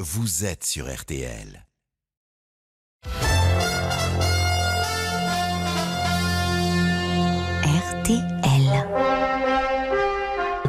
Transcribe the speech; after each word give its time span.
vous 0.00 0.46
êtes 0.46 0.64
sur 0.64 0.90
RTL. 0.90 1.66
RTL. 7.62 8.86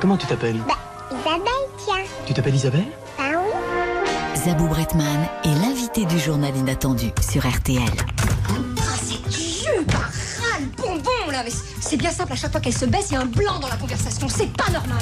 Comment 0.02 0.17
tu 0.17 0.28
t'appelles 0.28 0.59
Bah, 0.67 0.78
Isabelle, 1.12 1.47
tiens. 1.78 2.04
Tu 2.25 2.33
t'appelles 2.33 2.55
Isabelle 2.55 2.86
Bah 3.17 3.23
oui. 3.38 4.41
Zabou 4.44 4.67
Bretman 4.67 5.27
est 5.45 5.55
l'invité 5.55 6.05
du 6.05 6.20
journal 6.20 6.55
inattendu 6.57 7.11
sur 7.29 7.48
RTL. 7.50 7.82
Ah, 7.88 8.82
c'est 9.02 9.29
Dieu, 9.29 9.86
bah, 9.88 10.09
râle, 10.41 10.66
bonbon, 10.77 11.32
là. 11.32 11.43
Mais 11.45 11.52
c'est 11.79 11.98
bien 11.98 12.11
simple, 12.11 12.34
à 12.34 12.36
chaque 12.36 12.52
fois 12.52 12.59
qu'elle 12.59 12.75
se 12.75 12.86
baisse, 12.86 13.07
il 13.11 13.13
y 13.13 13.16
a 13.16 13.21
un 13.21 13.25
blanc 13.25 13.59
dans 13.59 13.70
la 13.70 13.77
conversation. 13.77 14.27
C'est 14.27 14.52
pas 14.52 14.70
normal. 14.71 15.02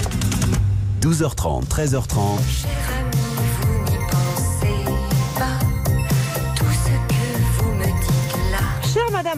12h30, 1.02 1.66
13h30, 1.68 2.40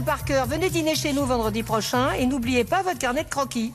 Madame 0.02 0.18
Parker, 0.18 0.44
venez 0.48 0.70
dîner 0.72 0.96
chez 0.96 1.14
nous 1.14 1.26
vendredi 1.26 1.62
prochain 1.62 2.12
et 2.18 2.26
n'oubliez 2.26 2.64
pas 2.64 2.82
votre 2.82 2.98
carnet 2.98 3.24
de 3.24 3.30
croquis. 3.30 3.72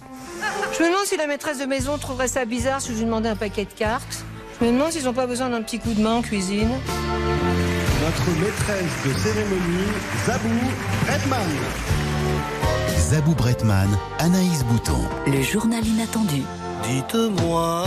Je 0.77 0.83
me 0.83 0.89
demande 0.89 1.05
si 1.05 1.17
la 1.17 1.29
maîtresse 1.29 1.59
de 1.59 1.67
maison 1.67 1.99
trouverait 1.99 2.27
ça 2.27 2.45
bizarre 2.45 2.81
si 2.81 2.89
je 2.89 2.99
lui 2.99 3.05
demandais 3.05 3.29
un 3.29 3.37
paquet 3.37 3.65
de 3.65 3.73
cartes. 3.73 4.25
Je 4.59 4.67
me 4.67 4.73
demande 4.73 4.91
s'ils 4.91 5.05
n'ont 5.05 5.13
pas 5.13 5.29
besoin 5.29 5.51
d'un 5.51 5.63
petit 5.63 5.79
coup 5.79 5.93
de 5.93 6.03
main 6.03 6.15
en 6.15 6.23
cuisine. 6.23 6.71
Notre 8.03 8.31
maîtresse 8.41 9.05
de 9.05 9.13
cérémonie, 9.21 9.93
Zabou 10.27 10.49
Redman. 11.09 11.47
Zabou 12.99 13.35
Bretman, 13.35 13.89
Anaïs 14.19 14.65
Bouton. 14.65 14.99
Le 15.29 15.43
journal 15.43 15.87
inattendu. 15.87 16.43
Dites-moi, 16.89 17.87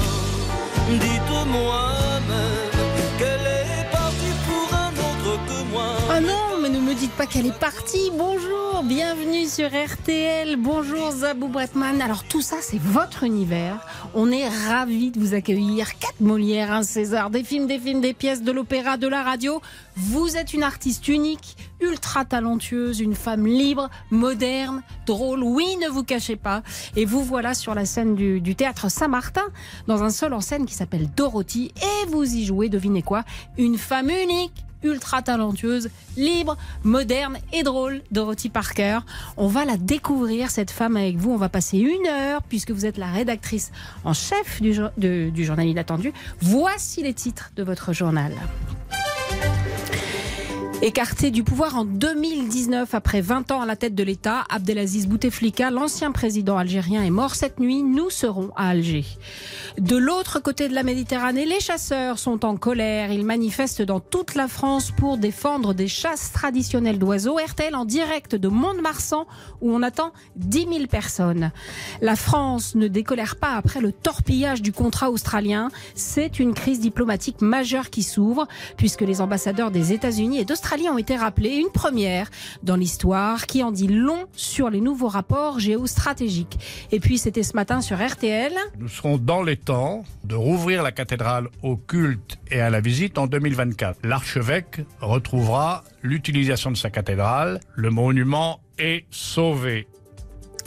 dites-moi 0.90 1.92
même 2.30 3.18
qu'elle 3.18 3.48
est 3.48 3.92
partie 3.92 4.34
pour 4.48 4.78
un 4.78 4.92
autre 4.92 5.40
que 5.46 5.72
moi? 5.74 5.90
Ah 6.10 6.22
non, 6.22 6.49
me 6.90 6.96
dites 6.96 7.12
pas 7.12 7.28
qu'elle 7.28 7.46
est 7.46 7.60
partie. 7.60 8.10
Bonjour, 8.18 8.82
bienvenue 8.84 9.46
sur 9.46 9.68
RTL. 9.68 10.56
Bonjour 10.56 11.12
Zabou 11.12 11.48
Bretman. 11.48 12.02
Alors 12.02 12.24
tout 12.24 12.42
ça, 12.42 12.56
c'est 12.62 12.82
votre 12.82 13.24
univers. 13.24 13.86
On 14.16 14.32
est 14.32 14.48
ravis 14.48 15.12
de 15.12 15.20
vous 15.20 15.36
accueillir. 15.36 16.00
Quatre 16.00 16.20
Molières, 16.20 16.72
un 16.72 16.82
César, 16.82 17.30
des 17.30 17.44
films, 17.44 17.68
des 17.68 17.78
films, 17.78 18.02
des 18.02 18.16
pièces, 18.16 18.42
de 18.42 18.52
l'opéra, 18.52 18.98
de 18.98 19.08
la 19.08 19.22
radio. 19.22 19.62
Vous 19.98 20.36
êtes 20.36 20.56
une 20.56 20.64
artiste 20.64 21.08
unique, 21.08 21.58
ultra 21.80 22.26
talentueuse, 22.26 23.02
une 23.02 23.16
femme 23.16 23.46
libre, 23.46 23.92
moderne, 24.10 24.82
drôle. 25.06 25.44
Oui, 25.44 25.78
ne 25.80 25.90
vous 25.90 26.04
cachez 26.04 26.38
pas. 26.38 26.64
Et 26.96 27.06
vous 27.06 27.24
voilà 27.24 27.54
sur 27.54 27.76
la 27.76 27.86
scène 27.86 28.16
du, 28.16 28.56
théâtre 28.56 28.90
Saint-Martin, 28.90 29.46
dans 29.86 30.02
un 30.02 30.10
seul 30.10 30.34
en 30.34 30.42
scène 30.42 30.66
qui 30.66 30.74
s'appelle 30.74 31.08
Dorothy. 31.16 31.72
Et 31.84 32.08
vous 32.08 32.24
y 32.24 32.46
jouez, 32.46 32.68
devinez 32.68 33.04
quoi? 33.04 33.26
Une 33.60 33.78
femme 33.78 34.10
unique 34.10 34.66
ultra 34.84 35.22
talentueuse, 35.22 35.90
libre, 36.18 36.58
moderne 36.84 37.38
et 37.54 37.64
drôle, 37.64 38.02
Dorothy 38.12 38.50
Parker. 38.50 39.00
On 39.38 39.48
va 39.48 39.66
la 39.66 39.78
découvrir, 39.78 40.50
cette 40.50 40.72
femme, 40.72 40.98
avec 40.98 41.18
vous. 41.18 41.32
On 41.32 41.38
va 41.38 41.50
passer 41.50 41.78
une 41.78 42.08
heure, 42.08 42.42
puisque 42.44 42.72
vous 42.72 42.86
êtes 42.86 42.98
la 42.98 43.08
rédactrice 43.08 43.72
en 44.04 44.14
chef 44.14 44.62
du, 44.62 44.74
journal 45.44 45.68
inattendu. 45.68 46.14
Voici 46.42 47.04
les 47.04 47.14
titres 47.14 47.52
de 47.56 47.64
votre 47.64 47.94
journal. 47.94 48.34
Écarté 50.82 51.30
du 51.30 51.44
pouvoir 51.44 51.76
en 51.76 51.84
2019 51.84 52.96
après 52.96 53.20
20 53.20 53.52
ans 53.52 53.60
à 53.60 53.66
la 53.66 53.76
tête 53.76 53.96
de 53.96 54.04
l'État, 54.04 54.46
Abdelaziz 54.50 55.08
Bouteflika, 55.08 55.72
l'ancien 55.72 56.14
président 56.14 56.58
algérien, 56.58 57.04
est 57.04 57.10
mort 57.10 57.36
cette 57.36 57.60
nuit. 57.60 57.84
Nous 57.84 58.10
serons 58.10 58.52
à 58.56 58.70
Alger. 58.70 59.04
De 59.78 59.98
l'autre 59.98 60.40
côté 60.40 60.70
de 60.70 60.74
la 60.74 60.84
Méditerranée, 60.84 61.46
les 61.46 61.60
chasseurs 61.60 62.18
sont 62.18 62.46
en 62.46 62.56
colère. 62.56 63.12
Ils 63.12 63.26
manifestent 63.26 63.82
dans 63.82 64.00
toute 64.00 64.36
la 64.36 64.48
France 64.48 64.92
pour 64.92 65.18
défendre 65.18 65.74
des 65.74 65.90
chasses 65.90 66.32
traditionnelles 66.32 66.98
d'oiseaux. 66.98 67.38
RTL 67.38 67.76
en 67.76 67.84
direct 67.84 68.36
de 68.36 68.48
Mont-de-Marsan 68.48 69.26
où 69.60 69.74
on 69.74 69.84
attend 69.84 70.14
10 70.38 70.60
000 70.60 70.88
personnes. 70.88 71.52
La 72.00 72.16
France 72.16 72.76
ne 72.76 72.88
décolère 72.88 73.36
pas 73.36 73.52
après 73.52 73.82
le 73.82 73.92
torpillage 73.92 74.62
du 74.62 74.72
contrat 74.72 75.12
australien. 75.12 75.68
C'est 75.94 76.40
une 76.40 76.54
crise 76.54 76.80
diplomatique 76.80 77.42
majeure 77.42 77.90
qui 77.90 78.02
s'ouvre 78.02 78.48
puisque 78.78 79.02
les 79.02 79.20
ambassadeurs 79.20 79.72
des 79.72 79.92
États-Unis 79.92 80.40
et 80.40 80.46
d'Australie 80.46 80.69
ont 80.92 80.98
été 80.98 81.16
rappelés. 81.16 81.56
Une 81.56 81.72
première 81.72 82.30
dans 82.64 82.76
l'histoire 82.76 83.46
qui 83.46 83.64
en 83.64 83.72
dit 83.72 83.88
long 83.88 84.26
sur 84.34 84.70
les 84.70 84.82
nouveaux 84.82 85.08
rapports 85.08 85.60
géostratégiques. 85.60 86.60
Et 86.92 87.00
puis 87.00 87.18
c'était 87.18 87.44
ce 87.44 87.56
matin 87.56 87.82
sur 87.82 87.98
RTL. 87.98 88.54
Nous 88.78 88.88
serons 88.88 89.18
dans 89.18 89.42
les 89.42 89.58
temps 89.58 90.04
de 90.24 90.36
rouvrir 90.36 90.84
la 90.84 90.92
cathédrale 90.92 91.50
au 91.64 91.76
culte 91.76 92.38
et 92.52 92.62
à 92.62 92.70
la 92.70 92.82
visite 92.82 93.18
en 93.18 93.28
2024. 93.28 94.00
L'archevêque 94.04 94.82
retrouvera 95.02 95.84
l'utilisation 96.04 96.72
de 96.72 96.78
sa 96.78 96.90
cathédrale. 96.90 97.60
Le 97.76 97.90
monument 97.90 98.62
est 98.78 99.06
sauvé. 99.10 99.88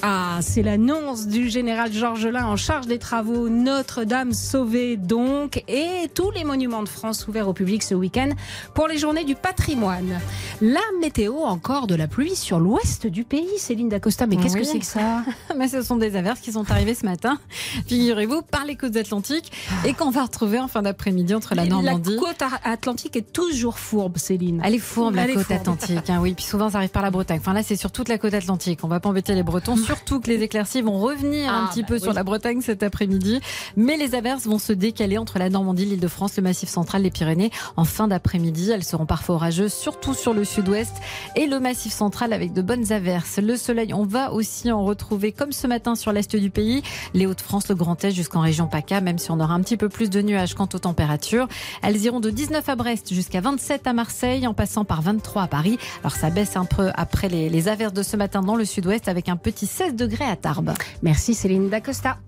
Ah, 0.04 0.38
c'est 0.42 0.62
l'annonce 0.64 1.28
du 1.28 1.48
général 1.48 1.92
Georges 1.92 2.26
Lain 2.26 2.44
en 2.46 2.56
charge 2.56 2.88
des 2.88 2.98
travaux 2.98 3.48
Notre-Dame 3.48 4.32
sauvée 4.32 4.96
donc 4.96 5.62
et 5.68 6.08
tous 6.12 6.32
les 6.32 6.42
monuments 6.42 6.82
de 6.82 6.88
France 6.88 7.28
ouverts 7.28 7.46
au 7.46 7.52
public 7.52 7.84
ce 7.84 7.94
week-end 7.94 8.30
pour 8.74 8.88
les 8.88 8.98
journées 8.98 9.22
du 9.22 9.36
patrimoine. 9.36 10.18
La 10.60 10.80
météo 11.00 11.36
encore 11.44 11.86
de 11.86 11.94
la 11.94 12.08
pluie 12.08 12.34
sur 12.34 12.58
l'ouest 12.58 13.06
du 13.06 13.22
pays, 13.22 13.46
Céline 13.58 13.88
Dacosta. 13.88 14.26
Mais 14.26 14.36
qu'est-ce 14.38 14.54
Oui. 14.54 14.62
que 14.62 14.66
c'est 14.66 14.78
que 14.80 14.84
ça? 14.86 15.22
Mais 15.56 15.68
ce 15.68 15.82
sont 15.82 15.96
des 15.96 16.16
averses 16.16 16.40
qui 16.40 16.50
sont 16.50 16.68
arrivées 16.72 16.94
ce 16.94 17.06
matin, 17.06 17.38
figurez-vous, 17.86 18.42
par 18.42 18.64
les 18.64 18.74
côtes 18.74 18.96
atlantiques 18.96 19.52
et 19.86 19.92
qu'on 19.94 20.10
va 20.10 20.24
retrouver 20.24 20.58
en 20.58 20.66
fin 20.66 20.82
d'après-midi 20.82 21.32
entre 21.32 21.54
la 21.54 21.64
Normandie. 21.64 22.16
côte 22.16 22.42
a- 22.42 22.68
atlantique 22.68 23.14
est 23.16 23.32
toujours 23.32 23.78
fourbe, 23.78 24.18
Céline. 24.18 24.60
Elle 24.64 24.74
est 24.74 24.78
fourbe, 24.80 25.14
la 25.14 25.28
Elle 25.28 25.34
côte 25.34 25.44
fourbe. 25.44 25.60
atlantique. 25.60 26.10
hein, 26.10 26.18
oui, 26.20 26.34
puis 26.34 26.44
souvent 26.44 26.70
ça 26.70 26.78
arrive 26.78 26.90
par 26.90 27.02
la 27.02 27.12
Bretagne. 27.12 27.38
Enfin 27.40 27.52
là, 27.52 27.62
c'est 27.62 27.76
sur 27.76 27.92
toute 27.92 28.08
la 28.08 28.18
côte 28.18 28.34
atlantique. 28.34 28.80
On 28.82 28.88
va 28.88 28.98
pas 28.98 29.08
embêter 29.08 29.34
les 29.36 29.44
Bretons, 29.44 29.76
surtout 29.92 30.20
que 30.20 30.28
les 30.30 30.42
éclaircies 30.42 30.80
vont 30.80 30.98
revenir 30.98 31.52
un 31.52 31.64
Ah, 31.66 31.70
petit 31.70 31.82
bah 31.82 31.88
peu 31.88 31.94
oui. 31.96 32.00
sur 32.00 32.14
la 32.14 32.24
Bretagne 32.24 32.62
cet 32.62 32.82
après-midi. 32.82 33.40
Mais 33.76 33.98
les 33.98 34.14
averses 34.14 34.46
vont 34.46 34.58
se 34.58 34.72
décaler 34.72 35.18
entre 35.18 35.38
la 35.38 35.50
Normandie, 35.50 35.84
l'Île-de-France, 35.84 36.36
le 36.38 36.42
Massif 36.42 36.70
central, 36.70 37.02
les 37.02 37.10
Pyrénées 37.10 37.50
en 37.76 37.84
fin 37.84 38.08
d'après-midi. 38.08 38.70
Elles 38.70 38.84
seront 38.84 39.04
parfois 39.04 39.34
orageuses, 39.34 39.74
surtout 39.74 40.14
sur 40.14 40.32
le 40.32 40.44
sud-ouest 40.44 40.94
et 41.36 41.46
le 41.46 41.60
Massif 41.60 41.92
central 41.92 42.32
avec 42.32 42.54
de 42.54 42.62
bonnes 42.62 42.90
averses. 42.90 43.38
Le 43.38 43.54
soleil, 43.58 43.92
on 43.92 44.04
va 44.04 44.32
aussi 44.32 44.72
en 44.72 44.82
retrouver 44.82 45.30
comme 45.32 45.52
ce 45.52 45.66
matin 45.66 45.94
sur 45.94 46.10
l'est 46.12 46.34
du 46.36 46.48
pays, 46.48 46.82
les 47.12 47.26
Hauts-de-France, 47.26 47.68
le 47.68 47.74
Grand 47.74 48.02
Est 48.02 48.12
jusqu'en 48.12 48.40
région 48.40 48.66
PACA, 48.68 49.02
même 49.02 49.18
si 49.18 49.30
on 49.30 49.40
aura 49.40 49.52
un 49.52 49.60
petit 49.60 49.76
peu 49.76 49.90
plus 49.90 50.08
de 50.08 50.22
nuages 50.22 50.54
quant 50.54 50.68
aux 50.72 50.78
températures. 50.78 51.48
Elles 51.82 52.00
iront 52.02 52.20
de 52.20 52.30
19 52.30 52.66
à 52.66 52.76
Brest 52.76 53.12
jusqu'à 53.12 53.42
27 53.42 53.86
à 53.86 53.92
Marseille, 53.92 54.46
en 54.46 54.54
passant 54.54 54.86
par 54.86 55.02
23 55.02 55.42
à 55.42 55.46
Paris. 55.48 55.78
Alors 56.02 56.16
ça 56.16 56.30
baisse 56.30 56.56
un 56.56 56.64
peu 56.64 56.90
après 56.94 57.28
les, 57.28 57.50
les 57.50 57.68
averses 57.68 57.92
de 57.92 58.02
ce 58.02 58.16
matin 58.16 58.40
dans 58.40 58.56
le 58.56 58.64
sud-ouest 58.64 59.08
avec 59.08 59.28
un 59.28 59.36
petit 59.36 59.66
16 59.82 59.96
degrés 59.96 60.26
à 60.26 60.36
Tarbes. 60.36 60.74
Merci 61.02 61.34
Céline 61.34 61.68
Dacosta. 61.68 62.18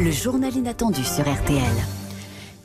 Le 0.00 0.10
journal 0.10 0.52
inattendu 0.52 1.04
sur 1.04 1.22
RTL. 1.22 1.62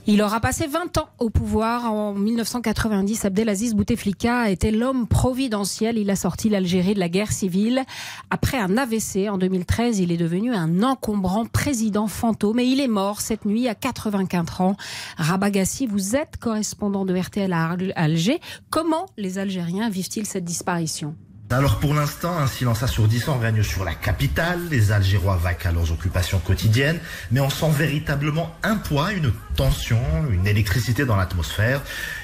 Il 0.07 0.23
aura 0.23 0.39
passé 0.39 0.65
20 0.65 0.97
ans 0.97 1.09
au 1.19 1.29
pouvoir. 1.29 1.93
En 1.93 2.15
1990, 2.15 3.25
Abdelaziz 3.25 3.75
Bouteflika 3.75 4.49
était 4.49 4.71
l'homme 4.71 5.05
providentiel. 5.05 5.99
Il 5.99 6.09
a 6.09 6.15
sorti 6.15 6.49
l'Algérie 6.49 6.95
de 6.95 6.99
la 6.99 7.09
guerre 7.09 7.31
civile. 7.31 7.83
Après 8.31 8.57
un 8.57 8.75
AVC 8.75 9.29
en 9.29 9.37
2013, 9.37 9.99
il 9.99 10.11
est 10.11 10.17
devenu 10.17 10.51
un 10.51 10.81
encombrant 10.81 11.45
président 11.45 12.07
fantôme 12.07 12.57
et 12.57 12.65
il 12.65 12.79
est 12.79 12.87
mort 12.87 13.21
cette 13.21 13.45
nuit 13.45 13.67
à 13.67 13.75
84 13.75 14.61
ans. 14.61 14.75
Rabagassi, 15.17 15.85
vous 15.85 16.15
êtes 16.15 16.37
correspondant 16.37 17.05
de 17.05 17.15
RTL 17.15 17.53
à 17.53 17.75
Alger. 17.95 18.39
Comment 18.71 19.05
les 19.15 19.37
Algériens 19.37 19.91
vivent-ils 19.91 20.25
cette 20.25 20.45
disparition? 20.45 21.15
Alors 21.51 21.79
pour 21.79 21.95
l'instant, 21.95 22.37
un 22.37 22.45
silence 22.45 22.83
assourdissant 22.83 23.39
règne 23.39 23.63
sur 23.63 23.83
la 23.83 23.95
capitale. 23.95 24.59
Les 24.69 24.91
Algérois 24.91 25.35
vaquent 25.35 25.65
à 25.65 25.71
leurs 25.71 25.91
occupations 25.91 26.37
quotidiennes, 26.37 26.99
mais 27.31 27.39
on 27.39 27.49
sent 27.49 27.71
véritablement 27.71 28.55
un 28.61 28.75
poids, 28.75 29.13
une 29.13 29.33
tension, 29.55 29.99
une 30.29 30.45
électricité 30.45 31.05
dans 31.05 31.15
l'atmosphère. 31.15 31.81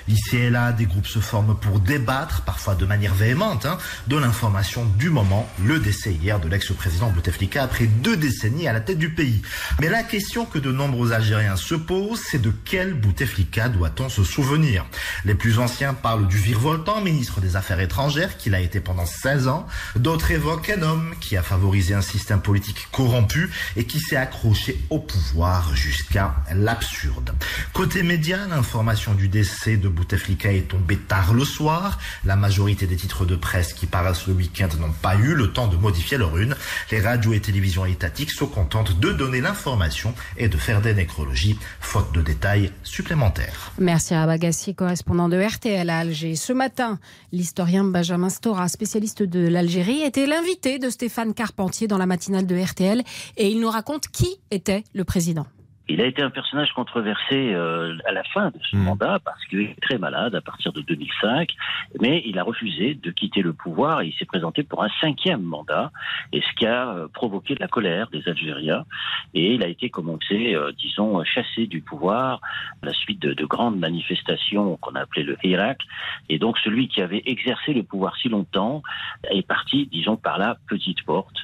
Ici 0.08 0.38
et 0.38 0.50
là, 0.50 0.72
des 0.72 0.86
groupes 0.86 1.08
se 1.08 1.20
forment 1.20 1.56
pour 1.56 1.80
débattre, 1.80 2.42
parfois 2.42 2.76
de 2.76 2.86
manière 2.86 3.16
véhémente, 3.16 3.66
hein, 3.66 3.78
de 4.08 4.18
l'information 4.18 4.86
du 4.98 5.10
moment, 5.10 5.50
le 5.64 5.80
décès 5.80 6.14
hier 6.14 6.40
de 6.40 6.48
l'ex-président 6.48 7.10
Bouteflika 7.10 7.64
après 7.64 7.88
deux 7.88 8.16
décennies 8.16 8.68
à 8.68 8.74
la 8.74 8.82
tête 8.82 9.00
du 9.00 9.10
pays. 9.10 9.42
Mais 9.80 9.90
la 9.90 10.04
question 10.04 10.46
que 10.46 10.60
de 10.60 10.72
nombreux 10.72 11.12
Algériens 11.12 11.56
se 11.56 11.76
posent, 11.76 12.22
c'est 12.22 12.42
de 12.42 12.54
quel 12.66 12.94
Bouteflika 12.94 13.70
doit-on 13.70 14.10
se 14.10 14.24
souvenir? 14.24 14.86
Les 15.26 15.36
plus 15.36 15.60
anciens 15.60 15.94
parlent 15.94 16.28
du 16.28 16.38
virevoltant 16.38 17.02
ministre 17.02 17.42
des 17.42 17.56
Affaires 17.56 17.80
étrangères 17.80 18.38
qu'il 18.38 18.54
a 18.54 18.60
été 18.60 18.80
pendant 18.80 19.06
16 19.06 19.48
ans. 19.48 19.68
D'autres 19.96 20.32
évoquent 20.32 20.70
un 20.70 20.84
homme 20.84 21.16
qui 21.20 21.36
a 21.36 21.42
favorisé 21.42 21.94
un 21.94 22.02
système 22.02 22.42
politique 22.42 22.88
corrompu 22.92 23.50
et 23.76 23.86
qui 23.86 24.00
s'est 24.00 24.16
accroché 24.16 24.80
au 24.90 25.00
pouvoir 25.00 25.76
jusqu'à 25.76 26.36
l'absurde. 26.54 27.34
Côté 27.74 28.04
média, 28.04 28.40
l'information 28.50 29.14
du 29.14 29.28
décès 29.28 29.78
de 29.78 29.90
Bouteflika 29.96 30.52
est 30.52 30.68
tombée 30.68 30.98
tard 30.98 31.34
le 31.34 31.44
soir. 31.44 32.00
La 32.24 32.36
majorité 32.36 32.86
des 32.86 32.96
titres 32.96 33.26
de 33.26 33.36
presse 33.36 33.74
qui 33.74 33.88
paraissent 33.88 34.28
le 34.28 34.34
week-end 34.34 34.70
n'ont 34.80 34.92
pas 34.92 35.16
eu 35.16 35.34
le 35.34 35.52
temps 35.52 35.68
de 35.68 35.78
modifier 35.78 36.18
leur 36.18 36.38
une. 36.38 36.56
Les 36.92 37.00
radios 37.00 37.34
et 37.34 37.40
télévisions 37.40 37.86
étatiques 37.86 38.32
se 38.32 38.44
contentent 38.44 39.00
de 39.00 39.12
donner 39.12 39.42
l'information 39.42 40.14
et 40.38 40.50
de 40.50 40.58
faire 40.58 40.82
des 40.82 40.94
nécrologies, 40.94 41.58
faute 41.80 42.14
de 42.14 42.22
détails 42.22 42.72
supplémentaires. 42.84 43.72
Merci 43.80 44.14
à 44.14 44.26
Bagassi, 44.26 44.76
correspondant 44.76 45.30
de 45.30 45.42
RTL 45.42 45.90
à 45.90 46.00
Alger. 46.00 46.36
Ce 46.36 46.54
matin, 46.54 47.00
l'historien 47.32 47.84
Benjamin 47.84 48.30
Stora, 48.30 48.68
spécialiste 48.68 49.24
de 49.24 49.48
l'Algérie, 49.48 50.02
était 50.02 50.28
l'invité 50.28 50.80
de 50.80 50.90
Stéphane 50.90 51.34
Carpentier 51.34 51.88
dans 51.88 51.98
la 51.98 52.06
matinale 52.06 52.46
de 52.46 52.56
RTL 52.56 53.04
et 53.38 53.50
il 53.50 53.60
nous 53.60 53.70
raconte 53.70 54.08
qui 54.10 54.38
était 54.52 54.84
le 54.94 55.04
président. 55.04 55.46
Il 55.88 56.02
a 56.02 56.06
été 56.06 56.22
un 56.22 56.32
personnage 56.32 56.72
controversé 56.74 57.54
euh, 57.54 57.96
à 58.08 58.12
la 58.12 58.24
fin 58.24 58.50
de 58.50 58.60
son 58.70 58.78
mandat 58.78 59.20
parce 59.24 59.44
qu'il 59.46 59.62
est 59.62 59.80
très 59.82 59.98
malade 59.98 60.34
à 60.34 60.42
partir 60.42 60.74
de 60.74 60.82
2005, 60.82 61.54
mais 62.02 62.24
il 62.26 62.40
a 62.40 62.44
refusé 62.44 62.96
de 62.96 63.12
quitter 63.12 63.42
le 63.42 63.54
pouvoir 63.54 64.02
et 64.02 64.08
il 64.08 64.14
s'est 64.16 64.26
présenté 64.26 64.64
pour 64.64 64.84
un 64.84 64.90
cinquième 65.00 65.44
mandat, 65.44 65.92
et 66.32 66.42
ce 66.42 66.56
qui 66.56 66.66
a 66.66 66.90
euh, 66.90 67.08
provoqué 67.08 67.54
de 67.54 67.60
la 67.60 67.68
colère 67.68 68.10
des 68.10 68.28
Algériens. 68.28 68.86
Et 69.34 69.54
il 69.54 69.64
a 69.64 69.68
été, 69.68 69.90
comme 69.90 70.10
on 70.10 70.18
le 70.20 70.26
sait, 70.28 70.56
euh, 70.56 70.72
disons, 70.72 71.24
chassé 71.24 71.68
du 71.68 71.82
pouvoir 71.82 72.42
à 72.82 72.88
la 72.88 72.94
suite 72.94 73.22
de, 73.22 73.34
de 73.34 73.46
grandes 73.46 73.78
manifestations 73.78 74.78
qu'on 74.78 74.96
a 74.96 75.02
appelées 75.02 75.24
le 75.24 75.38
Irak. 75.44 75.82
Et 76.30 76.40
donc 76.40 76.58
celui 76.60 76.88
qui 76.88 77.02
avait 77.02 77.22
exercé 77.26 77.74
le 77.74 77.84
pouvoir 77.84 78.16
si 78.18 78.30
longtemps 78.30 78.82
est 79.30 79.48
parti, 79.48 79.88
disons, 79.92 80.18
par 80.18 80.40
la 80.40 80.58
petite 80.68 81.04
porte, 81.04 81.38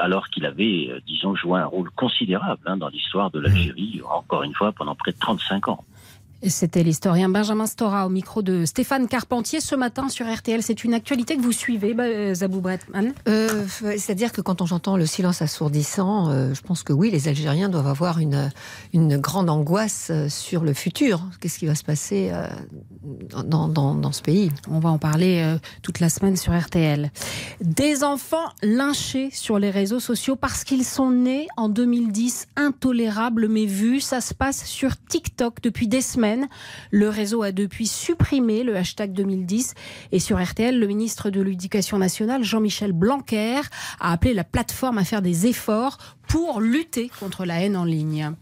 alors 0.00 0.28
qu'il 0.28 0.44
avait, 0.46 0.88
euh, 0.90 1.00
disons, 1.06 1.34
joué 1.34 1.60
un 1.60 1.66
rôle 1.66 1.90
considérable 1.90 2.62
hein, 2.66 2.76
dans 2.76 2.88
l'histoire 2.88 3.30
de 3.30 3.40
l'Algérie 3.40 4.00
encore 4.10 4.42
une 4.42 4.54
fois, 4.54 4.72
pendant 4.72 4.94
près 4.94 5.12
de 5.12 5.18
35 5.18 5.68
ans. 5.68 5.84
C'était 6.46 6.84
l'historien 6.84 7.28
Benjamin 7.28 7.66
Stora 7.66 8.06
au 8.06 8.10
micro 8.10 8.42
de 8.42 8.64
Stéphane 8.64 9.08
Carpentier 9.08 9.60
ce 9.60 9.74
matin 9.74 10.08
sur 10.08 10.32
RTL. 10.32 10.62
C'est 10.62 10.84
une 10.84 10.94
actualité 10.94 11.36
que 11.36 11.42
vous 11.42 11.50
suivez, 11.50 11.94
bah, 11.94 12.32
Zabou 12.32 12.60
Bretman? 12.60 13.12
Euh, 13.26 13.66
C'est-à-dire 13.96 14.30
que 14.30 14.40
quand 14.40 14.62
on 14.62 14.72
entend 14.72 14.96
le 14.96 15.04
silence 15.04 15.42
assourdissant, 15.42 16.28
euh, 16.28 16.54
je 16.54 16.60
pense 16.60 16.84
que 16.84 16.92
oui, 16.92 17.10
les 17.10 17.26
Algériens 17.26 17.68
doivent 17.68 17.88
avoir 17.88 18.20
une, 18.20 18.52
une 18.92 19.16
grande 19.16 19.50
angoisse 19.50 20.08
euh, 20.10 20.28
sur 20.28 20.62
le 20.62 20.74
futur. 20.74 21.24
Qu'est-ce 21.40 21.58
qui 21.58 21.66
va 21.66 21.74
se 21.74 21.82
passer 21.82 22.30
euh, 22.32 22.46
dans, 23.42 23.66
dans, 23.66 23.96
dans, 23.96 24.12
ce 24.12 24.22
pays? 24.22 24.52
On 24.70 24.78
va 24.78 24.90
en 24.90 24.98
parler 24.98 25.42
euh, 25.44 25.58
toute 25.82 25.98
la 25.98 26.08
semaine 26.08 26.36
sur 26.36 26.56
RTL. 26.56 27.10
Des 27.60 28.04
enfants 28.04 28.48
lynchés 28.62 29.30
sur 29.32 29.58
les 29.58 29.70
réseaux 29.70 30.00
sociaux 30.00 30.36
parce 30.36 30.62
qu'ils 30.62 30.84
sont 30.84 31.10
nés 31.10 31.48
en 31.56 31.68
2010, 31.68 32.46
intolérables 32.54 33.48
mais 33.48 33.66
vus. 33.66 34.00
Ça 34.00 34.20
se 34.20 34.34
passe 34.34 34.64
sur 34.66 34.92
TikTok 35.08 35.60
depuis 35.62 35.88
des 35.88 36.00
semaines. 36.00 36.27
Le 36.90 37.08
réseau 37.08 37.42
a 37.42 37.52
depuis 37.52 37.86
supprimé 37.86 38.62
le 38.62 38.76
hashtag 38.76 39.12
2010 39.12 39.74
et 40.12 40.18
sur 40.18 40.42
RTL, 40.42 40.78
le 40.78 40.86
ministre 40.86 41.30
de 41.30 41.40
l'Éducation 41.40 41.98
nationale, 41.98 42.44
Jean-Michel 42.44 42.92
Blanquer, 42.92 43.60
a 44.00 44.12
appelé 44.12 44.34
la 44.34 44.44
plateforme 44.44 44.98
à 44.98 45.04
faire 45.04 45.22
des 45.22 45.46
efforts 45.46 45.98
pour 46.26 46.60
lutter 46.60 47.10
contre 47.20 47.44
la 47.44 47.60
haine 47.60 47.76
en 47.76 47.84
ligne. 47.84 48.32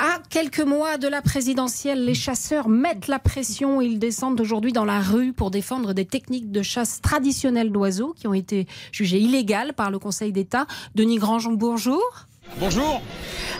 À 0.00 0.20
quelques 0.30 0.60
mois 0.60 0.96
de 0.96 1.08
la 1.08 1.22
présidentielle, 1.22 2.04
les 2.04 2.14
chasseurs 2.14 2.68
mettent 2.68 3.08
la 3.08 3.18
pression. 3.18 3.80
Ils 3.80 3.98
descendent 3.98 4.40
aujourd'hui 4.40 4.72
dans 4.72 4.84
la 4.84 5.00
rue 5.00 5.32
pour 5.32 5.50
défendre 5.50 5.92
des 5.92 6.04
techniques 6.04 6.52
de 6.52 6.62
chasse 6.62 7.00
traditionnelles 7.00 7.72
d'oiseaux 7.72 8.14
qui 8.16 8.28
ont 8.28 8.34
été 8.34 8.68
jugées 8.92 9.18
illégales 9.18 9.72
par 9.74 9.90
le 9.90 9.98
Conseil 9.98 10.30
d'État. 10.30 10.68
Denis 10.94 11.18
Grangeon, 11.18 11.54
bonjour. 11.54 12.00
Bonjour. 12.60 13.02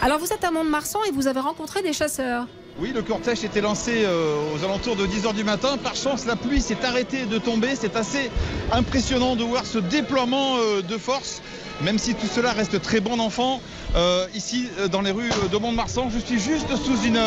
Alors 0.01 0.21
vous 0.21 0.33
êtes 0.33 0.45
à 0.45 0.53
Mont-de-Marsan 0.53 1.01
et 1.09 1.11
vous 1.11 1.27
avez 1.27 1.41
rencontré 1.41 1.83
des 1.83 1.93
chasseurs. 1.93 2.47
Oui, 2.81 2.93
le 2.95 3.03
cortège 3.03 3.43
était 3.43 3.61
lancé 3.61 4.05
euh, 4.05 4.37
aux 4.55 4.65
alentours 4.65 4.95
de 4.95 5.05
10h 5.05 5.35
du 5.35 5.43
matin. 5.43 5.77
Par 5.79 5.97
chance, 5.97 6.27
la 6.27 6.37
pluie 6.37 6.61
s'est 6.61 6.85
arrêtée 6.85 7.27
de 7.27 7.37
tomber. 7.39 7.75
C'est 7.75 7.97
assez 7.97 8.31
impressionnant 8.71 9.35
de 9.35 9.43
voir 9.43 9.67
ce 9.67 9.79
déploiement 9.79 10.59
euh, 10.59 10.81
de 10.81 10.97
force, 10.97 11.43
même 11.83 11.99
si 11.99 12.15
tout 12.15 12.29
cela 12.29 12.53
reste 12.53 12.81
très 12.81 13.01
bon 13.01 13.19
enfant. 13.19 13.61
Euh, 13.97 14.29
ici, 14.33 14.69
dans 14.93 15.01
les 15.01 15.11
rues 15.11 15.31
de 15.51 15.57
Mont-de-Marsan, 15.57 16.09
je 16.15 16.21
suis 16.21 16.39
juste 16.39 16.69
sous 16.77 17.03
une 17.05 17.21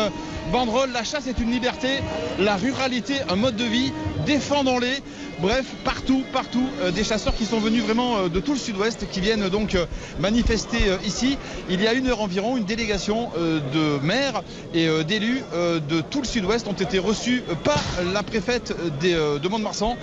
banderole. 0.52 0.90
La 0.90 1.04
chasse 1.04 1.26
est 1.26 1.38
une 1.38 1.50
liberté, 1.50 2.00
la 2.38 2.56
ruralité, 2.56 3.16
un 3.28 3.36
mode 3.36 3.56
de 3.56 3.64
vie. 3.64 3.92
Défendons-les. 4.24 5.02
Bref, 5.42 5.66
partout, 5.82 6.22
partout, 6.32 6.68
euh, 6.80 6.92
des 6.92 7.02
chasseurs 7.02 7.34
qui 7.34 7.46
sont 7.46 7.58
venus 7.58 7.82
vraiment 7.82 8.16
euh, 8.16 8.28
de 8.28 8.38
tout 8.38 8.52
le 8.52 8.60
sud-ouest, 8.60 9.08
qui 9.10 9.20
viennent 9.20 9.48
donc 9.48 9.74
euh, 9.74 9.86
manifester 10.20 10.78
ici. 11.04 11.36
Il 11.68 11.82
y 11.82 11.88
a 11.88 11.94
une 11.94 12.06
heure 12.06 12.20
environ, 12.20 12.56
une 12.56 12.64
délégation 12.64 13.30
de 13.34 13.98
maires 14.04 14.42
et 14.72 14.86
d'élus 15.04 15.42
de 15.52 16.00
tout 16.00 16.20
le 16.20 16.26
sud-ouest 16.26 16.68
ont 16.68 16.72
été 16.72 16.98
reçus 16.98 17.42
par 17.64 17.82
la 18.12 18.22
préfète 18.22 18.74
de 19.00 19.48
Mont-de-Marsan, 19.48 19.96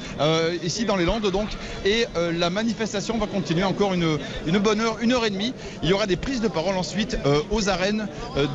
ici 0.64 0.86
dans 0.86 0.96
les 0.96 1.06
Landes 1.06 1.30
donc. 1.32 1.50
Et 1.86 2.06
la 2.16 2.50
manifestation 2.50 3.18
va 3.18 3.28
continuer 3.28 3.64
encore 3.64 3.94
une, 3.94 4.18
une, 4.48 4.58
bonne 4.58 4.82
heure, 4.82 4.98
une 5.02 5.14
heure 5.14 5.26
et 5.26 5.30
demie. 5.30 5.54
Il 5.84 5.90
y 5.90 5.94
aura 5.94 6.08
des 6.08 6.18
prises 6.18 6.42
de 6.42 6.48
parole 6.48 6.76
ensuite 6.76 7.18
aux 7.52 7.70
arènes 7.70 8.08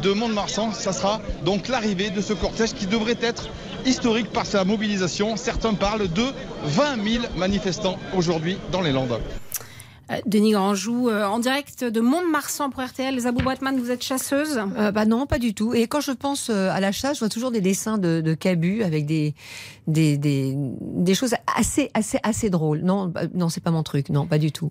de 0.02 0.12
Mont-de-Marsan. 0.12 0.72
Ça 0.72 0.92
sera 0.92 1.20
donc 1.44 1.68
l'arrivée 1.68 2.10
de 2.10 2.20
ce 2.20 2.32
cortège 2.32 2.72
qui 2.72 2.86
devrait 2.86 3.18
être 3.20 3.48
historique 3.86 4.30
par 4.30 4.46
sa 4.46 4.64
mobilisation. 4.64 5.36
Certains 5.36 5.74
parlent 5.74 6.08
de 6.08 6.24
20 6.64 7.02
000 7.02 7.24
manifestants 7.36 7.98
aujourd'hui 8.16 8.58
dans 8.72 8.80
les 8.80 8.92
Landes. 8.92 9.18
Euh, 10.10 10.16
Denis 10.26 10.52
Granjou, 10.52 11.08
euh, 11.08 11.24
en 11.24 11.38
direct 11.38 11.82
de 11.82 12.00
Mont-de-Marsan 12.00 12.70
pour 12.70 12.82
RTL. 12.82 13.18
Zabou 13.18 13.42
Bretman, 13.42 13.78
vous 13.78 13.90
êtes 13.90 14.02
chasseuse? 14.02 14.60
Euh, 14.76 14.90
Bah 14.92 15.06
non, 15.06 15.26
pas 15.26 15.38
du 15.38 15.54
tout. 15.54 15.72
Et 15.74 15.86
quand 15.86 16.00
je 16.00 16.12
pense 16.12 16.50
à 16.50 16.78
la 16.80 16.92
chasse, 16.92 17.16
je 17.16 17.20
vois 17.20 17.28
toujours 17.28 17.50
des 17.50 17.60
dessins 17.60 17.96
de, 17.98 18.20
de 18.20 18.34
Cabu 18.34 18.82
avec 18.82 19.06
des, 19.06 19.34
des, 19.86 20.18
des, 20.18 20.54
des, 20.56 21.14
choses 21.14 21.34
assez, 21.56 21.90
assez, 21.94 22.18
assez 22.22 22.50
drôles. 22.50 22.80
Non, 22.82 23.06
bah, 23.06 23.22
non, 23.32 23.48
c'est 23.48 23.62
pas 23.62 23.70
mon 23.70 23.82
truc. 23.82 24.10
Non, 24.10 24.26
pas 24.26 24.38
du 24.38 24.52
tout. 24.52 24.70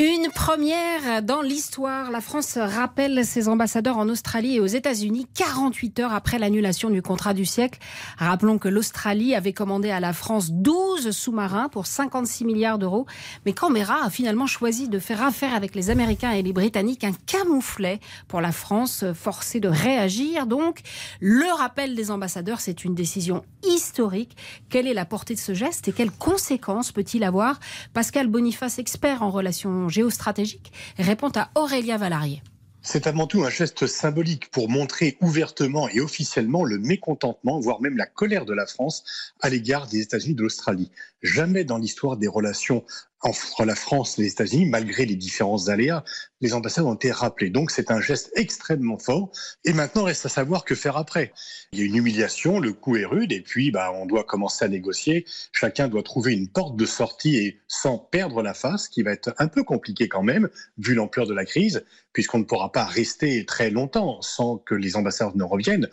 Une 0.00 0.30
première 0.34 1.22
dans 1.22 1.42
l'histoire. 1.42 2.10
La 2.10 2.20
France 2.20 2.56
rappelle 2.56 3.24
ses 3.24 3.48
ambassadeurs 3.48 3.98
en 3.98 4.08
Australie 4.08 4.56
et 4.56 4.60
aux 4.60 4.66
États-Unis 4.66 5.26
48 5.34 6.00
heures 6.00 6.12
après 6.12 6.38
l'annulation 6.38 6.90
du 6.90 7.02
contrat 7.02 7.34
du 7.34 7.44
siècle. 7.44 7.78
Rappelons 8.18 8.58
que 8.58 8.68
l'Australie 8.68 9.34
avait 9.34 9.52
commandé 9.52 9.90
à 9.90 10.00
la 10.00 10.12
France 10.12 10.50
12 10.50 11.10
sous-marins 11.12 11.68
pour 11.68 11.86
56 11.86 12.44
milliards 12.44 12.78
d'euros. 12.78 13.06
Mais 13.46 13.52
Canberra 13.52 14.04
a 14.04 14.10
finalement 14.10 14.46
choisi 14.46 14.88
de 14.88 14.98
faire 14.98 15.22
affaire 15.22 15.54
avec 15.54 15.74
les 15.74 15.90
Américains 15.90 16.32
et 16.32 16.42
les 16.42 16.52
Britanniques, 16.52 17.04
un 17.04 17.12
camouflet 17.26 18.00
pour 18.26 18.40
la 18.40 18.50
France 18.50 19.04
forcée 19.14 19.60
de 19.60 19.68
réagir. 19.68 20.46
Donc, 20.46 20.80
le 21.20 21.46
rappel 21.56 21.94
des 21.94 22.10
ambassadeurs, 22.10 22.60
c'est 22.60 22.84
une 22.84 22.94
décision 22.94 23.44
historique. 23.62 24.36
Quelle 24.68 24.88
est 24.88 24.94
la 24.94 25.04
portée 25.04 25.34
de 25.34 25.40
ce 25.40 25.54
geste 25.54 25.86
et 25.86 25.92
quelles 25.92 26.10
conséquences 26.10 26.90
peut-il 26.90 27.22
avoir? 27.22 27.60
Pascal 27.92 28.26
Boniface, 28.26 28.80
expert 28.80 29.22
en 29.22 29.30
relations 29.30 29.81
géostratégique, 29.88 30.72
répond 30.98 31.30
à 31.36 31.50
Aurélia 31.54 31.96
Valarié. 31.96 32.42
C'est 32.84 33.06
avant 33.06 33.28
tout 33.28 33.44
un 33.44 33.50
geste 33.50 33.86
symbolique 33.86 34.50
pour 34.50 34.68
montrer 34.68 35.16
ouvertement 35.20 35.88
et 35.88 36.00
officiellement 36.00 36.64
le 36.64 36.78
mécontentement, 36.78 37.60
voire 37.60 37.80
même 37.80 37.96
la 37.96 38.06
colère 38.06 38.44
de 38.44 38.54
la 38.54 38.66
France 38.66 39.04
à 39.40 39.48
l'égard 39.48 39.86
des 39.86 40.00
États-Unis 40.00 40.34
de 40.34 40.42
l'Australie. 40.42 40.90
Jamais 41.22 41.64
dans 41.64 41.78
l'histoire 41.78 42.16
des 42.16 42.28
relations 42.28 42.84
entre 43.22 43.64
la 43.64 43.76
France 43.76 44.18
et 44.18 44.22
les 44.22 44.28
États-Unis, 44.28 44.66
malgré 44.66 45.06
les 45.06 45.14
différents 45.14 45.68
aléas, 45.68 46.02
les 46.40 46.54
ambassades 46.54 46.84
ont 46.84 46.94
été 46.94 47.12
rappelées. 47.12 47.50
Donc 47.50 47.70
c'est 47.70 47.92
un 47.92 48.00
geste 48.00 48.32
extrêmement 48.34 48.98
fort. 48.98 49.30
Et 49.64 49.72
maintenant, 49.72 50.02
reste 50.02 50.26
à 50.26 50.28
savoir 50.28 50.64
que 50.64 50.74
faire 50.74 50.96
après. 50.96 51.32
Il 51.72 51.78
y 51.78 51.82
a 51.82 51.84
une 51.84 51.94
humiliation, 51.94 52.58
le 52.58 52.72
coup 52.72 52.96
est 52.96 53.04
rude, 53.04 53.32
et 53.32 53.40
puis 53.40 53.70
bah, 53.70 53.92
on 53.94 54.06
doit 54.06 54.24
commencer 54.24 54.64
à 54.64 54.68
négocier. 54.68 55.24
Chacun 55.52 55.86
doit 55.86 56.02
trouver 56.02 56.32
une 56.32 56.48
porte 56.48 56.76
de 56.76 56.84
sortie 56.84 57.36
et 57.36 57.60
sans 57.68 57.96
perdre 57.96 58.42
la 58.42 58.54
face, 58.54 58.88
qui 58.88 59.04
va 59.04 59.12
être 59.12 59.32
un 59.38 59.46
peu 59.46 59.62
compliqué 59.62 60.08
quand 60.08 60.24
même, 60.24 60.48
vu 60.78 60.94
l'ampleur 60.94 61.26
de 61.26 61.34
la 61.34 61.44
crise, 61.44 61.84
puisqu'on 62.12 62.40
ne 62.40 62.44
pourra 62.44 62.72
pas 62.72 62.84
rester 62.84 63.46
très 63.46 63.70
longtemps 63.70 64.20
sans 64.20 64.58
que 64.58 64.74
les 64.74 64.96
ambassadeurs 64.96 65.36
ne 65.36 65.44
reviennent. 65.44 65.88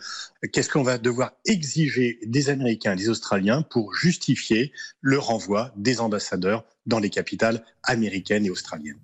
Qu'est-ce 0.52 0.68
qu'on 0.68 0.82
va 0.82 0.98
devoir 0.98 1.32
exiger 1.46 2.18
des 2.26 2.50
Américains, 2.50 2.96
des 2.96 3.08
Australiens 3.08 3.62
pour 3.62 3.94
justifier 3.94 4.72
le 5.00 5.19
renvoi 5.20 5.72
des 5.76 6.00
ambassadeurs 6.00 6.64
dans 6.86 6.98
les 6.98 7.10
capitales 7.10 7.62
américaines 7.82 8.44
et 8.44 8.50
australiennes. 8.50 8.98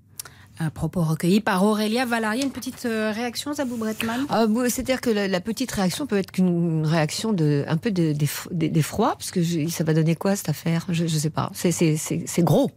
Un 0.58 0.70
propos 0.70 1.02
recueilli 1.02 1.40
par 1.40 1.62
Aurélia 1.64 2.06
Valaria. 2.06 2.42
Une 2.42 2.50
petite 2.50 2.86
euh, 2.86 3.12
réaction, 3.14 3.52
Zabou 3.52 3.76
Bretman? 3.76 4.24
Ah, 4.30 4.46
C'est-à-dire 4.68 5.02
que 5.02 5.10
la, 5.10 5.28
la, 5.28 5.40
petite 5.42 5.70
réaction 5.70 6.06
peut 6.06 6.16
être 6.16 6.30
qu'une 6.30 6.86
réaction 6.86 7.34
de, 7.34 7.64
un 7.68 7.76
peu 7.76 7.90
d'effroi, 7.90 9.16
parce 9.18 9.30
que 9.30 9.42
je, 9.42 9.68
ça 9.68 9.84
va 9.84 9.92
donner 9.92 10.16
quoi 10.16 10.34
cette 10.34 10.48
affaire? 10.48 10.86
Je 10.88 11.04
ne 11.04 11.08
sais 11.08 11.30
pas. 11.30 11.50
C'est 11.54 12.42
gros. 12.42 12.70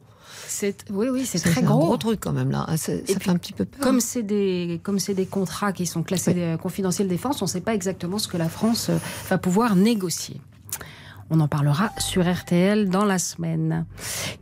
Oui, 0.90 1.08
oui, 1.10 1.26
c'est 1.26 1.40
très 1.40 1.62
gros. 1.62 1.76
un 1.76 1.86
gros 1.86 1.98
truc 1.98 2.20
quand 2.20 2.34
même 2.34 2.52
là. 2.52 2.66
Ça, 2.76 2.94
ça 3.06 3.20
fait 3.20 3.30
un 3.30 3.38
petit 3.38 3.54
peu 3.54 3.66
peur. 3.66 3.80
Comme 3.82 4.02
c'est 4.02 4.24
des, 4.24 4.80
comme 4.84 5.00
c'est 5.00 5.14
des 5.14 5.26
contrats 5.26 5.72
qui 5.72 5.86
sont 5.86 6.04
classés 6.04 6.34
oui. 6.36 6.58
confidentiels 6.58 7.08
défense, 7.08 7.42
on 7.42 7.46
ne 7.46 7.50
sait 7.50 7.62
pas 7.62 7.76
exactement 7.76 8.18
ce 8.18 8.28
que 8.28 8.38
la 8.38 8.50
France 8.50 8.90
euh, 8.90 8.98
va 9.30 9.38
pouvoir 9.38 9.76
négocier. 9.76 10.42
On 11.30 11.40
en 11.40 11.48
parlera 11.48 11.92
sur 12.00 12.32
RTL 12.32 12.90
dans 12.90 13.06
la 13.06 13.20
semaine. 13.20 13.86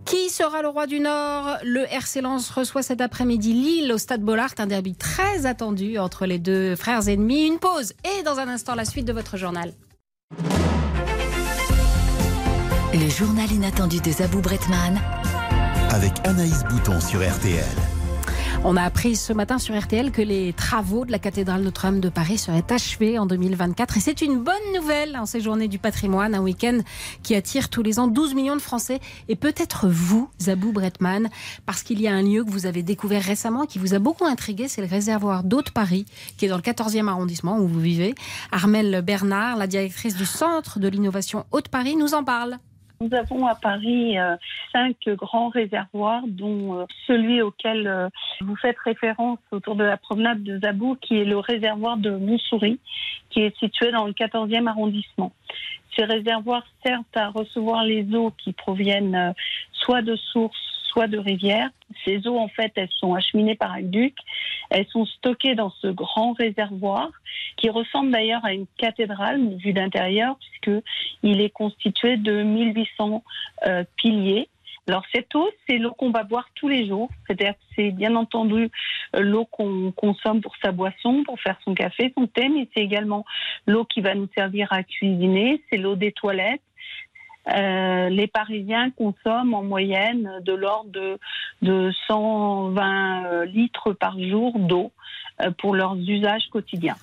Qui 0.05 0.29
sera 0.29 0.61
le 0.61 0.69
roi 0.69 0.87
du 0.87 0.99
Nord? 0.99 1.57
Le 1.63 1.83
RC 1.91 2.21
Lens 2.21 2.49
reçoit 2.49 2.81
cet 2.81 3.01
après-midi 3.01 3.53
Lille 3.53 3.91
au 3.91 3.97
Stade 3.97 4.21
Bollard, 4.21 4.53
un 4.57 4.67
derby 4.67 4.95
très 4.95 5.45
attendu 5.45 5.97
entre 5.97 6.25
les 6.25 6.39
deux 6.39 6.75
frères 6.75 7.09
ennemis. 7.09 7.45
Une 7.47 7.59
pause 7.59 7.93
et 8.05 8.23
dans 8.23 8.39
un 8.39 8.47
instant 8.47 8.75
la 8.75 8.85
suite 8.85 9.05
de 9.05 9.13
votre 9.13 9.35
journal. 9.37 9.73
Le 12.93 13.09
journal 13.09 13.51
inattendu 13.51 13.99
de 13.99 14.11
Zabou 14.11 14.39
Bretman. 14.39 14.99
Avec 15.91 16.13
Anaïs 16.25 16.63
Bouton 16.69 16.99
sur 17.01 17.19
RTL. 17.19 17.96
On 18.63 18.75
a 18.75 18.81
appris 18.81 19.15
ce 19.15 19.33
matin 19.33 19.59
sur 19.59 19.79
RTL 19.79 20.11
que 20.11 20.21
les 20.21 20.51
travaux 20.51 21.05
de 21.05 21.11
la 21.11 21.19
cathédrale 21.19 21.61
Notre-Dame 21.61 21.99
de 21.99 22.09
Paris 22.09 22.37
seraient 22.37 22.65
achevés 22.69 23.17
en 23.19 23.25
2024. 23.25 23.97
Et 23.97 23.99
c'est 23.99 24.21
une 24.21 24.43
bonne 24.43 24.55
nouvelle 24.75 25.15
en 25.15 25.25
ces 25.25 25.39
journées 25.39 25.67
du 25.67 25.79
patrimoine, 25.79 26.35
un 26.35 26.41
week-end 26.41 26.79
qui 27.23 27.35
attire 27.35 27.69
tous 27.69 27.83
les 27.83 27.99
ans 27.99 28.07
12 28.07 28.33
millions 28.33 28.55
de 28.55 28.61
Français. 28.61 28.99
Et 29.29 29.35
peut-être 29.35 29.87
vous, 29.87 30.29
Zabou 30.41 30.71
Bretman, 30.71 31.29
parce 31.65 31.83
qu'il 31.83 32.01
y 32.01 32.07
a 32.07 32.13
un 32.13 32.23
lieu 32.23 32.43
que 32.43 32.49
vous 32.49 32.65
avez 32.65 32.83
découvert 32.83 33.23
récemment 33.23 33.63
et 33.63 33.67
qui 33.67 33.79
vous 33.79 33.93
a 33.93 33.99
beaucoup 33.99 34.25
intrigué, 34.25 34.67
c'est 34.67 34.81
le 34.81 34.87
réservoir 34.87 35.43
d'eau 35.43 35.61
de 35.61 35.69
Paris, 35.69 36.05
qui 36.37 36.45
est 36.45 36.49
dans 36.49 36.57
le 36.57 36.61
14e 36.61 37.07
arrondissement 37.07 37.59
où 37.59 37.67
vous 37.67 37.79
vivez. 37.79 38.15
Armelle 38.51 39.01
Bernard, 39.01 39.57
la 39.57 39.67
directrice 39.67 40.15
du 40.15 40.25
Centre 40.25 40.79
de 40.79 40.87
l'innovation 40.87 41.45
Haute-Paris, 41.51 41.95
nous 41.95 42.15
en 42.15 42.23
parle. 42.23 42.57
Nous 42.99 43.13
avons 43.13 43.45
à 43.45 43.53
Paris 43.53 44.17
euh, 44.17 44.35
cinq 44.71 45.07
grands 45.09 45.49
réservoirs, 45.49 46.23
dont 46.25 46.79
euh, 46.79 46.85
celui 47.05 47.43
auquel 47.43 47.87
euh, 47.87 48.09
vous 48.41 48.55
faites 48.55 48.77
référence 48.83 49.37
autour 49.51 49.75
de 49.75 49.83
la 49.83 49.97
promenade 49.97 50.41
de 50.43 50.59
Zabou, 50.59 50.95
qui 50.99 51.17
est 51.17 51.25
le 51.25 51.37
réservoir 51.37 51.97
de 51.97 52.09
Montsouris, 52.09 52.79
qui 53.29 53.41
est 53.41 53.55
situé 53.59 53.91
dans 53.91 54.05
le 54.07 54.13
14e 54.13 54.67
arrondissement. 54.67 55.31
Ces 55.95 56.05
réservoirs 56.05 56.65
servent 56.83 57.03
à 57.15 57.29
recevoir 57.29 57.83
les 57.83 58.03
eaux 58.15 58.31
qui 58.37 58.53
proviennent 58.53 59.33
soit 59.71 60.01
de 60.01 60.15
sources, 60.15 60.76
soit 60.87 61.07
de 61.07 61.17
rivières. 61.17 61.69
Ces 62.03 62.27
eaux, 62.27 62.37
en 62.37 62.47
fait, 62.47 62.71
elles 62.75 62.91
sont 62.91 63.13
acheminées 63.13 63.55
par 63.55 63.71
un 63.71 63.81
duc. 63.81 64.15
Elles 64.69 64.87
sont 64.87 65.05
stockées 65.05 65.55
dans 65.55 65.69
ce 65.81 65.87
grand 65.87 66.33
réservoir 66.33 67.09
qui 67.57 67.69
ressemble 67.69 68.11
d'ailleurs 68.11 68.43
à 68.45 68.53
une 68.53 68.67
cathédrale 68.77 69.55
vue 69.57 69.73
d'intérieur 69.73 70.37
puisque 70.37 70.83
il 71.23 71.41
est 71.41 71.49
constitué 71.49 72.17
de 72.17 72.43
1800 72.43 73.23
euh, 73.65 73.83
piliers. 73.97 74.49
Alors 74.87 75.03
cette 75.13 75.35
eau, 75.35 75.49
c'est 75.67 75.77
l'eau 75.77 75.91
qu'on 75.91 76.11
va 76.11 76.23
boire 76.23 76.47
tous 76.55 76.69
les 76.69 76.87
jours. 76.87 77.09
C'est-à-dire 77.25 77.53
que 77.53 77.63
c'est 77.75 77.91
bien 77.91 78.15
entendu 78.15 78.69
euh, 79.15 79.19
l'eau 79.19 79.45
qu'on 79.45 79.91
consomme 79.91 80.41
pour 80.41 80.55
sa 80.61 80.71
boisson, 80.71 81.23
pour 81.25 81.39
faire 81.41 81.57
son 81.65 81.73
café, 81.73 82.13
son 82.17 82.27
thé, 82.27 82.47
mais 82.47 82.69
c'est 82.73 82.83
également 82.83 83.25
l'eau 83.65 83.83
qui 83.83 83.99
va 83.99 84.15
nous 84.15 84.29
servir 84.35 84.71
à 84.71 84.83
cuisiner. 84.83 85.61
C'est 85.69 85.77
l'eau 85.77 85.95
des 85.95 86.13
toilettes. 86.13 86.61
Euh, 87.49 88.09
les 88.09 88.27
Parisiens 88.27 88.91
consomment 88.91 89.53
en 89.53 89.63
moyenne 89.63 90.41
de 90.43 90.53
l'ordre 90.53 90.89
de, 90.91 91.17
de 91.61 91.91
120 92.07 93.25
euh, 93.25 93.45
litres 93.45 93.93
par 93.93 94.19
jour 94.19 94.59
d'eau 94.59 94.91
euh, 95.41 95.51
pour 95.57 95.73
leurs 95.73 95.95
usages 95.95 96.49
quotidiens. 96.51 96.97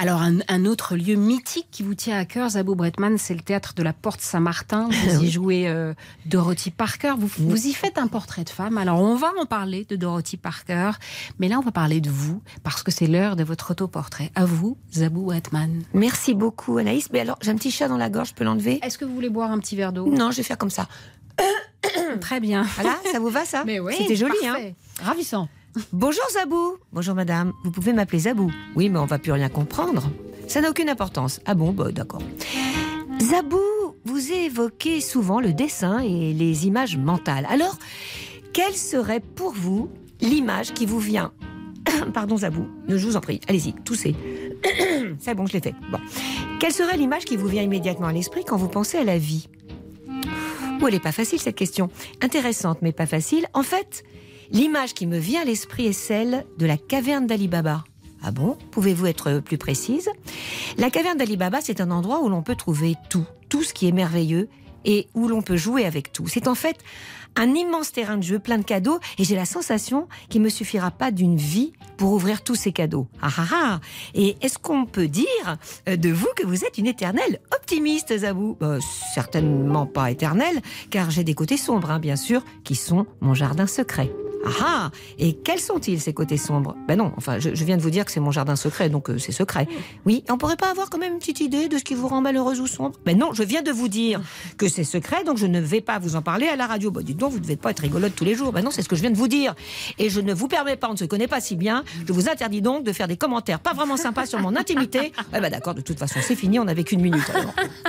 Alors, 0.00 0.22
un, 0.22 0.64
autre 0.64 0.96
lieu 0.96 1.14
mythique 1.14 1.66
qui 1.70 1.82
vous 1.82 1.94
tient 1.94 2.16
à 2.16 2.24
cœur, 2.24 2.48
Zabou 2.48 2.74
Bretman, 2.74 3.18
c'est 3.18 3.34
le 3.34 3.42
théâtre 3.42 3.74
de 3.74 3.82
la 3.82 3.92
Porte 3.92 4.22
Saint-Martin. 4.22 4.88
Vous 4.88 5.24
y 5.24 5.30
jouez 5.30 5.68
euh, 5.68 5.92
Dorothy 6.24 6.70
Parker. 6.70 7.12
Vous, 7.18 7.28
vous, 7.36 7.66
y 7.66 7.74
faites 7.74 7.98
un 7.98 8.06
portrait 8.06 8.44
de 8.44 8.48
femme. 8.48 8.78
Alors, 8.78 8.98
on 8.98 9.14
va 9.14 9.30
en 9.38 9.44
parler 9.44 9.84
de 9.84 9.96
Dorothy 9.96 10.38
Parker. 10.38 10.92
Mais 11.38 11.48
là, 11.48 11.58
on 11.58 11.60
va 11.60 11.70
parler 11.70 12.00
de 12.00 12.08
vous, 12.08 12.40
parce 12.62 12.82
que 12.82 12.90
c'est 12.90 13.08
l'heure 13.08 13.36
de 13.36 13.44
votre 13.44 13.72
autoportrait. 13.72 14.32
À 14.34 14.46
vous, 14.46 14.78
Zabou 14.90 15.26
Bretman. 15.26 15.82
Merci 15.92 16.32
beaucoup, 16.32 16.78
Anaïs. 16.78 17.10
Mais 17.12 17.20
alors, 17.20 17.36
j'ai 17.42 17.50
un 17.50 17.56
petit 17.56 17.70
chat 17.70 17.86
dans 17.86 17.98
la 17.98 18.08
gorge, 18.08 18.30
je 18.30 18.34
peux 18.34 18.44
l'enlever? 18.44 18.80
Est-ce 18.82 18.96
que 18.96 19.04
vous 19.04 19.14
voulez 19.14 19.28
boire 19.28 19.50
un 19.50 19.58
petit 19.58 19.76
verre 19.76 19.92
d'eau? 19.92 20.06
Non, 20.06 20.30
je 20.30 20.38
vais 20.38 20.44
faire 20.44 20.56
comme 20.56 20.70
ça. 20.70 20.88
Très 22.22 22.40
bien. 22.40 22.62
Voilà, 22.76 22.96
ça 23.12 23.18
vous 23.18 23.28
va, 23.28 23.44
ça? 23.44 23.64
Mais 23.66 23.80
oui, 23.80 23.96
C'était 23.98 24.16
joli, 24.16 24.46
hein 24.46 24.56
Ravissant. 25.02 25.50
Bonjour 25.92 26.24
Zabou. 26.32 26.78
Bonjour 26.92 27.14
madame. 27.14 27.52
Vous 27.62 27.70
pouvez 27.70 27.92
m'appeler 27.92 28.20
Zabou. 28.20 28.50
Oui, 28.74 28.88
mais 28.88 28.98
on 28.98 29.06
va 29.06 29.18
plus 29.18 29.32
rien 29.32 29.48
comprendre. 29.48 30.10
Ça 30.48 30.60
n'a 30.60 30.70
aucune 30.70 30.88
importance. 30.88 31.40
Ah 31.46 31.54
bon, 31.54 31.70
bah, 31.72 31.92
d'accord. 31.92 32.22
Zabou, 33.20 33.58
vous 34.04 34.32
évoquez 34.32 35.00
souvent 35.00 35.40
le 35.40 35.52
dessin 35.52 36.00
et 36.00 36.32
les 36.32 36.66
images 36.66 36.96
mentales. 36.96 37.46
Alors, 37.48 37.78
quelle 38.52 38.74
serait 38.74 39.20
pour 39.20 39.52
vous 39.52 39.90
l'image 40.20 40.72
qui 40.72 40.86
vous 40.86 40.98
vient 40.98 41.32
Pardon 42.14 42.38
Zabou, 42.38 42.66
je 42.88 43.06
vous 43.06 43.16
en 43.16 43.20
prie, 43.20 43.40
allez-y, 43.46 43.72
toussez. 43.74 44.16
C'est 45.20 45.34
bon, 45.34 45.46
je 45.46 45.52
l'ai 45.52 45.60
fait. 45.60 45.74
Bon. 45.92 45.98
Quelle 46.58 46.72
serait 46.72 46.96
l'image 46.96 47.24
qui 47.24 47.36
vous 47.36 47.46
vient 47.46 47.62
immédiatement 47.62 48.08
à 48.08 48.12
l'esprit 48.12 48.44
quand 48.44 48.56
vous 48.56 48.68
pensez 48.68 48.98
à 48.98 49.04
la 49.04 49.18
vie? 49.18 49.48
Oh, 50.82 50.86
elle 50.88 50.94
n'est 50.94 51.00
pas 51.00 51.12
facile 51.12 51.38
cette 51.38 51.56
question. 51.56 51.90
Intéressante, 52.22 52.78
mais 52.82 52.92
pas 52.92 53.06
facile. 53.06 53.46
En 53.52 53.62
fait, 53.62 54.02
L'image 54.52 54.94
qui 54.94 55.06
me 55.06 55.18
vient 55.18 55.42
à 55.42 55.44
l'esprit 55.44 55.86
est 55.86 55.92
celle 55.92 56.44
de 56.58 56.66
la 56.66 56.76
caverne 56.76 57.26
d'Ali 57.26 57.46
Baba. 57.46 57.84
Ah 58.22 58.32
bon? 58.32 58.58
Pouvez-vous 58.72 59.06
être 59.06 59.38
plus 59.38 59.58
précise? 59.58 60.10
La 60.76 60.90
caverne 60.90 61.16
d'Ali 61.16 61.36
Baba, 61.36 61.60
c'est 61.62 61.80
un 61.80 61.90
endroit 61.90 62.22
où 62.22 62.28
l'on 62.28 62.42
peut 62.42 62.56
trouver 62.56 62.96
tout, 63.08 63.24
tout 63.48 63.62
ce 63.62 63.72
qui 63.72 63.86
est 63.86 63.92
merveilleux 63.92 64.48
et 64.84 65.08
où 65.14 65.28
l'on 65.28 65.42
peut 65.42 65.56
jouer 65.56 65.84
avec 65.84 66.12
tout. 66.12 66.26
C'est 66.26 66.48
en 66.48 66.54
fait 66.54 66.76
un 67.36 67.54
immense 67.54 67.92
terrain 67.92 68.16
de 68.16 68.22
jeu 68.22 68.38
plein 68.38 68.58
de 68.58 68.64
cadeaux 68.64 68.98
et 69.18 69.24
j'ai 69.24 69.36
la 69.36 69.44
sensation 69.44 70.08
qu'il 70.28 70.40
me 70.40 70.48
suffira 70.48 70.90
pas 70.90 71.12
d'une 71.12 71.36
vie 71.36 71.72
pour 71.96 72.12
ouvrir 72.12 72.42
tous 72.42 72.56
ces 72.56 72.72
cadeaux. 72.72 73.06
Ah 73.22 73.30
ah 73.36 73.46
ah 73.52 73.80
Et 74.14 74.36
est-ce 74.40 74.58
qu'on 74.58 74.84
peut 74.84 75.06
dire 75.06 75.58
euh, 75.88 75.96
de 75.96 76.10
vous 76.10 76.28
que 76.34 76.46
vous 76.46 76.64
êtes 76.64 76.76
une 76.78 76.86
éternelle 76.86 77.40
optimiste, 77.54 78.18
Zabou? 78.18 78.56
Bah, 78.58 78.78
Certainement 79.14 79.86
pas 79.86 80.10
éternelle, 80.10 80.60
car 80.90 81.10
j'ai 81.10 81.24
des 81.24 81.34
côtés 81.34 81.56
sombres, 81.58 81.90
hein, 81.90 82.00
bien 82.00 82.16
sûr, 82.16 82.42
qui 82.64 82.74
sont 82.74 83.06
mon 83.20 83.34
jardin 83.34 83.66
secret. 83.66 84.10
Ah 84.44 84.50
ah 84.60 84.90
Et 85.18 85.34
quels 85.34 85.60
sont-ils 85.60 86.00
ces 86.00 86.12
côtés 86.12 86.36
sombres? 86.36 86.76
Ben 86.88 86.96
non, 86.96 87.12
enfin, 87.16 87.38
je, 87.38 87.50
viens 87.50 87.76
de 87.76 87.82
vous 87.82 87.90
dire 87.90 88.04
que 88.04 88.12
c'est 88.12 88.20
mon 88.20 88.30
jardin 88.30 88.56
secret, 88.56 88.88
donc 88.88 89.10
euh, 89.10 89.18
c'est 89.18 89.32
secret. 89.32 89.68
Oui, 90.06 90.24
on 90.30 90.38
pourrait 90.38 90.56
pas 90.56 90.70
avoir 90.70 90.90
quand 90.90 90.98
même 90.98 91.14
une 91.14 91.18
petite 91.18 91.40
idée 91.40 91.68
de 91.68 91.78
ce 91.78 91.84
qui 91.84 91.94
vous 91.94 92.08
rend 92.08 92.20
malheureuse 92.20 92.60
ou 92.60 92.66
sombre? 92.66 92.98
Ben 93.04 93.16
non, 93.16 93.32
je 93.32 93.42
viens 93.42 93.62
de 93.62 93.70
vous 93.70 93.88
dire 93.88 94.20
que 94.56 94.68
c'est 94.68 94.84
secret, 94.84 95.24
donc 95.24 95.36
je 95.36 95.46
ne 95.46 95.60
vais 95.60 95.80
pas 95.80 95.98
vous 95.98 96.16
en 96.16 96.22
parler 96.22 96.48
à 96.48 96.56
la 96.56 96.66
radio. 96.66 96.90
Bah 96.90 97.02
dites 97.02 97.18
donc, 97.18 97.32
vous 97.32 97.38
ne 97.38 97.42
devez 97.42 97.56
pas 97.56 97.70
être 97.70 97.80
rigolote 97.80 98.14
tous 98.14 98.24
les 98.24 98.34
jours. 98.34 98.52
Ben 98.52 98.62
non, 98.62 98.70
c'est 98.70 98.82
ce 98.82 98.88
que 98.88 98.96
je 98.96 99.02
viens 99.02 99.10
de 99.10 99.16
vous 99.16 99.28
dire. 99.28 99.54
Et 99.98 100.08
je 100.08 100.20
ne 100.20 100.32
vous 100.32 100.48
permets 100.48 100.76
pas, 100.76 100.88
on 100.88 100.92
ne 100.92 100.98
se 100.98 101.04
connaît 101.04 101.28
pas 101.28 101.40
si 101.40 101.56
bien, 101.56 101.84
je 102.06 102.12
vous 102.12 102.28
interdis 102.28 102.62
donc 102.62 102.84
de 102.84 102.92
faire 102.92 103.08
des 103.08 103.16
commentaires 103.16 103.60
pas 103.60 103.74
vraiment 103.74 103.96
sympas 103.96 104.26
sur 104.26 104.38
mon 104.38 104.56
intimité. 104.56 105.12
Eh 105.36 105.40
ben 105.40 105.50
d'accord, 105.50 105.74
de 105.74 105.80
toute 105.80 105.98
façon, 105.98 106.20
c'est 106.22 106.36
fini, 106.36 106.58
on 106.58 106.64
n'avait 106.64 106.84
qu'une 106.84 107.00
minute. 107.00 107.30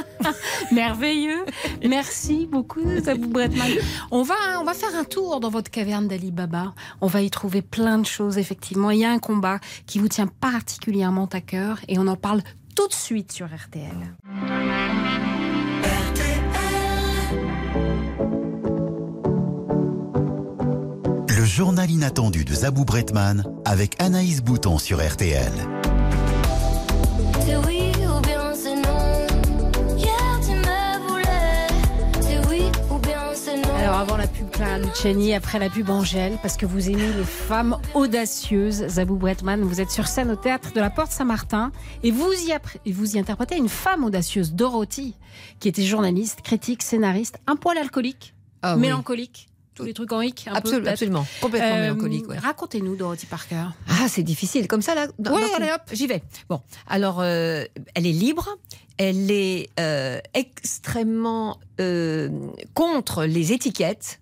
Merveilleux. 0.72 1.46
Merci 1.88 2.48
beaucoup, 2.50 2.82
Bretman. 3.30 3.72
On 4.12 4.24
va, 4.24 4.36
on 4.60 4.64
va 4.64 4.74
faire 4.74 4.96
un 4.96 5.04
tour 5.04 5.40
dans 5.40 5.50
votre 5.50 5.72
caverne 5.72 6.08
d'Ali 6.08 6.32
On 7.02 7.08
va 7.08 7.22
y 7.22 7.30
trouver 7.30 7.62
plein 7.62 7.98
de 7.98 8.06
choses, 8.06 8.38
effectivement. 8.38 8.92
Il 8.92 9.00
y 9.00 9.06
a 9.06 9.12
un 9.12 9.20
combat 9.20 9.60
qui 9.86 10.00
vous 10.00 10.08
tient 10.08 10.28
particulièrement 10.28 11.28
à 11.32 11.42
cœur 11.42 11.80
et 11.88 11.98
on 12.00 12.08
en 12.08 12.16
parle 12.16 12.42
tout 12.76 12.88
de 12.88 12.94
suite 12.94 13.32
sur 13.32 13.48
RTL. 13.48 14.16
Le 21.28 21.46
journal 21.46 21.90
inattendu 21.90 22.46
de 22.46 22.54
Zabou 22.54 22.86
Bretman 22.86 23.44
avec 23.66 24.02
Anaïs 24.02 24.42
Bouton 24.42 24.78
sur 24.78 25.06
RTL. 25.06 25.52
Avant 34.02 34.18
la 34.18 34.26
pub 34.26 34.50
Clara 34.50 34.80
Luciani, 34.80 35.36
après 35.36 35.60
la 35.60 35.70
pub 35.70 35.88
Angèle, 35.92 36.40
parce 36.42 36.58
que 36.58 36.66
vous 36.66 36.90
aimez 36.90 37.14
les 37.16 37.24
femmes 37.24 37.78
audacieuses, 37.94 38.88
Zabou 38.88 39.16
Bretman, 39.16 39.62
vous 39.62 39.80
êtes 39.80 39.92
sur 39.92 40.08
scène 40.08 40.32
au 40.32 40.36
théâtre 40.36 40.74
de 40.74 40.80
la 40.80 40.90
Porte 40.90 41.12
Saint-Martin 41.12 41.72
et 42.02 42.10
vous 42.10 42.32
y, 42.34 42.92
vous 42.92 43.16
y 43.16 43.20
interprétez 43.20 43.58
une 43.58 43.70
femme 43.70 44.04
audacieuse, 44.04 44.54
Dorothy, 44.54 45.16
qui 45.60 45.68
était 45.68 45.84
journaliste, 45.84 46.42
critique, 46.42 46.82
scénariste, 46.82 47.38
un 47.46 47.56
poil 47.56 47.78
alcoolique, 47.78 48.34
Ah 48.64 48.74
oui. 48.76 48.82
Tous 49.74 49.84
les 49.84 49.94
trucs 49.94 50.12
en 50.12 50.22
hic, 50.22 50.48
un 50.52 50.60
peu, 50.60 50.86
Absolument. 50.88 51.26
Complètement 51.42 51.70
Euh, 51.78 51.82
mélancolique, 51.94 52.28
ouais. 52.28 52.38
Racontez-nous, 52.38 52.96
Dorothy 52.98 53.26
Parker. 53.26 53.66
Ah, 53.88 54.08
c'est 54.10 54.24
difficile. 54.24 54.68
Comme 54.68 54.82
ça, 54.82 54.96
là 54.96 55.08
Oui, 55.20 55.42
allez, 55.56 55.72
hop. 55.72 55.82
J'y 55.94 56.08
vais. 56.08 56.22
Bon, 56.50 56.62
alors, 56.88 57.22
euh, 57.22 57.64
elle 57.96 58.06
est 58.06 58.12
libre. 58.12 58.58
Elle 58.98 59.32
est 59.32 59.70
euh, 59.80 60.20
extrêmement 60.34 61.58
contre 62.74 63.24
les 63.26 63.54
étiquettes. 63.54 64.20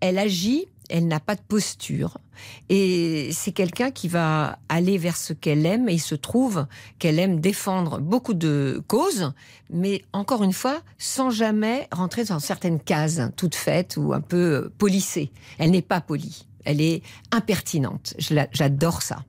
Elle 0.00 0.18
agit. 0.18 0.66
Elle 0.88 1.06
n'a 1.06 1.20
pas 1.20 1.36
de 1.36 1.40
posture. 1.40 2.18
Et 2.68 3.30
c'est 3.32 3.52
quelqu'un 3.52 3.90
qui 3.90 4.08
va 4.08 4.58
aller 4.68 4.98
vers 4.98 5.16
ce 5.16 5.32
qu'elle 5.32 5.66
aime. 5.66 5.88
Et 5.88 5.94
il 5.94 5.98
se 6.00 6.14
trouve 6.14 6.66
qu'elle 6.98 7.18
aime 7.18 7.40
défendre 7.40 7.98
beaucoup 8.00 8.34
de 8.34 8.82
causes, 8.86 9.32
mais 9.70 10.02
encore 10.12 10.42
une 10.44 10.52
fois, 10.52 10.80
sans 10.98 11.30
jamais 11.30 11.88
rentrer 11.92 12.24
dans 12.24 12.38
certaines 12.38 12.80
cases 12.80 13.20
toutes 13.36 13.54
faites 13.56 13.96
ou 13.96 14.12
un 14.12 14.20
peu 14.20 14.36
euh, 14.36 14.72
polissées. 14.78 15.30
Elle 15.58 15.70
n'est 15.72 15.82
pas 15.82 16.00
polie. 16.00 16.46
Elle 16.64 16.80
est 16.80 17.02
impertinente. 17.32 18.14
J'adore 18.52 19.02
ça. 19.02 19.24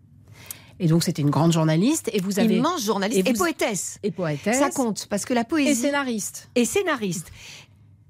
Et 0.84 0.88
donc 0.88 1.04
c'était 1.04 1.22
une 1.22 1.30
grande 1.30 1.54
journaliste. 1.54 2.10
Et 2.12 2.20
vous 2.20 2.40
avez 2.40 2.56
immense 2.56 2.84
journaliste 2.84 3.28
et, 3.28 3.34
vous- 3.34 3.38
poétesse. 3.38 4.00
Et 4.02 4.10
poétesse. 4.10 4.58
Ça 4.58 4.72
compte 4.72 5.06
parce 5.12 5.26
que 5.26 5.34
la 5.36 5.44
poésie 5.44 5.70
Et 5.70 5.76
scénariste. 5.76 6.50
et 6.56 6.66
scénariste. 6.66 7.32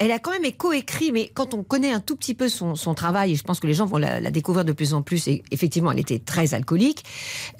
Elle 0.03 0.11
a 0.11 0.17
quand 0.17 0.31
même 0.31 0.51
coécrit, 0.51 1.11
mais 1.11 1.29
quand 1.31 1.53
on 1.53 1.61
connaît 1.61 1.91
un 1.91 1.99
tout 1.99 2.15
petit 2.15 2.33
peu 2.33 2.49
son, 2.49 2.73
son 2.73 2.95
travail, 2.95 3.33
et 3.33 3.35
je 3.35 3.43
pense 3.43 3.59
que 3.59 3.67
les 3.67 3.75
gens 3.75 3.85
vont 3.85 3.99
la, 3.99 4.19
la 4.19 4.31
découvrir 4.31 4.65
de 4.65 4.71
plus 4.71 4.95
en 4.95 5.03
plus, 5.03 5.27
et 5.27 5.43
effectivement, 5.51 5.91
elle 5.91 5.99
était 5.99 6.17
très 6.17 6.55
alcoolique, 6.55 7.03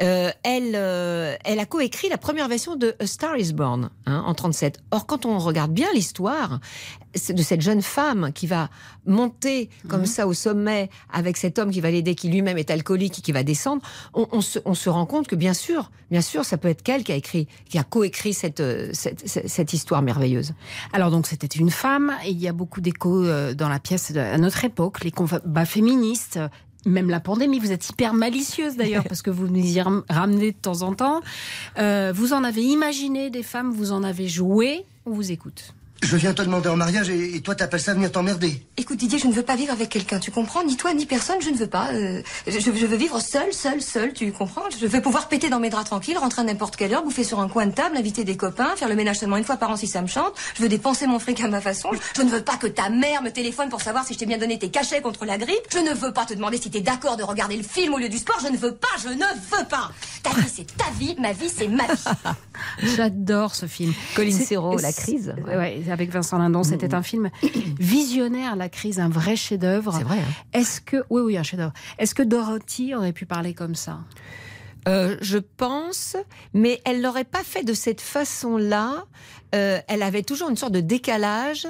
euh, 0.02 0.32
elle, 0.42 0.72
euh, 0.74 1.36
elle 1.46 1.60
a 1.60 1.68
coécrit 1.68 2.10
la 2.10 2.18
première 2.18 2.48
version 2.48 2.76
de 2.76 2.96
A 3.00 3.06
Star 3.06 3.38
is 3.38 3.54
Born 3.54 3.92
hein, 4.08 4.24
en 4.26 4.34
37. 4.34 4.80
Or, 4.90 5.06
quand 5.06 5.28
on 5.28 5.38
regarde 5.38 5.72
bien 5.72 5.88
l'histoire 5.94 6.60
de 7.14 7.42
cette 7.42 7.62
jeune 7.62 7.82
femme 7.82 8.32
qui 8.34 8.48
va 8.48 8.70
monter 9.06 9.70
comme 9.88 10.06
ça 10.06 10.28
au 10.28 10.34
sommet 10.34 10.90
avec 11.12 11.38
cet 11.38 11.60
homme 11.60 11.72
qui 11.72 11.82
va 11.82 11.92
l'aider, 11.92 12.16
qui 12.16 12.30
lui-même 12.30 12.58
est 12.58 12.72
alcoolique 12.72 13.20
et 13.20 13.22
qui 13.22 13.32
va 13.32 13.44
descendre, 13.44 13.82
on, 14.14 14.28
on 14.32 14.42
se, 14.42 14.60
on 14.66 14.74
se 14.74 14.90
rend 14.90 15.06
compte 15.06 15.28
que 15.28 15.36
bien 15.36 15.54
sûr, 15.54 15.92
bien 16.10 16.22
sûr, 16.22 16.46
ça 16.46 16.58
peut 16.58 16.70
être 16.70 16.84
qu'elle 16.84 17.04
qui 17.04 17.12
a 17.12 17.16
écrit, 17.16 17.48
qui 17.70 17.78
a 17.78 17.84
coécrit 17.84 18.34
cette, 18.34 18.62
euh, 18.62 18.90
cette, 18.94 19.28
cette, 19.28 19.50
cette 19.50 19.74
histoire 19.74 20.02
merveilleuse. 20.02 20.54
Alors 20.94 21.12
donc 21.12 21.28
c'était 21.28 21.48
une 21.48 21.70
femme 21.70 22.14
et 22.26 22.31
il 22.32 22.40
y 22.40 22.48
a 22.48 22.54
beaucoup 22.54 22.82
d'échos 22.82 23.24
euh, 23.26 23.54
dans 23.54 23.70
la 23.70 23.80
pièce 23.80 24.16
à 24.16 24.38
notre 24.38 24.64
époque, 24.66 25.04
les 25.04 25.12
combats 25.12 25.66
féministes. 25.66 26.38
euh, 26.38 26.48
Même 26.86 27.10
la 27.10 27.20
pandémie, 27.20 27.60
vous 27.60 27.72
êtes 27.72 27.88
hyper 27.90 28.14
malicieuse 28.14 28.76
d'ailleurs 28.76 29.04
parce 29.08 29.22
que 29.22 29.30
vous 29.30 29.48
nous 29.48 29.64
y 29.64 29.80
ram- 29.82 30.04
ramenez 30.10 30.52
de 30.52 30.58
temps 30.58 30.82
en 30.82 30.94
temps. 30.94 31.22
Euh, 31.78 32.12
vous 32.16 32.34
en 32.34 32.44
avez 32.44 32.64
imaginé 32.64 33.30
des 33.30 33.44
femmes, 33.44 33.72
vous 33.72 33.92
en 33.92 34.04
avez 34.04 34.28
joué. 34.28 34.84
On 35.06 35.12
vous 35.12 35.32
écoute. 35.32 35.74
Je 36.04 36.18
viens 36.18 36.34
te 36.34 36.42
demander 36.42 36.68
en 36.68 36.76
mariage 36.76 37.10
et, 37.10 37.36
et 37.36 37.42
toi 37.42 37.54
t'appelles 37.56 37.80
ça 37.80 37.94
venir 37.94 38.12
t'emmerder. 38.12 38.66
Écoute 38.78 38.98
Didier, 38.98 39.20
je 39.20 39.28
ne 39.28 39.34
veux 39.34 39.44
pas 39.44 39.56
vivre 39.56 39.72
avec 39.72 39.90
quelqu'un, 39.90 40.20
tu 40.20 40.32
comprends 40.32 40.64
Ni 40.64 40.76
toi, 40.76 40.94
ni 40.94 41.06
personne, 41.06 41.36
je 41.42 41.50
ne 41.52 41.56
veux 41.56 41.68
pas. 41.68 41.90
Euh, 41.94 42.24
je, 42.48 42.60
je 42.60 42.70
veux 42.70 42.98
vivre 42.98 43.20
seule, 43.22 43.54
seule, 43.54 43.82
seule, 43.82 44.12
tu 44.14 44.32
comprends 44.32 44.64
Je 44.80 44.88
veux 44.88 45.02
pouvoir 45.02 45.28
péter 45.28 45.50
dans 45.50 45.60
mes 45.60 45.70
draps 45.70 45.86
tranquilles, 45.90 46.18
rentrer 46.18 46.42
à 46.42 46.44
n'importe 46.46 46.76
quelle 46.76 46.94
heure, 46.94 47.04
bouffer 47.04 47.24
sur 47.24 47.40
un 47.40 47.48
coin 47.48 47.68
de 47.68 47.72
table, 47.72 47.96
inviter 47.98 48.24
des 48.24 48.36
copains, 48.36 48.76
faire 48.76 48.90
le 48.90 48.96
ménage 48.96 49.20
seulement 49.20 49.38
une 49.38 49.44
fois 49.44 49.58
par 49.58 49.70
an 49.70 49.76
si 49.78 49.86
ça 49.88 50.02
me 50.02 50.08
chante. 50.08 50.34
Je 50.56 50.64
veux 50.64 50.70
dépenser 50.70 51.06
mon 51.06 51.20
fric 51.20 51.40
à 51.42 51.48
ma 51.48 51.62
façon. 51.62 51.90
Je 52.16 52.24
ne 52.24 52.30
veux 52.30 52.42
pas 52.42 52.58
que 52.58 52.68
ta 52.68 52.90
mère 52.90 53.22
me 53.22 53.30
téléphone 53.30 53.70
pour 53.70 53.82
savoir 53.82 54.06
si 54.06 54.16
je 54.16 54.20
t'ai 54.20 54.26
bien 54.26 54.40
donné 54.40 54.58
tes 54.58 54.70
cachets 54.72 55.02
contre 55.02 55.26
la 55.26 55.38
grippe. 55.38 55.68
Je 55.72 55.78
ne 55.80 55.94
veux 55.94 56.12
pas 56.12 56.26
te 56.26 56.34
demander 56.34 56.58
si 56.58 56.72
t'es 56.72 56.82
d'accord 56.82 57.16
de 57.16 57.24
regarder 57.24 57.58
le 57.58 57.64
film 57.64 57.94
au 57.94 58.00
lieu 58.00 58.10
du 58.10 58.18
sport. 58.18 58.40
Je 58.44 58.52
ne 58.52 58.58
veux 58.58 58.74
pas, 58.74 58.88
je 59.04 59.10
ne 59.10 59.14
veux 59.14 59.66
pas. 59.70 59.92
Ta 60.24 60.32
vie, 60.32 60.50
c'est 60.52 60.78
ta 60.78 60.90
vie, 61.00 61.16
ma 61.20 61.32
vie, 61.32 61.50
c'est 61.56 61.68
ma 61.68 61.86
vie. 61.86 62.04
J'adore 62.96 63.54
ce 63.56 63.66
film. 63.68 63.94
Colin 64.16 64.32
Serrault, 64.32 64.78
La 64.80 64.92
crise. 64.94 65.34
ouais, 65.48 65.82
avec 65.92 66.12
Vincent 66.12 66.38
Lindon, 66.38 66.64
c'était 66.64 66.94
un 66.94 67.04
film 67.04 67.30
visionnaire, 67.80 68.56
La 68.56 68.70
crise, 68.70 69.00
un 69.00 69.10
vrai 69.10 69.36
chef-d'œuvre. 69.36 69.94
C'est 69.98 70.04
vrai. 70.04 70.20
hein. 70.20 70.34
Est-ce 70.54 70.82
que, 70.82 70.98
oui, 71.10 71.22
oui, 71.22 71.38
un 71.38 71.44
chef-d'œuvre. 71.44 71.74
Est-ce 71.98 72.16
que 72.16 72.24
Dorothy 72.24 72.96
aurait 72.96 73.14
pu 73.14 73.26
parler 73.26 73.54
comme 73.54 73.76
ça? 73.76 74.00
Euh, 74.88 75.16
je 75.22 75.38
pense, 75.38 76.16
mais 76.54 76.82
elle 76.86 77.02
l'aurait 77.02 77.24
pas 77.24 77.44
fait 77.44 77.64
de 77.64 77.74
cette 77.74 78.02
façon-là. 78.02 79.06
Euh, 79.54 79.80
elle 79.88 80.02
avait 80.02 80.24
toujours 80.24 80.50
une 80.50 80.56
sorte 80.58 80.72
de 80.72 80.80
décalage, 80.80 81.68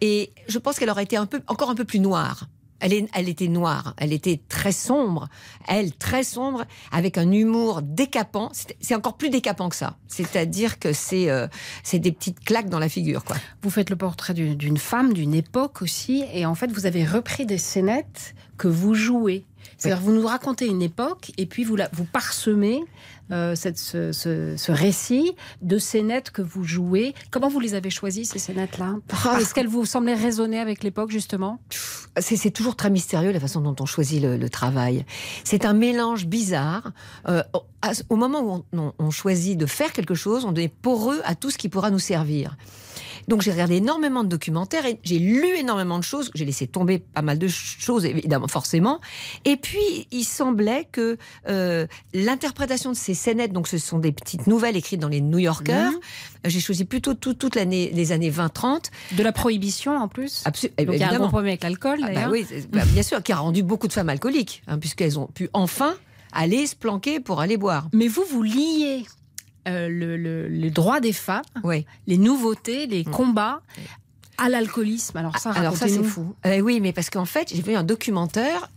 et 0.00 0.32
je 0.48 0.58
pense 0.58 0.78
qu'elle 0.78 0.88
aurait 0.90 1.02
été 1.04 1.16
un 1.16 1.26
peu, 1.26 1.42
encore 1.46 1.68
un 1.68 1.74
peu 1.74 1.84
plus 1.84 2.00
noire. 2.00 2.46
Elle, 2.80 3.28
était 3.28 3.48
noire, 3.48 3.94
elle 3.96 4.12
était 4.12 4.40
très 4.48 4.72
sombre, 4.72 5.28
elle 5.68 5.94
très 5.94 6.22
sombre, 6.22 6.64
avec 6.92 7.16
un 7.16 7.30
humour 7.30 7.80
décapant. 7.82 8.50
C'est 8.80 8.94
encore 8.94 9.16
plus 9.16 9.30
décapant 9.30 9.70
que 9.70 9.76
ça. 9.76 9.96
C'est-à-dire 10.06 10.78
que 10.78 10.92
c'est 10.92 11.30
euh, 11.30 11.46
des 11.92 12.12
petites 12.12 12.40
claques 12.40 12.68
dans 12.68 12.78
la 12.78 12.90
figure. 12.90 13.24
Vous 13.62 13.70
faites 13.70 13.88
le 13.88 13.96
portrait 13.96 14.34
d'une 14.34 14.76
femme, 14.76 15.14
d'une 15.14 15.34
époque 15.34 15.80
aussi, 15.80 16.24
et 16.32 16.44
en 16.44 16.54
fait, 16.54 16.70
vous 16.72 16.84
avez 16.84 17.04
repris 17.04 17.46
des 17.46 17.58
scénettes 17.58 18.34
que 18.58 18.68
vous 18.68 18.94
jouez. 18.94 19.44
C'est-à-dire, 19.78 20.02
vous 20.02 20.12
nous 20.12 20.26
racontez 20.26 20.66
une 20.66 20.82
époque, 20.82 21.32
et 21.38 21.46
puis 21.46 21.64
vous, 21.64 21.76
la, 21.76 21.88
vous 21.92 22.04
parsemez 22.04 22.82
euh, 23.32 23.54
cette, 23.54 23.78
ce, 23.78 24.12
ce- 24.12 24.54
ce 24.56 24.72
récit 24.72 25.32
de 25.62 25.78
scénettes 25.78 26.30
que 26.30 26.42
vous 26.42 26.62
jouez. 26.64 27.14
Comment 27.30 27.48
vous 27.48 27.60
les 27.60 27.74
avez 27.74 27.90
choisies, 27.90 28.24
ces 28.26 28.38
scénettes-là? 28.38 28.96
Est-ce 29.38 29.54
qu'elles 29.54 29.68
vous 29.68 29.84
semblaient 29.86 30.14
résonner 30.14 30.58
avec 30.60 30.82
l'époque, 30.84 31.10
justement? 31.10 31.58
C'est 32.18 32.50
toujours 32.50 32.76
très 32.76 32.90
mystérieux 32.90 33.32
la 33.32 33.40
façon 33.40 33.60
dont 33.60 33.74
on 33.80 33.86
choisit 33.86 34.22
le, 34.22 34.36
le 34.36 34.48
travail. 34.50 35.04
C'est 35.42 35.64
un 35.64 35.72
mélange 35.72 36.26
bizarre. 36.26 36.92
Euh, 37.28 37.42
au- 38.08 38.16
moment 38.16 38.40
où 38.40 38.64
on, 38.72 38.78
on- 38.78 38.92
on 38.98 39.10
choisit 39.10 39.58
de 39.58 39.66
faire 39.66 39.92
quelque 39.92 40.14
chose, 40.14 40.44
on 40.44 40.54
est 40.54 40.68
poreux 40.68 41.20
à 41.24 41.34
tout 41.34 41.50
ce 41.50 41.58
qui 41.58 41.68
pourra 41.68 41.90
nous 41.90 41.98
servir. 41.98 42.56
Donc 43.28 43.42
j'ai 43.42 43.52
regardé 43.52 43.76
énormément 43.76 44.24
de 44.24 44.28
documentaires 44.28 44.86
et 44.86 44.98
j'ai 45.02 45.18
lu 45.18 45.46
énormément 45.56 45.98
de 45.98 46.04
choses. 46.04 46.30
J'ai 46.34 46.44
laissé 46.44 46.66
tomber 46.66 46.98
pas 46.98 47.22
mal 47.22 47.38
de 47.38 47.48
choses, 47.48 48.04
évidemment, 48.04 48.48
forcément. 48.48 49.00
Et 49.44 49.56
puis 49.56 50.06
il 50.10 50.24
semblait 50.24 50.88
que 50.92 51.16
euh, 51.48 51.86
l'interprétation 52.12 52.90
de 52.92 52.96
ces 52.96 53.14
scénettes, 53.14 53.52
donc 53.52 53.68
ce 53.68 53.78
sont 53.78 53.98
des 53.98 54.12
petites 54.12 54.46
nouvelles 54.46 54.76
écrites 54.76 55.00
dans 55.00 55.08
les 55.08 55.20
New 55.20 55.38
Yorkers. 55.38 55.90
Mhm. 55.92 55.98
J'ai 56.46 56.60
choisi 56.60 56.84
plutôt 56.84 57.14
tout- 57.14 57.34
toute 57.34 57.54
l'année, 57.56 57.90
les 57.94 58.12
années 58.12 58.30
20-30. 58.30 58.90
De 59.16 59.22
la 59.22 59.32
prohibition 59.32 59.96
en 59.96 60.08
plus? 60.08 60.42
Absolument. 60.44 60.92
Il 60.92 60.98
y 60.98 61.02
a 61.02 61.12
un 61.14 61.18
problème 61.28 61.48
avec 61.48 61.62
l'alcool, 61.62 62.00
Ah 62.02 62.10
bah 62.12 62.28
oui, 62.30 62.46
bah, 62.70 62.82
bien 62.92 63.02
sûr, 63.02 63.22
qui 63.22 63.32
a 63.32 63.36
rendu 63.36 63.62
beaucoup 63.62 63.88
de 63.88 63.92
femmes 63.92 64.08
alcooliques, 64.10 64.62
hein, 64.66 64.78
puisqu'elles 64.78 65.18
ont 65.18 65.26
pu 65.26 65.48
enfin 65.52 65.94
aller 66.32 66.66
se 66.66 66.74
planquer 66.76 67.20
pour 67.20 67.40
aller 67.40 67.56
boire. 67.56 67.88
Mais 67.92 68.08
vous, 68.08 68.24
vous 68.30 68.42
liez 68.42 69.04
euh, 69.68 69.88
le, 69.88 70.16
le- 70.16 70.48
les 70.48 70.70
droits 70.70 71.00
des 71.00 71.12
femmes, 71.12 71.42
Oui. 71.62 71.86
les 72.06 72.18
nouveautés, 72.18 72.86
les 72.86 73.04
combats 73.04 73.60
à 74.38 74.48
l'alcoolisme. 74.48 75.16
Alors 75.16 75.38
ça, 75.38 75.52
Alors 75.52 75.76
ça, 75.76 75.88
c'est 75.88 76.02
fou. 76.02 76.34
Euh, 76.46 76.60
oui, 76.60 76.80
mais 76.80 76.92
parce 76.92 77.08
qu'en 77.10 77.24
fait, 77.24 77.52
j'ai 77.54 77.62
vu 77.62 77.74
un 77.74 77.84
documentaire 77.84 78.70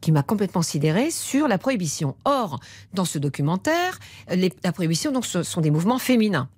qui 0.00 0.10
m'a 0.12 0.22
complètement 0.22 0.62
sidéré 0.62 1.10
sur 1.10 1.46
la 1.48 1.56
prohibition. 1.58 2.16
Or, 2.24 2.60
dans 2.94 3.04
ce 3.04 3.18
documentaire, 3.18 3.98
les- 4.30 4.52
la 4.64 4.72
prohibition, 4.72 5.12
donc, 5.12 5.24
ce 5.26 5.42
sont 5.42 5.60
des 5.60 5.70
mouvements 5.70 5.98
féminins 5.98 6.48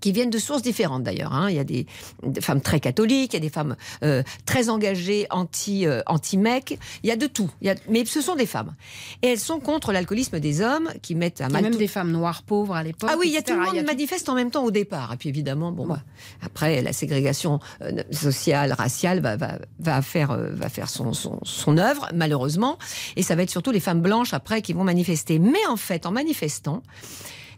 qui 0.00 0.12
viennent 0.12 0.30
de 0.30 0.38
sources 0.38 0.62
différentes 0.62 1.02
d'ailleurs. 1.02 1.32
hein. 1.32 1.48
Il 1.50 1.56
y 1.56 1.58
a 1.58 1.64
des, 1.64 1.86
des 2.22 2.40
femmes 2.40 2.60
très 2.60 2.80
catholiques, 2.80 3.32
il 3.32 3.36
y 3.36 3.38
a 3.38 3.40
des 3.40 3.50
femmes 3.50 3.76
euh, 4.02 4.22
très 4.46 4.68
engagées 4.68 5.26
anti 5.30 5.86
euh, 5.86 6.00
anti 6.06 6.38
mec. 6.38 6.78
Il 7.02 7.08
y 7.08 7.12
a 7.12 7.16
de 7.16 7.26
tout. 7.26 7.50
Il 7.60 7.66
y 7.66 7.70
a, 7.70 7.74
mais 7.88 8.04
ce 8.04 8.20
sont 8.20 8.34
des 8.36 8.46
femmes 8.46 8.74
et 9.22 9.28
elles 9.28 9.38
sont 9.40 9.60
contre 9.60 9.92
l'alcoolisme 9.92 10.40
des 10.40 10.60
hommes 10.60 10.90
qui 11.02 11.14
mettent 11.14 11.40
à 11.40 11.44
Il 11.44 11.48
y 11.48 11.50
a 11.50 11.52
mal 11.54 11.62
même 11.64 11.72
tout- 11.72 11.78
des 11.78 11.88
femmes 11.88 12.10
noires 12.12 12.42
pauvres 12.42 12.74
à 12.74 12.82
l'époque. 12.82 13.10
ah 13.12 13.16
oui, 13.18 13.28
il 13.28 13.32
y 13.32 13.36
a 13.36 13.42
tout 13.42 13.52
le 13.54 13.60
monde 13.60 13.76
a 13.78 13.82
manifeste 13.82 14.28
en 14.28 14.34
même 14.34 14.50
temps 14.50 14.64
au 14.64 14.70
départ. 14.70 15.12
Et 15.12 15.16
puis 15.16 15.28
évidemment, 15.28 15.72
bon, 15.72 15.86
bah, 15.86 16.00
après 16.42 16.82
la 16.82 16.92
ségrégation 16.92 17.60
euh, 17.82 18.02
sociale, 18.10 18.72
raciale 18.72 19.20
va, 19.20 19.36
va, 19.36 19.58
va 19.78 20.02
faire, 20.02 20.30
euh, 20.30 20.50
va 20.52 20.68
faire 20.68 20.88
son, 20.88 21.12
son, 21.12 21.38
son 21.42 21.78
œuvre, 21.78 22.08
malheureusement. 22.14 22.78
Et 23.16 23.22
ça 23.22 23.34
va 23.34 23.42
être 23.42 23.50
surtout 23.50 23.70
les 23.70 23.80
femmes 23.80 24.00
blanches 24.00 24.32
après 24.34 24.62
qui 24.62 24.72
vont 24.72 24.84
manifester. 24.84 25.38
Mais 25.38 25.64
en 25.68 25.76
fait, 25.76 26.06
en 26.06 26.12
manifestant, 26.12 26.82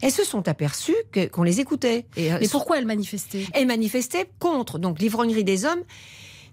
elles 0.03 0.11
se 0.11 0.23
sont 0.23 0.47
aperçues 0.47 0.95
qu'on 1.31 1.43
les 1.43 1.59
écoutait. 1.59 2.05
Et, 2.17 2.33
euh, 2.33 2.37
Mais 2.41 2.47
pourquoi 2.49 2.77
elles 2.77 2.85
manifestaient? 2.85 3.45
Elles 3.53 3.67
manifestaient 3.67 4.29
contre 4.39 4.77
donc 4.77 4.99
l'ivrognerie 4.99 5.43
des 5.43 5.65
hommes 5.65 5.81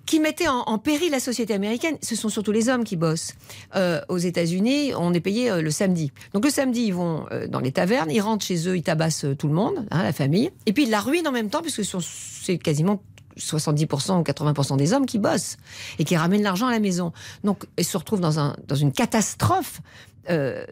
qui 0.06 0.20
mettaient 0.20 0.48
en, 0.48 0.60
en 0.60 0.78
péril 0.78 1.10
la 1.10 1.20
société 1.20 1.54
américaine. 1.54 1.96
Ce 2.02 2.16
sont 2.16 2.28
surtout 2.28 2.52
les 2.52 2.68
hommes 2.68 2.84
qui 2.84 2.96
bossent. 2.96 3.34
Euh, 3.76 4.00
aux 4.08 4.18
États-Unis, 4.18 4.92
on 4.96 5.12
est 5.14 5.20
payé 5.20 5.50
euh, 5.50 5.62
le 5.62 5.70
samedi. 5.70 6.12
Donc 6.32 6.44
le 6.44 6.50
samedi, 6.50 6.82
ils 6.86 6.94
vont 6.94 7.26
euh, 7.32 7.46
dans 7.46 7.60
les 7.60 7.72
tavernes, 7.72 8.10
ils 8.10 8.20
rentrent 8.20 8.44
chez 8.44 8.68
eux, 8.68 8.76
ils 8.76 8.82
tabassent 8.82 9.26
tout 9.38 9.48
le 9.48 9.54
monde, 9.54 9.86
hein, 9.90 10.02
la 10.02 10.12
famille, 10.12 10.50
et 10.66 10.72
puis 10.72 10.84
ils 10.84 10.90
la 10.90 11.00
ruinent 11.00 11.28
en 11.28 11.32
même 11.32 11.50
temps, 11.50 11.62
puisque 11.62 11.82
c'est 11.84 12.58
quasiment 12.58 13.02
70% 13.38 14.18
ou 14.18 14.22
80% 14.22 14.76
des 14.76 14.92
hommes 14.92 15.06
qui 15.06 15.18
bossent 15.18 15.56
et 15.98 16.04
qui 16.04 16.16
ramènent 16.16 16.42
l'argent 16.42 16.66
à 16.66 16.72
la 16.72 16.80
maison. 16.80 17.12
Donc, 17.44 17.66
ils 17.78 17.84
se 17.84 17.96
retrouvent 17.96 18.20
dans, 18.20 18.38
un, 18.38 18.56
dans 18.66 18.74
une 18.74 18.92
catastrophe 18.92 19.80
euh, 20.28 20.64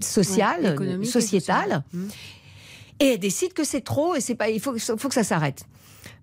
sociale, 0.00 0.76
et 1.02 1.04
sociétale. 1.04 1.82
sociale. 1.92 2.08
Et 3.00 3.06
elle 3.14 3.18
décide 3.20 3.52
que 3.52 3.64
c'est 3.64 3.80
trop 3.82 4.14
et 4.14 4.20
c'est 4.20 4.34
pas, 4.34 4.48
il 4.50 4.60
faut, 4.60 4.72
que- 4.72 4.78
faut 4.78 5.08
que 5.08 5.14
ça 5.14 5.24
s'arrête. 5.24 5.64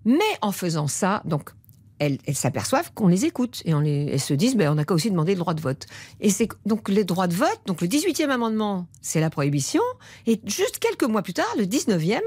Mais 0.04 0.18
en 0.42 0.52
faisant 0.52 0.88
ça, 0.88 1.22
donc, 1.24 1.50
elles, 1.98 2.18
s'aperçoivent 2.34 2.92
qu'on 2.92 3.08
les 3.08 3.24
écoute 3.24 3.62
et 3.64 3.72
on 3.72 3.80
les, 3.80 4.08
elles 4.12 4.20
se 4.20 4.34
disent, 4.34 4.54
ben, 4.56 4.70
on 4.70 4.74
n'a 4.74 4.84
qu'à 4.84 4.92
aussi 4.94 5.10
demander 5.10 5.32
le 5.32 5.38
droit 5.38 5.54
de 5.54 5.62
vote. 5.62 5.86
Et 6.20 6.28
c'est 6.28 6.48
donc 6.66 6.88
les 6.90 7.04
droits 7.04 7.26
de 7.26 7.34
vote, 7.34 7.60
donc 7.66 7.80
le 7.80 7.88
18e 7.88 8.28
amendement, 8.28 8.86
c'est 9.00 9.20
la 9.20 9.30
prohibition. 9.30 9.82
Et 10.26 10.38
juste 10.44 10.78
quelques 10.78 11.04
mois 11.04 11.22
plus 11.22 11.32
tard, 11.32 11.46
le 11.56 11.64
19e, 11.64 12.20
ben, 12.20 12.22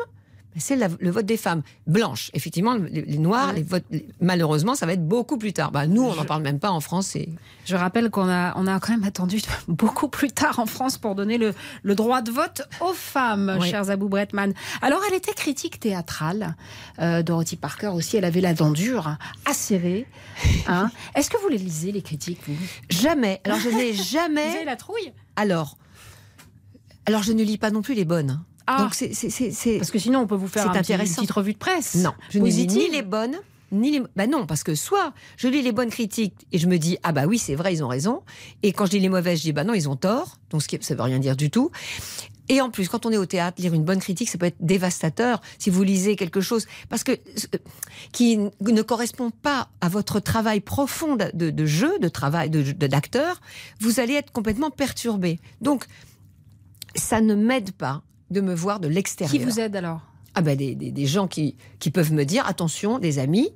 c'est 0.58 0.76
le 0.76 1.12
vote 1.12 1.26
des 1.26 1.38
femmes 1.38 1.62
blanches. 1.88 2.32
Effectivement, 2.34 2.74
les, 2.76 3.04
les 3.04 3.18
noirs, 3.18 3.54
les 3.54 3.64
votes, 3.64 3.86
les- 3.92 4.08
malheureusement, 4.20 4.76
ça 4.76 4.86
va 4.86 4.94
être 4.94 5.08
beaucoup 5.08 5.38
plus 5.38 5.54
tard. 5.54 5.72
Ben, 5.72 5.86
nous, 5.88 6.02
on 6.04 6.16
n'en 6.16 6.26
parle 6.26 6.42
même 6.42 6.60
pas 6.60 6.72
en 6.72 6.80
France. 6.80 7.16
Et... 7.16 7.30
Je 7.66 7.76
rappelle 7.76 8.10
qu'on 8.10 8.28
a, 8.28 8.54
on 8.58 8.66
a 8.68 8.80
quand 8.80 8.92
même 8.92 9.04
attendu 9.04 9.42
beaucoup 9.68 10.10
plus 10.10 10.32
tard 10.32 10.60
en 10.60 10.66
France 10.66 10.98
pour 10.98 11.16
donner 11.16 11.38
le, 11.38 11.54
le 11.84 11.96
droit 11.96 12.22
de 12.22 12.32
vote 12.32 12.64
aux 12.82 12.94
femmes, 12.94 13.58
Oui. 13.62 13.70
chers 13.70 13.90
Abou 13.92 14.10
Bretman. 14.10 14.54
Alors, 14.82 15.02
elle 15.08 15.16
était 15.16 15.34
critique 15.34 15.80
théâtrale. 15.80 16.56
Euh, 17.00 17.22
Dorothy 17.24 17.56
Parker 17.56 17.88
aussi, 17.90 18.18
elle 18.18 18.26
avait 18.26 18.42
la 18.42 18.54
dent 18.54 18.72
dure, 18.72 19.18
acérée. 19.46 20.08
Hein. 20.68 20.90
Est-ce 21.16 21.30
que 21.30 21.38
vous 21.42 21.48
les 21.50 21.58
lisez, 21.58 21.92
les 21.92 22.02
critiques, 22.02 22.40
vous? 22.48 22.56
Jamais. 22.90 23.42
Alors, 23.44 23.60
je 23.60 23.70
n'ai 23.70 23.92
Vous 23.92 24.04
jamais. 24.04 24.42
avez 24.56 24.66
la 24.66 24.76
trouille? 24.76 25.14
Alors, 25.36 25.78
alors, 27.06 27.24
je 27.24 27.34
ne 27.34 27.44
lis 27.44 27.58
pas 27.58 27.72
non 27.72 27.82
plus 27.82 27.94
les 27.96 28.06
bonnes. 28.06 28.42
Ah. 28.72 28.84
Donc, 28.84 28.94
c'est, 28.94 29.14
c'est, 29.14 29.30
c'est, 29.32 29.52
c'est- 29.52 29.78
Parce 29.78 29.90
que 29.92 29.98
sinon, 30.00 30.20
on 30.20 30.28
peut 30.28 30.36
vous 30.36 30.48
faire 30.48 30.70
un 30.70 30.74
petit- 30.82 30.94
une 30.94 31.00
petite 31.00 31.32
revue 31.32 31.54
de 31.54 31.58
presse. 31.58 31.96
Non, 31.96 32.14
je 32.30 32.38
Positive. 32.40 32.78
ni 32.78 32.90
les 32.90 33.02
bonnes, 33.02 33.36
ni 33.72 33.92
les. 33.92 34.02
Bah 34.16 34.28
non, 34.28 34.46
parce 34.46 34.64
que 34.64 34.76
soit 34.76 35.14
je 35.38 35.48
lis 35.48 35.62
les 35.64 35.72
bonnes 35.72 35.90
critiques 35.90 36.36
et 36.52 36.58
je 36.60 36.68
me 36.68 36.78
dis 36.78 36.98
ah 37.04 37.12
bah 37.12 37.26
oui 37.26 37.38
c'est 37.38 37.56
vrai 37.56 37.74
ils 37.74 37.84
ont 37.84 37.88
raison, 37.88 38.22
et 38.64 38.72
quand 38.74 38.86
je 38.86 38.92
lis 38.94 39.00
les 39.00 39.10
mauvaises 39.10 39.40
je 39.40 39.44
dis 39.44 39.54
bah 39.54 39.64
non 39.64 39.74
ils 39.74 39.88
ont 39.90 39.96
tort, 39.96 40.38
donc 40.52 40.62
ce 40.64 40.68
qui 40.68 40.78
ça 40.82 40.94
veut 40.96 41.02
rien 41.04 41.20
dire 41.20 41.36
du 41.36 41.50
tout. 41.50 41.72
Et 42.52 42.62
en 42.62 42.72
plus, 42.72 42.90
quand 42.90 43.06
on 43.06 43.12
est 43.12 43.18
au 43.18 43.28
théâtre, 43.28 43.62
lire 43.62 43.76
une 43.76 43.84
bonne 43.84 44.00
critique, 44.00 44.28
ça 44.28 44.40
peut 44.40 44.48
être 44.48 44.58
dévastateur 44.60 45.40
si 45.60 45.70
vous 45.70 45.84
lisez 45.84 46.16
quelque 46.16 46.42
chose 46.42 46.66
parce 46.90 47.04
que 47.04 47.12
euh, 47.12 47.58
qui 48.12 48.38
ne 48.38 48.82
correspond 48.82 49.30
pas 49.30 49.70
à 49.82 49.88
votre 49.88 50.20
travail 50.20 50.60
profond 50.60 51.16
de, 51.16 51.52
de 51.52 51.66
jeu, 51.68 52.00
de 52.00 52.08
travail, 52.08 52.50
de 52.50 52.64
d'acteur, 52.88 53.40
vous 53.82 54.00
allez 54.00 54.14
être 54.16 54.32
complètement 54.32 54.72
perturbé. 54.72 55.40
Donc, 55.62 55.86
ça 56.96 57.22
ne 57.22 57.36
m'aide 57.36 57.72
pas 57.72 58.02
de 58.32 58.42
me 58.42 58.54
voir 58.54 58.80
de 58.80 58.88
l'extérieur. 58.88 59.32
Qui 59.32 59.40
vous 59.40 59.60
aide 59.60 59.76
alors? 59.76 60.02
Ah 60.36 60.42
ben 60.42 60.56
des, 60.56 60.76
des, 60.76 60.92
des 60.92 61.06
gens 61.06 61.28
qui, 61.28 61.56
qui 61.80 61.90
peuvent 61.92 62.14
me 62.14 62.24
dire 62.24 62.46
attention, 62.48 63.00
des 63.00 63.20
amis, 63.20 63.50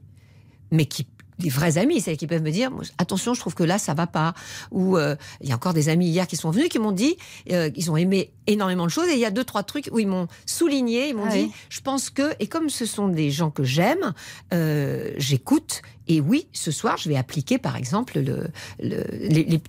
mais 0.71 0.85
qui 0.85 1.07
des 1.39 1.49
vrais 1.49 1.79
amis, 1.79 1.99
c'est 1.99 2.15
qui 2.15 2.27
peuvent 2.27 2.43
me 2.43 2.51
dire 2.51 2.69
attention, 2.99 3.33
je 3.33 3.39
trouve 3.39 3.55
que 3.55 3.63
là 3.63 3.79
ça 3.79 3.95
va 3.95 4.05
pas. 4.05 4.35
Ou 4.71 4.97
euh, 4.97 5.15
il 5.41 5.49
y 5.49 5.51
a 5.51 5.55
encore 5.55 5.73
des 5.73 5.89
amis 5.89 6.07
hier 6.07 6.27
qui 6.27 6.35
sont 6.35 6.51
venus 6.51 6.69
qui 6.69 6.77
m'ont 6.77 6.91
dit 6.91 7.17
euh, 7.51 7.71
qu'ils 7.71 7.89
ont 7.89 7.97
aimé 7.97 8.31
énormément 8.45 8.85
de 8.85 8.91
choses 8.91 9.09
et 9.09 9.13
il 9.13 9.19
y 9.19 9.25
a 9.25 9.31
deux 9.31 9.43
trois 9.43 9.63
trucs 9.63 9.89
où 9.91 9.97
ils 9.97 10.07
m'ont 10.07 10.27
souligné, 10.45 11.09
ils 11.09 11.15
m'ont 11.15 11.25
Ah 11.27 11.33
dit 11.33 11.43
oui. 11.45 11.51
je 11.69 11.81
pense 11.81 12.11
que 12.11 12.33
et 12.39 12.45
comme 12.47 12.69
ce 12.69 12.85
sont 12.85 13.07
des 13.07 13.31
gens 13.31 13.49
que 13.49 13.63
j'aime, 13.63 14.13
euh, 14.53 15.11
j'écoute 15.17 15.81
et 16.07 16.19
oui 16.21 16.47
ce 16.53 16.71
soir 16.71 16.97
je 16.97 17.09
vais 17.09 17.15
appliquer 17.15 17.57
par 17.57 17.75
exemple 17.75 18.19
le, 18.19 18.47
le 18.81 19.03
les, 19.11 19.43
les- 19.43 19.61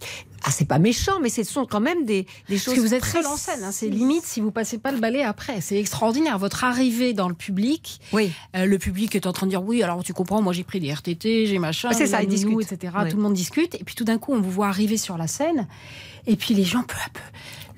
ah 0.47 0.51
c'est 0.51 0.66
pas 0.66 0.79
méchant 0.79 1.20
mais 1.23 1.31
ce 1.31 1.42
sont 1.44 1.64
quand 1.64 1.81
même 1.81 2.05
des, 2.05 2.27
des 2.51 2.59
choses 2.59 2.75
Parce 2.75 2.77
que 2.77 2.81
vous 2.83 2.94
êtes 2.94 3.05
seul 3.05 3.27
en 3.27 3.37
scène, 3.37 3.62
hein, 3.64 3.73
c'est 3.73 3.88
limite 3.88 4.25
si 4.27 4.40
vous 4.42 4.51
passez 4.51 4.77
pas 4.79 4.92
le 4.92 4.99
balai 4.99 5.23
après. 5.23 5.62
C'est 5.62 5.79
extraordinaire. 5.79 6.38
Votre 6.38 6.64
arrivée 6.64 7.14
dans 7.14 7.29
le 7.29 7.35
public, 7.35 7.99
oui. 8.12 8.31
le 8.55 8.77
public 8.77 9.14
est 9.16 9.27
en 9.27 9.33
train 9.33 9.47
de 9.47 9.51
dire 9.53 9.62
oui, 9.62 9.83
alors 9.83 10.05
tu 10.05 10.12
comprends, 10.12 10.42
moi 10.42 10.53
j'ai 10.53 10.64
pris 10.64 10.81
des 10.81 10.92
RTT, 10.92 11.47
j'ai 11.47 11.59
machin, 11.59 11.90
c'est 11.92 12.07
ça, 12.07 12.23
ils 12.23 12.29
discutent. 12.29 12.70
etc. 12.73 12.92
Oui. 13.05 13.09
Tout 13.11 13.16
le 13.16 13.23
monde 13.23 13.33
discute, 13.33 13.75
et 13.77 13.85
puis 13.85 13.94
tout 13.94 14.05
d'un 14.05 14.18
coup 14.18 14.35
on 14.35 14.40
vous 14.42 14.51
voit 14.51 14.68
arriver 14.68 14.99
sur 14.99 15.16
la 15.16 15.27
scène, 15.29 15.66
et 16.27 16.37
puis 16.37 16.53
les 16.55 16.64
gens 16.64 16.83
peu 16.83 16.97
à 16.97 17.09
peu, 17.11 17.20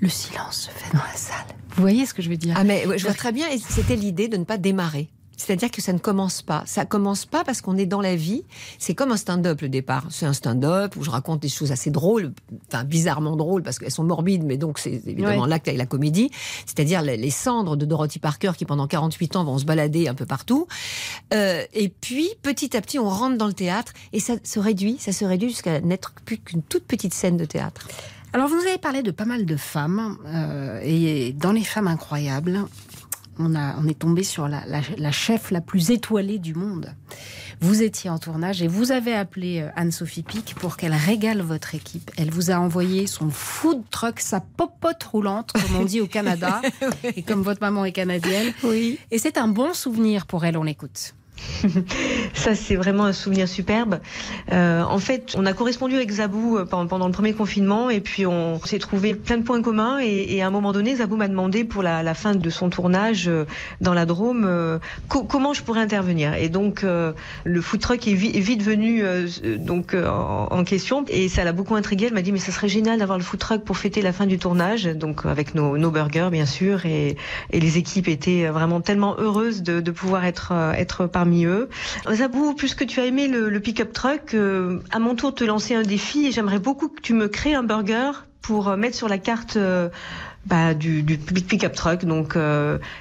le 0.01 0.09
silence 0.09 0.62
se 0.62 0.71
fait 0.71 0.92
dans 0.92 1.05
la 1.05 1.16
salle. 1.16 1.47
Vous 1.77 1.83
voyez 1.83 2.05
ce 2.05 2.14
que 2.14 2.23
je 2.23 2.29
veux 2.31 2.37
dire? 2.37 2.55
Ah 2.59 2.64
mais 2.64 2.85
ouais, 2.87 2.99
je 2.99 3.05
vois 3.05 3.14
très 3.14 3.31
bien 3.33 3.49
et 3.49 3.59
c'était 3.59 3.95
l'idée 3.97 4.27
de 4.27 4.38
ne 4.38 4.45
pas 4.45 4.59
démarrer. 4.59 5.09
C'est-à-dire 5.37 5.70
que 5.70 5.83
ça 5.83 5.92
ne 5.92 5.99
commence 5.99 6.42
pas. 6.42 6.62
Ça 6.66 6.85
commence 6.87 7.27
pas 7.27 7.44
parce 7.44 7.61
qu'on 7.61 7.77
est 7.77 7.87
dans 7.87 8.01
la 8.01 8.16
vie. 8.16 8.42
C'est 8.79 8.94
comme 8.94 9.12
un 9.12 9.16
stand-up 9.16 9.61
le 9.61 9.68
départ. 9.68 10.07
C'est 10.11 10.27
un 10.27 10.33
stand-up 10.33 10.96
où 10.96 11.03
je 11.05 11.11
raconte 11.11 11.40
des 11.42 11.49
choses 11.49 11.72
assez 11.72 11.90
drôles, 11.90 12.33
enfin 12.68 12.85
bizarrement 12.85 13.37
drôles 13.37 13.62
parce 13.62 13.79
qu'elles 13.79 13.90
sont 13.90 14.05
morbides, 14.05 14.44
mais 14.44 14.57
donc 14.57 14.79
c'est 14.79 15.03
évidemment 15.07 15.42
Ouais. 15.42 15.49
là 15.49 15.59
que 15.59 15.70
la 15.70 15.87
comédie. 15.87 16.31
C'est-à-dire 16.64 17.03
les 17.03 17.16
les 17.16 17.31
cendres 17.31 17.77
de 17.77 17.85
Dorothy 17.85 18.18
Parker 18.18 18.53
qui 18.57 18.64
pendant 18.64 18.87
48 18.87 19.37
ans 19.37 19.44
vont 19.44 19.59
se 19.59 19.64
balader 19.64 20.09
un 20.09 20.14
peu 20.14 20.27
partout. 20.27 20.66
Euh, 21.35 21.64
et 21.75 21.88
puis 21.88 22.29
petit 22.42 22.77
à 22.77 22.81
petit 22.81 22.99
on 22.99 23.09
rentre 23.09 23.37
dans 23.37 23.46
le 23.46 23.53
théâtre 23.53 23.92
et 24.12 24.20
ça 24.20 24.35
se 24.42 24.59
réduit, 24.59 24.96
ça 24.99 25.12
se 25.12 25.25
réduit 25.25 25.49
jusqu'à 25.51 25.81
n'être 25.81 26.12
plus 26.25 26.38
qu'une 26.38 26.62
toute 26.62 26.85
petite 26.85 27.12
scène 27.14 27.37
de 27.37 27.44
théâtre. 27.44 27.88
Alors, 28.33 28.49
vous 28.49 28.57
avez 28.68 28.77
parlé 28.77 29.03
de 29.03 29.11
pas 29.12 29.25
mal 29.25 29.46
de 29.46 29.57
femmes, 29.57 30.18
euh, 30.27 30.79
et 30.85 31.33
dans 31.33 31.53
les 31.53 31.64
femmes 31.64 31.87
incroyables, 31.88 32.66
on, 33.38 33.55
a, 33.55 33.77
on 33.79 33.87
est 33.88 33.99
tombé 33.99 34.22
sur 34.22 34.49
la, 34.49 34.64
la- 34.66 34.81
la 34.96 35.11
chef 35.12 35.51
la 35.51 35.61
plus 35.61 35.90
étoilée 35.90 36.38
du 36.38 36.55
monde. 36.55 36.94
Vous 37.61 37.83
étiez 37.83 38.11
en 38.11 38.18
tournage 38.18 38.62
et 38.62 38.68
vous 38.68 38.92
avez 38.92 39.14
appelé 39.14 39.61
euh, 39.62 39.70
Anne-Sophie 39.77 40.22
Pic 40.22 40.55
pour 40.57 40.77
qu'elle 40.77 40.92
régale 40.92 41.40
votre 41.40 41.75
équipe. 41.75 42.11
Elle 42.18 42.31
vous 42.31 42.51
a 42.51 42.57
envoyé 42.57 43.07
son 43.07 43.31
food 43.31 43.83
truck, 43.90 44.20
sa 44.20 44.40
popote 44.40 45.03
roulante, 45.05 45.53
comme 45.53 45.77
on 45.81 45.85
dit 45.85 46.01
au 46.03 46.07
Canada, 46.07 46.61
et 47.03 47.22
comme 47.22 47.40
votre 47.42 47.62
maman 47.62 47.85
est 47.87 47.92
canadienne. 47.92 48.53
Oui. 48.62 48.99
Et 49.11 49.18
c'est 49.18 49.38
un 49.38 49.49
bon 49.49 49.72
souvenir 49.72 50.27
pour 50.27 50.44
elle, 50.44 50.59
on 50.59 50.62
l'écoute. 50.64 51.14
Ça, 52.35 52.55
c'est 52.55 52.77
vraiment 52.77 53.05
un 53.05 53.12
souvenir 53.12 53.49
superbe. 53.49 54.01
Euh, 54.53 54.83
en 54.83 54.99
fait, 54.99 55.35
on 55.37 55.46
a 55.46 55.53
correspondu 55.53 55.94
avec 55.94 56.11
Zabou 56.11 56.57
euh, 56.57 56.64
pendant, 56.64 57.07
le 57.07 57.12
premier 57.12 57.33
confinement 57.35 57.90
et 57.90 58.01
puis 58.01 58.27
on 58.27 58.61
s'est 58.64 58.79
trouvé 58.79 59.14
plein 59.14 59.38
de 59.38 59.42
points 59.42 59.62
communs. 59.62 59.99
Et, 60.01 60.42
à 60.42 60.46
un 60.46 60.51
moment 60.51 60.72
donné, 60.72 60.96
Zabou 60.96 61.16
m'a 61.16 61.29
demandé 61.29 61.64
pour 61.64 61.83
la, 61.83 62.14
fin 62.14 62.35
de 62.35 62.51
son 62.51 62.70
tournage 62.70 63.29
euh, 63.29 63.44
dans 63.81 63.94
la 63.94 64.07
Drôme 64.07 64.49
co- 65.09 65.25
comment 65.25 65.53
je 65.53 65.62
pourrais 65.62 65.81
intervenir. 65.81 66.35
Et 66.35 66.49
donc, 66.49 66.85
le 66.85 67.61
food 67.61 67.81
truck 67.81 68.07
est, 68.07 68.14
vi- 68.14 68.37
est 68.37 68.40
vite 68.40 68.62
venu 68.62 69.03
donc 69.59 69.94
en, 69.94 70.64
question 70.64 71.05
et 71.09 71.29
ça 71.29 71.44
l'a 71.44 71.53
beaucoup 71.53 71.75
intrigué. 71.75 72.07
Elle 72.07 72.14
m'a 72.14 72.22
dit 72.22 72.33
mais 72.33 72.38
ça 72.38 72.53
serait 72.53 72.68
génial 72.68 72.99
d'avoir 72.99 73.18
le 73.18 73.25
food 73.25 73.38
truck 73.38 73.64
pour 73.64 73.77
fêter 73.77 74.03
la 74.03 74.12
fin 74.12 74.27
du 74.27 74.38
tournage, 74.38 74.85
donc 74.85 75.27
avec 75.27 75.55
nos, 75.55 75.90
burgers 75.90 76.29
bien 76.31 76.46
sûr. 76.46 76.87
Et, 76.87 77.16
les 77.53 77.79
équipes 77.79 78.09
étaient 78.09 78.46
vraiment 78.46 78.81
tellement 78.81 79.16
heureuses 79.18 79.62
de, 79.62 79.90
pouvoir 79.90 80.25
être 80.25 80.53
être 80.77 81.07
parmi 81.07 81.26
Zabou, 82.12 82.55
puisque 82.55 82.87
tu 82.87 83.01
as 83.01 83.07
aimé 83.07 83.29
le, 83.29 83.61
pick-up 83.61 83.93
truck, 83.93 84.35
euh, 84.35 84.81
à 84.91 84.99
mon 84.99 85.15
tour 85.15 85.35
te 85.35 85.45
lancer 85.45 85.75
un 85.75 85.83
défi 85.83 86.27
et 86.27 86.33
j'aimerais 86.33 86.59
beaucoup 86.59 86.89
que 86.89 87.01
tu 87.01 87.15
me 87.15 87.29
crées 87.29 87.55
un 87.55 87.62
burger 87.62 88.12
pour 88.43 88.69
euh, 88.69 88.77
mettre 88.77 88.97
sur 88.97 89.09
la 89.09 89.19
carte. 89.19 89.57
euh, 89.57 89.89
bah, 90.47 90.75
du, 90.75 91.03
pick-up 91.03 91.75
truck. 91.75 92.05
Donc, 92.05 92.39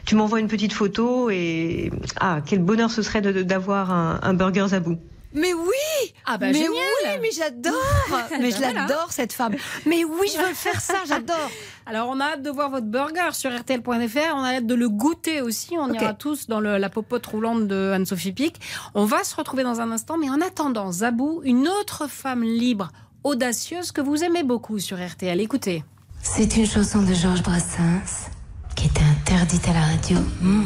tu 0.06 0.16
m'envoies 0.16 0.40
une 0.40 0.48
petite 0.48 0.74
photo 0.74 1.30
et 1.30 1.92
ah, 2.20 2.40
quel 2.44 2.58
bonheur 2.58 2.90
ce 2.90 3.04
serait 3.04 3.22
d'avoir 3.22 3.92
un, 3.92 4.20
un 4.24 4.34
burger 4.34 4.70
Zabou. 4.70 4.98
Mais 5.36 5.54
oui 5.54 6.14
Ah 6.26 6.38
bah 6.38 6.48
mais 6.48 6.54
génial 6.54 6.72
oui, 6.74 7.10
mais 7.22 7.30
j'adore 7.36 7.74
Mais 8.40 8.52
je 8.52 8.60
Bah 8.60 8.74
l'adore 8.74 9.12
cette 9.12 9.34
femme 9.34 9.56
Mais 9.86 10.04
oui, 10.04 10.28
je 10.34 10.40
veux 10.42 10.54
faire 10.54 10.80
ça, 10.82 10.96
j'adore 11.08 11.52
Alors, 11.88 12.10
on 12.10 12.20
a 12.20 12.26
hâte 12.32 12.42
de 12.42 12.50
voir 12.50 12.72
votre 12.72 12.88
burger 12.88 13.30
sur 13.34 13.56
RTL.fr. 13.56 14.34
On 14.36 14.44
a 14.44 14.56
hâte 14.56 14.66
de 14.66 14.74
le 14.74 14.90
goûter 14.90 15.42
aussi. 15.42 15.76
On 15.78 15.92
Ok. 15.92 16.02
ira 16.02 16.14
tous 16.16 16.48
dans 16.48 16.60
le- 16.60 16.78
la 16.80 16.90
popote 16.90 17.24
roulante 17.28 17.68
de 17.68 17.92
Anne-Sophie 17.94 18.32
Pic. 18.32 18.60
On 18.96 19.06
va 19.06 19.24
se 19.24 19.36
retrouver 19.36 19.62
dans 19.62 19.82
un 19.82 19.92
instant. 19.92 20.18
Mais 20.18 20.30
en 20.32 20.42
attendant, 20.42 20.92
Zabou, 20.92 21.42
une 21.44 21.68
autre 21.68 22.08
femme 22.10 22.42
libre, 22.44 22.88
audacieuse, 23.24 23.92
que 23.92 24.02
vous 24.02 24.24
aimez 24.24 24.42
beaucoup 24.42 24.80
sur 24.80 24.98
RTL. 24.98 25.40
Écoutez. 25.40 25.84
C'est 26.24 26.58
une 26.58 26.66
chanson 26.66 27.04
de 27.04 27.14
Georges 27.14 27.44
Brassens 27.44 28.30
qui 28.76 28.88
était 28.88 29.04
interdite 29.04 29.68
à 29.68 29.74
la 29.74 29.82
radio. 29.82 30.18
Hmm. 30.42 30.64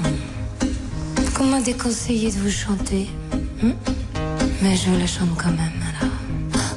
Qu'on 1.35 1.45
m'a 1.47 1.59
déconseillé 1.61 2.31
de 2.31 2.37
vous 2.37 2.49
chanter? 2.51 3.09
Hmm? 3.61 3.71
Mais 4.61 4.75
je 4.75 4.91
la 4.91 5.07
chante 5.07 5.29
quand 5.37 5.51
même 5.51 5.81
alors. 5.89 6.11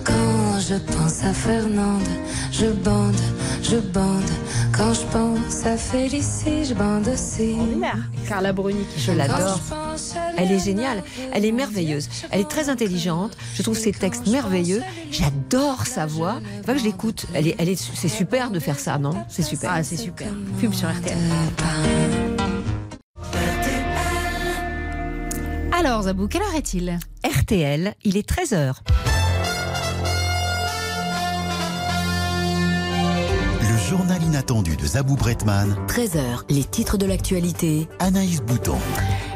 Quand 0.05 0.61
je 0.61 0.75
pense 0.75 1.25
à 1.25 1.33
Fernande, 1.33 2.07
je 2.53 2.67
bande, 2.67 3.21
je 3.63 3.77
bande. 3.77 4.31
Quand 4.77 4.95
je 4.95 5.03
pense 5.07 5.67
à 5.67 5.77
Félicie, 5.77 6.65
je 6.65 6.75
bande 6.75 7.09
aussi. 7.09 7.57
Carla 8.29 8.53
Bruni 8.53 8.85
qui 8.95 9.01
Je 9.01 9.13
l'adore. 9.13 9.61
Elle 10.37 10.53
est 10.53 10.65
géniale, 10.65 11.03
elle 11.33 11.45
est 11.45 11.53
merveilleuse, 11.53 12.09
elle 12.31 12.41
est 12.41 12.49
très 12.49 12.69
intelligente. 12.69 13.37
Je 13.55 13.63
trouve 13.63 13.77
ses 13.77 13.93
textes 13.93 14.27
merveilleux. 14.29 14.83
J'adore 15.11 15.87
sa 15.87 16.07
voix. 16.07 16.37
Il 16.59 16.65
faut 16.65 16.73
que 16.73 16.79
je 16.79 16.85
l'écoute. 16.85 17.27
Elle 17.35 17.49
est, 17.49 17.57
elle 17.59 17.69
est, 17.69 17.77
c'est 17.77 18.09
super 18.09 18.51
de 18.51 18.61
faire 18.61 18.79
ça, 18.79 18.99
non? 18.99 19.15
C'est 19.29 19.43
super. 19.43 19.71
Ah, 19.75 19.83
c'est 19.83 19.97
super. 19.97 20.29
Pub 20.61 20.73
sur 20.73 20.89
RTL. 20.89 21.19
Alors, 25.85 26.03
Zabou, 26.03 26.29
quelle 26.29 26.43
heure 26.43 26.55
est-il 26.55 26.97
RTL, 27.27 27.95
il 28.05 28.17
est 28.17 28.29
13h. 28.29 28.75
Le 33.61 33.77
journal 33.91 34.23
inattendu 34.23 34.77
de 34.77 34.87
Zabou 34.87 35.17
Bretman, 35.17 35.75
13h, 35.89 36.45
les 36.51 36.63
titres 36.63 36.99
de 36.99 37.07
l'actualité. 37.07 37.89
Anaïs 37.99 38.43
Bouton. 38.43 38.79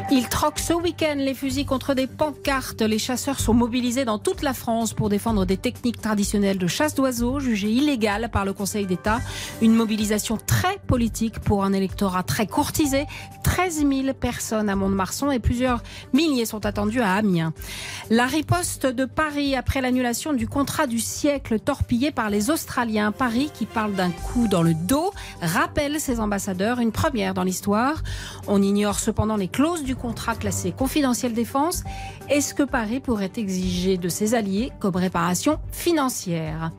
Ils 0.08 0.28
troquent 0.28 0.60
ce 0.60 0.72
week-end 0.72 1.16
les 1.16 1.34
fusils 1.34 1.66
contre 1.66 1.92
des 1.92 2.06
pancartes. 2.06 2.80
Les 2.80 2.98
chasseurs 2.98 3.40
sont 3.40 3.54
mobilisés 3.54 4.04
dans 4.04 4.20
toute 4.20 4.42
la 4.42 4.54
France 4.54 4.94
pour 4.94 5.08
défendre 5.08 5.44
des 5.44 5.56
techniques 5.56 6.00
traditionnelles 6.00 6.58
de 6.58 6.68
chasse 6.68 6.94
d'oiseaux 6.94 7.40
jugées 7.40 7.72
illégales 7.72 8.30
par 8.32 8.44
le 8.44 8.52
Conseil 8.52 8.86
d'État. 8.86 9.20
Une 9.60 9.74
mobilisation 9.74 10.36
très 10.36 10.78
politique 10.86 11.40
pour 11.40 11.64
un 11.64 11.72
électorat 11.72 12.22
très 12.22 12.46
courtisé. 12.46 13.06
13 13.42 13.78
000 13.78 14.14
personnes 14.14 14.68
à 14.68 14.76
Mont-de-Marsan 14.76 15.32
et 15.32 15.40
plusieurs 15.40 15.82
milliers 16.12 16.46
sont 16.46 16.66
attendus 16.66 17.00
à 17.00 17.14
Amiens. 17.14 17.52
La 18.08 18.26
riposte 18.26 18.86
de 18.86 19.06
Paris 19.06 19.56
après 19.56 19.80
l'annulation 19.80 20.32
du 20.32 20.46
contrat 20.46 20.86
du 20.86 21.00
siècle 21.00 21.58
torpillé 21.58 22.12
par 22.12 22.30
les 22.30 22.50
Australiens. 22.50 23.10
Paris, 23.10 23.50
qui 23.52 23.66
parle 23.66 23.94
d'un 23.94 24.10
coup 24.10 24.46
dans 24.46 24.62
le 24.62 24.74
dos, 24.74 25.12
rappelle 25.42 25.98
ses 25.98 26.20
ambassadeurs, 26.20 26.78
une 26.78 26.92
première 26.92 27.34
dans 27.34 27.42
l'histoire. 27.42 28.02
On 28.46 28.62
ignore 28.62 29.00
cependant 29.00 29.36
les 29.36 29.48
clauses 29.48 29.82
du 29.82 29.95
contrat 29.96 30.34
classé 30.34 30.72
confidentiel 30.72 31.32
défense. 31.32 31.84
Est-ce 32.28 32.54
que 32.54 32.62
Paris 32.62 33.00
pourrait 33.00 33.32
exiger 33.36 33.96
de 33.96 34.08
ses 34.08 34.34
alliés 34.34 34.72
comme 34.78 34.96
réparation 34.96 35.58
financière? 35.72 36.72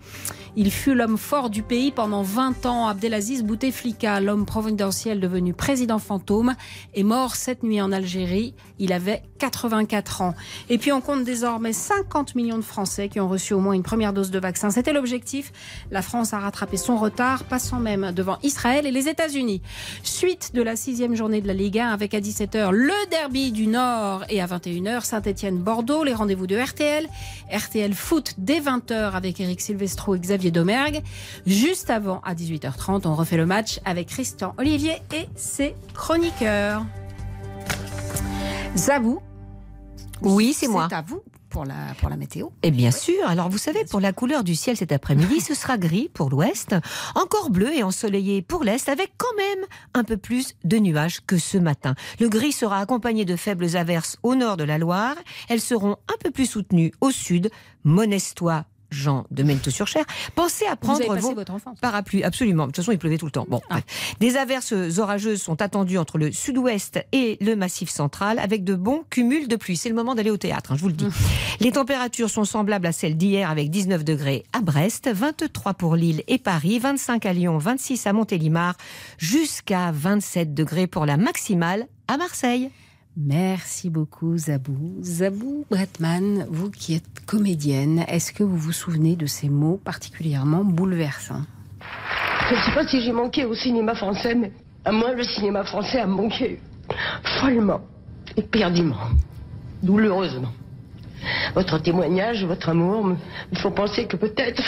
Il 0.56 0.72
fut 0.72 0.96
l'homme 0.96 1.18
fort 1.18 1.50
du 1.50 1.64
pays 1.64 1.92
pendant 1.92 2.22
20 2.22 2.66
ans. 2.66 2.88
Abdelaziz 2.88 3.44
Bouteflika, 3.44 4.20
l'homme 4.20 4.46
providentiel 4.46 5.20
devenu 5.20 5.54
président 5.54 6.00
fantôme, 6.00 6.56
est 6.94 7.04
mort 7.04 7.36
cette 7.36 7.64
nuit 7.64 7.82
en 7.82 7.92
Algérie. 7.92 8.54
Il 8.80 8.94
avait 8.94 9.24
84 9.40 10.22
ans. 10.22 10.36
Et 10.70 10.78
puis 10.78 10.92
on 10.92 11.02
compte 11.02 11.24
désormais 11.24 11.74
50 11.74 12.36
millions 12.36 12.58
de 12.58 12.64
Français 12.64 13.10
qui 13.10 13.20
ont 13.20 13.28
reçu 13.28 13.54
au 13.54 13.60
moins 13.60 13.74
une 13.74 13.84
première 13.84 14.14
dose 14.14 14.32
de 14.32 14.40
vaccin. 14.40 14.70
C'était 14.70 14.94
l'objectif. 14.94 15.52
La 15.92 16.02
France 16.02 16.34
a 16.34 16.40
rattrapé 16.40 16.78
son 16.78 16.98
retard, 16.98 17.44
passant 17.44 17.80
même 17.80 18.12
devant 18.12 18.38
Israël 18.44 18.86
et 18.86 18.92
les 18.92 19.08
États-Unis. 19.08 19.62
Suite 20.04 20.52
de 20.54 20.62
la 20.62 20.76
sixième 20.76 21.16
journée 21.16 21.42
de 21.42 21.48
la 21.48 21.54
Ligue 21.54 21.80
1 21.80 21.90
avec 21.90 22.14
à 22.14 22.20
17h 22.20 22.72
le 22.72 23.10
derby 23.10 23.52
du 23.52 23.68
Nord 23.68 24.24
et 24.30 24.42
à 24.42 24.48
21h 24.48 25.04
Saint-Étienne-Bordeaux, 25.04 26.04
les 26.04 26.14
rendez-vous 26.14 26.48
de 26.48 26.58
RTL. 26.58 27.08
RTL 27.52 27.94
Foot 27.94 28.34
dès 28.38 28.60
20h 28.60 29.12
avec 29.12 29.40
Eric 29.40 29.62
Silvestro 29.62 30.16
et 30.16 30.20
Xavier 30.20 30.47
Domergue. 30.52 31.02
Juste 31.46 31.90
avant, 31.90 32.22
à 32.22 32.34
18h30, 32.34 33.08
on 33.08 33.16
refait 33.16 33.38
le 33.38 33.46
match 33.46 33.80
avec 33.86 34.08
Christian 34.08 34.54
Olivier 34.58 35.02
et 35.14 35.28
ses 35.36 35.76
chroniqueurs. 35.94 36.86
Zabou. 38.76 39.20
Oui, 40.22 40.54
c'est 40.54 40.68
moi. 40.68 40.88
C'est 40.90 40.96
à 40.96 41.02
vous 41.02 41.22
pour 41.50 41.66
la, 41.66 41.94
pour 42.00 42.10
la 42.10 42.18
météo. 42.18 42.50
Et 42.64 42.72
bien 42.72 42.92
sûr, 42.92 43.26
alors 43.26 43.50
vous 43.50 43.58
savez, 43.58 43.86
pour 43.86 44.00
la 44.00 44.14
couleur 44.14 44.44
du 44.44 44.56
ciel 44.56 44.78
cet 44.78 44.92
après-midi, 44.92 45.42
ce 45.42 45.54
sera 45.54 45.78
gris 45.78 46.10
pour 46.14 46.30
l'ouest, 46.30 46.76
encore 47.16 47.50
bleu 47.50 47.74
et 47.74 47.84
ensoleillé 47.84 48.42
pour 48.42 48.64
l'est, 48.64 48.90
avec 48.90 49.14
quand 49.18 49.36
même 49.38 49.66
un 49.94 50.04
peu 50.04 50.18
plus 50.18 50.56
de 50.64 50.78
nuages 50.78 51.22
que 51.26 51.38
ce 51.38 51.58
matin. 51.58 51.96
Le 52.20 52.30
gris 52.30 52.52
sera 52.52 52.80
accompagné 52.80 53.26
de 53.26 53.36
faibles 53.36 53.76
averses 53.76 54.18
au 54.24 54.36
nord 54.36 54.58
de 54.58 54.64
la 54.64 54.78
Loire. 54.78 55.16
Elles 55.50 55.62
seront 55.62 55.98
un 56.08 56.18
peu 56.24 56.32
plus 56.32 56.46
soutenues 56.46 56.92
au 57.02 57.12
sud, 57.12 57.50
Monestois, 57.84 58.66
Jean 58.92 59.26
de 59.32 59.44
Mentou-sur-Cher. 59.44 60.06
Pensez 60.36 60.66
à 60.66 60.76
prendre 60.76 61.16
vos 61.18 61.34
votre 61.34 61.54
enfance. 61.54 61.80
parapluies. 61.80 62.24
Absolument. 62.24 62.64
De 62.64 62.72
toute 62.72 62.78
façon, 62.78 62.92
il 62.92 62.98
pleuvait 62.98 63.18
tout 63.18 63.26
le 63.26 63.32
temps. 63.32 63.46
Bon, 63.50 63.62
bref. 63.70 63.84
Des 64.20 64.38
averses 64.38 64.74
orageuses 64.98 65.42
sont 65.42 65.62
attendues 65.62 65.98
entre 65.98 66.18
le 66.18 66.32
sud-ouest 66.32 67.00
et 67.12 67.38
le 67.42 67.56
massif 67.56 67.90
central 67.90 68.40
avec 68.40 68.64
de 68.64 68.76
bons 68.76 69.04
cumuls 69.10 69.48
de 69.48 69.56
pluie. 69.56 69.78
C'est 69.78 69.90
le 69.90 69.96
moment 69.96 70.16
d'aller 70.16 70.32
au 70.32 70.38
théâtre, 70.38 70.72
hein, 70.72 70.76
je 70.78 70.82
vous 70.82 70.88
le 70.90 70.94
dis. 70.94 71.08
Les 71.60 71.72
températures 71.72 72.30
sont 72.30 72.46
semblables 72.46 72.86
à 72.88 72.92
celles 72.92 73.18
d'hier 73.18 73.50
avec 73.50 73.70
19 73.70 74.04
degrés 74.04 74.44
à 74.54 74.62
Brest, 74.62 75.10
23 75.12 75.74
pour 75.74 75.96
Lille 75.96 76.24
et 76.28 76.38
Paris, 76.38 76.80
25 76.80 77.26
à 77.26 77.34
Lyon, 77.34 77.58
26 77.58 78.08
à 78.08 78.14
Montélimar, 78.14 78.76
jusqu'à 79.18 79.92
27 79.92 80.54
degrés 80.54 80.88
pour 80.88 81.06
la 81.06 81.18
maximale 81.18 81.88
à 82.08 82.18
Marseille. 82.18 82.70
Merci 83.20 83.90
beaucoup 83.90 84.38
Zabou. 84.38 85.00
Zabou 85.02 85.66
Bretman, 85.72 86.46
vous 86.52 86.70
qui 86.70 86.94
êtes 86.94 87.26
comédienne, 87.26 88.06
est-ce 88.08 88.32
que 88.32 88.44
vous 88.44 88.58
vous 88.58 88.72
souvenez 88.72 89.16
de 89.16 89.26
ces 89.26 89.50
mots 89.50 89.82
particulièrement 89.84 90.64
bouleversants? 90.64 91.42
Je 92.48 92.56
ne 92.56 92.62
sais 92.62 92.72
pas 92.76 92.88
si 92.88 93.02
j'ai 93.02 93.12
manqué 93.12 93.44
au 93.44 93.56
cinéma 93.56 93.96
français, 93.96 94.36
mais 94.36 94.52
à 94.86 94.92
moi, 94.92 95.14
le 95.14 95.24
cinéma 95.24 95.64
français 95.64 96.00
a 96.00 96.06
manqué 96.06 96.60
follement, 97.42 97.82
éperdument, 98.36 99.10
douloureusement. 99.82 100.54
Votre 101.56 101.80
témoignage, 101.80 102.46
votre 102.46 102.70
amour 102.70 103.04
me 103.04 103.16
font 103.56 103.72
penser 103.72 104.06
que 104.06 104.16
peut-être, 104.16 104.62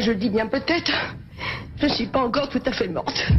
je 0.00 0.10
le 0.10 0.16
dis 0.16 0.30
bien 0.30 0.46
peut-être, 0.46 0.90
je 1.76 1.84
ne 1.84 1.90
suis 1.90 2.06
pas 2.06 2.24
encore 2.24 2.48
tout 2.48 2.62
à 2.64 2.72
fait 2.72 2.88
morte. 2.88 3.30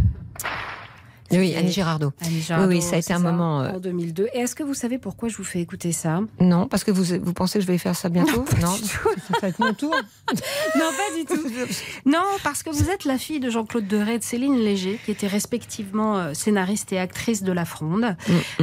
Oui, 1.40 1.56
Annie 1.56 1.72
Girardot. 1.72 2.12
Annie 2.22 2.36
Oui, 2.36 2.42
Girardot, 2.42 2.68
oui, 2.70 2.82
ça 2.82 2.96
a 2.96 3.00
été 3.00 3.14
un 3.14 3.20
moment. 3.20 3.62
euh, 3.62 3.72
En 3.72 3.80
2002. 3.80 4.28
Et 4.34 4.40
est-ce 4.40 4.56
que 4.56 4.64
vous 4.64 4.74
savez 4.74 4.98
pourquoi 4.98 5.30
je 5.30 5.38
vous 5.38 5.44
fais 5.44 5.60
écouter 5.62 5.92
ça? 5.92 6.22
Non, 6.40 6.68
parce 6.68 6.84
que 6.84 6.92
vous, 6.92 7.04
vous 7.22 7.34
pensez 7.34 7.60
que 7.60 7.64
je 7.66 7.68
vais 7.72 7.78
faire 7.78 7.96
ça 7.96 8.10
bientôt? 8.10 8.46
Non, 8.62 8.68
ça 8.76 9.40
va 9.42 9.48
être 9.48 9.60
mon 9.60 9.74
tour. 9.74 9.94
non, 10.34 10.36
pas 10.92 11.18
du 11.18 11.26
tout. 11.26 11.48
Non, 12.06 12.24
parce 12.44 12.62
que 12.64 12.70
vous 12.70 12.90
êtes 12.90 13.06
la 13.06 13.18
fille 13.18 13.40
de 13.40 13.50
Jean-Claude 13.50 13.88
Deray 13.88 14.16
et 14.16 14.20
de 14.20 14.24
Céline 14.24 14.58
Léger, 14.58 15.00
qui 15.04 15.12
étaient 15.12 15.28
respectivement 15.28 16.18
euh, 16.18 16.34
scénariste 16.34 16.94
et 16.94 17.00
actrice 17.00 17.44
de 17.44 17.52
La 17.52 17.66
Fronde. 17.66 18.16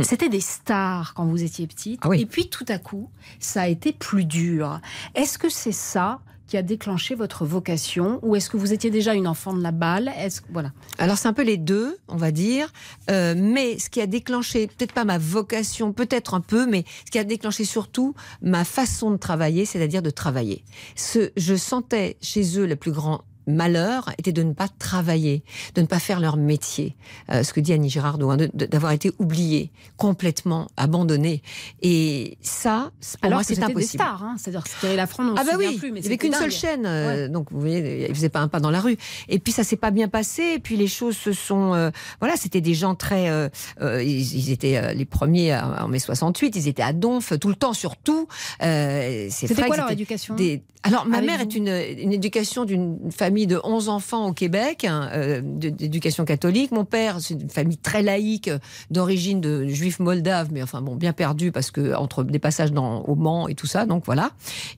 C'était 0.02 0.28
des 0.28 0.40
stars 0.40 1.14
quand 1.14 1.24
vous 1.26 1.42
étiez 1.42 1.66
petite. 1.66 2.00
Et 2.14 2.26
puis 2.26 2.48
tout 2.48 2.64
à 2.68 2.78
coup, 2.78 3.10
ça 3.40 3.62
a 3.62 3.68
été 3.68 3.92
plus 3.92 4.24
dur. 4.24 4.80
Est-ce 5.14 5.38
que 5.38 5.48
c'est 5.48 5.72
ça 5.72 6.20
qui 6.52 6.58
a 6.58 6.62
déclenché 6.62 7.14
votre 7.14 7.46
vocation 7.46 8.18
ou 8.20 8.36
est-ce 8.36 8.50
que 8.50 8.58
vous 8.58 8.74
étiez 8.74 8.90
déjà 8.90 9.14
une 9.14 9.26
enfant 9.26 9.54
de 9.54 9.62
la 9.62 9.70
balle? 9.70 10.12
Est-ce 10.18 10.42
voilà. 10.50 10.70
Alors 10.98 11.16
c'est 11.16 11.26
un 11.26 11.32
peu 11.32 11.44
les 11.44 11.56
deux, 11.56 11.96
on 12.08 12.16
va 12.16 12.30
dire. 12.30 12.70
Euh, 13.10 13.34
mais 13.34 13.78
ce 13.78 13.88
qui 13.88 14.02
a 14.02 14.06
déclenché, 14.06 14.66
peut-être 14.66 14.92
pas 14.92 15.06
ma 15.06 15.16
vocation, 15.16 15.94
peut-être 15.94 16.34
un 16.34 16.42
peu, 16.42 16.66
mais 16.66 16.84
ce 17.06 17.10
qui 17.10 17.18
a 17.18 17.24
déclenché 17.24 17.64
surtout 17.64 18.14
ma 18.42 18.64
façon 18.64 19.12
de 19.12 19.16
travailler, 19.16 19.64
c'est-à-dire 19.64 20.02
de 20.02 20.10
travailler. 20.10 20.62
Ce, 20.94 21.30
je 21.38 21.54
sentais 21.54 22.18
chez 22.20 22.58
eux 22.58 22.66
le 22.66 22.76
plus 22.76 22.92
grand 22.92 23.24
malheur 23.46 24.10
était 24.18 24.32
de 24.32 24.42
ne 24.42 24.52
pas 24.52 24.68
travailler, 24.78 25.42
de 25.74 25.80
ne 25.82 25.86
pas 25.86 25.98
faire 25.98 26.20
leur 26.20 26.36
métier. 26.36 26.96
Euh, 27.30 27.42
ce 27.42 27.52
que 27.52 27.60
dit 27.60 27.72
Annie 27.72 27.90
Girardot, 27.90 28.30
hein, 28.30 28.36
d'avoir 28.54 28.92
été 28.92 29.10
oublié, 29.18 29.70
complètement 29.96 30.68
abandonné. 30.76 31.42
Et 31.82 32.38
ça, 32.42 32.90
pour 33.00 33.26
Alors 33.26 33.36
moi, 33.38 33.44
c'est 33.44 33.54
c'était 33.54 33.66
des 33.68 33.72
impossible. 33.72 34.02
stars, 34.02 34.22
hein. 34.24 34.36
c'est-à-dire 34.38 34.64
que 34.64 34.70
c'était 34.70 34.96
La 34.96 35.06
Fronde, 35.06 35.30
on 35.30 35.34
Ah 35.36 35.44
bah 35.44 35.52
oui, 35.58 35.76
plus, 35.78 35.92
mais 35.92 36.00
il 36.00 36.02
n'y 36.02 36.06
avait 36.08 36.18
qu'une 36.18 36.32
seule 36.34 36.50
chaîne, 36.50 36.84
euh, 36.86 37.28
donc 37.28 37.48
vous 37.50 37.60
voyez, 37.60 38.06
il 38.08 38.14
faisait 38.14 38.28
pas 38.28 38.40
un 38.40 38.48
pas 38.48 38.60
dans 38.60 38.70
la 38.70 38.80
rue. 38.80 38.96
Et 39.28 39.38
puis 39.38 39.52
ça 39.52 39.64
s'est 39.64 39.76
pas 39.76 39.90
bien 39.90 40.08
passé, 40.08 40.54
et 40.56 40.58
puis 40.58 40.76
les 40.76 40.86
choses 40.88 41.16
se 41.16 41.32
sont, 41.32 41.74
euh, 41.74 41.90
voilà, 42.20 42.36
c'était 42.36 42.60
des 42.60 42.74
gens 42.74 42.94
très, 42.94 43.28
euh, 43.30 43.48
euh, 43.80 44.02
ils, 44.02 44.36
ils 44.36 44.50
étaient 44.50 44.94
les 44.94 45.04
premiers 45.04 45.54
en 45.56 45.88
mai 45.88 45.98
68, 45.98 46.56
ils 46.56 46.68
étaient 46.68 46.82
à 46.82 46.92
Donf 46.92 47.32
tout 47.38 47.48
le 47.48 47.54
temps, 47.54 47.72
surtout. 47.74 48.26
Euh, 48.62 49.26
c'est 49.30 49.46
C'était 49.46 49.62
quoi 49.66 49.76
leur 49.76 49.90
éducation 49.90 50.34
des- 50.34 50.62
Alors 50.82 51.06
ma 51.06 51.20
mère 51.20 51.40
est 51.40 51.54
une, 51.54 51.68
une 51.68 52.12
éducation 52.12 52.64
d'une 52.64 53.10
famille 53.12 53.31
de 53.46 53.60
11 53.64 53.88
enfants 53.88 54.26
au 54.28 54.32
Québec, 54.32 54.84
hein, 54.84 55.08
euh, 55.14 55.40
d'éducation 55.42 56.24
catholique. 56.24 56.70
Mon 56.72 56.84
père, 56.84 57.16
c'est 57.20 57.34
une 57.34 57.50
famille 57.50 57.78
très 57.78 58.02
laïque, 58.02 58.48
euh, 58.48 58.58
d'origine 58.90 59.40
de 59.40 59.66
juifs 59.66 59.98
moldaves, 59.98 60.48
mais 60.52 60.62
enfin 60.62 60.82
bon, 60.82 60.96
bien 60.96 61.12
perdu 61.12 61.50
parce 61.52 61.70
que 61.70 61.94
entre 61.94 62.22
des 62.24 62.38
passages 62.38 62.72
dans, 62.72 63.00
au 63.02 63.14
Mans 63.14 63.48
et 63.48 63.54
tout 63.54 63.66
ça, 63.66 63.86
donc 63.86 64.04
voilà. 64.06 64.30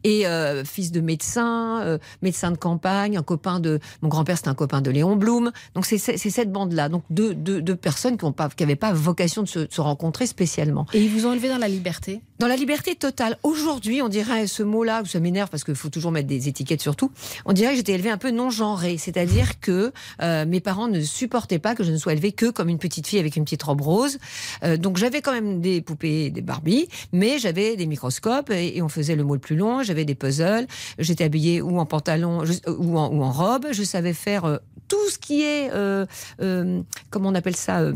Et 0.05 0.27
euh, 0.27 0.65
fils 0.65 0.93
de 0.93 1.01
médecin, 1.01 1.99
médecin 2.23 2.51
de 2.51 2.57
campagne, 2.57 3.17
un 3.17 3.23
copain 3.23 3.61
de 3.61 3.81
mon 4.03 4.09
grand-père, 4.09 4.37
c'était 4.37 4.49
un 4.49 4.55
copain 4.55 4.81
de 4.81 4.91
Léon 4.91 5.17
Blum. 5.17 5.51
Donc 5.75 5.87
c'est 5.87 5.99
c'est- 5.99 6.17
c'est 6.17 6.31
cette 6.31 6.53
bande-là, 6.53 6.89
donc 6.89 7.03
deux, 7.11 7.35
personnes 7.77 8.17
qui 8.17 8.25
n'avaient 8.61 8.77
pas 8.77 8.93
vocation 8.93 9.43
de 9.43 9.49
se, 9.49 9.59
de 9.61 9.69
se 9.73 9.81
rencontrer 9.81 10.27
spécialement. 10.27 10.87
Et 10.95 11.03
ils 11.03 11.11
vous 11.11 11.27
ont 11.27 11.33
élevé 11.33 11.49
dans 11.49 11.59
la 11.59 11.69
liberté? 11.69 12.21
Dans 12.41 12.49
la 12.49 12.57
liberté 12.57 12.97
totale. 12.97 13.39
Aujourd'hui, 13.45 14.03
on 14.03 14.09
dirait 14.09 14.49
ce 14.49 14.65
mot-là, 14.65 15.03
ça 15.05 15.21
m'énerve 15.21 15.49
parce 15.51 15.63
qu'il 15.63 15.77
faut 15.77 15.89
toujours 15.89 16.11
mettre 16.11 16.27
des 16.27 16.49
étiquettes 16.49 16.81
sur 16.83 16.97
tout. 16.97 17.13
On 17.45 17.53
dirait 17.53 17.71
que 17.71 17.77
j'étais 17.77 17.93
élevée 17.93 18.11
un 18.11 18.19
peu 18.19 18.33
non 18.33 18.51
genrée, 18.51 18.99
c'est-à-dire 18.99 19.61
que 19.61 19.93
euh, 20.21 20.45
mes 20.45 20.59
parents 20.61 20.89
ne 20.89 21.01
supportaient 21.01 21.61
pas 21.61 21.77
que 21.77 21.85
je 21.85 21.93
ne 21.93 21.97
sois 21.97 22.13
élevée 22.13 22.33
que 22.33 22.51
comme 22.51 22.69
une 22.69 22.79
petite 22.81 23.07
fille 23.07 23.21
avec 23.21 23.37
une 23.37 23.45
petite 23.45 23.63
robe 23.63 23.83
rose. 23.83 24.19
Euh, 24.65 24.77
donc 24.77 24.97
j'avais 24.97 25.23
quand 25.23 25.33
même 25.33 25.61
des 25.61 25.81
poupées, 25.81 26.31
des 26.31 26.43
Barbie, 26.43 26.89
mais 27.13 27.39
j'avais 27.39 27.77
des 27.77 27.87
microscopes 27.87 28.51
et, 28.51 28.83
on 28.83 28.89
faisait 28.89 29.15
le 29.15 29.23
mot 29.23 29.35
le 29.35 29.41
plus 29.41 29.55
long. 29.57 29.85
J'avais 29.85 30.05
des 30.05 30.17
puzzles. 30.17 30.67
J'étais 30.99 31.25
habillée 31.25 31.63
ou 31.63 31.79
en 31.79 31.87
pantalon 31.87 32.45
je- 32.45 32.69
ou, 32.69 32.99
en, 32.99 33.15
ou 33.15 33.23
en 33.23 33.31
robe. 33.31 33.67
Je 33.71 33.85
savais 33.85 34.13
faire 34.13 34.45
euh, 34.45 34.57
tout 34.89 35.09
ce 35.09 35.19
qui 35.19 35.43
est, 35.43 35.71
euh, 35.73 36.05
euh, 36.43 36.83
comment 37.11 37.29
on 37.29 37.35
appelle 37.37 37.57
ça. 37.57 37.93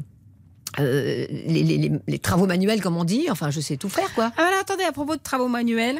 Euh, 0.80 1.26
les, 1.30 1.62
les- 1.62 1.78
les- 1.78 1.92
les 2.06 2.18
travaux 2.18 2.46
manuels, 2.46 2.80
comme 2.80 2.96
on 2.96 3.04
dit, 3.04 3.26
enfin, 3.30 3.50
je 3.50 3.60
sais 3.60 3.76
tout 3.76 3.88
faire, 3.88 4.12
quoi. 4.14 4.30
Ah 4.36 4.42
voilà, 4.42 4.56
attendez, 4.60 4.84
à 4.84 4.92
propos 4.92 5.16
de 5.16 5.20
travaux 5.22 5.48
manuels, 5.48 5.98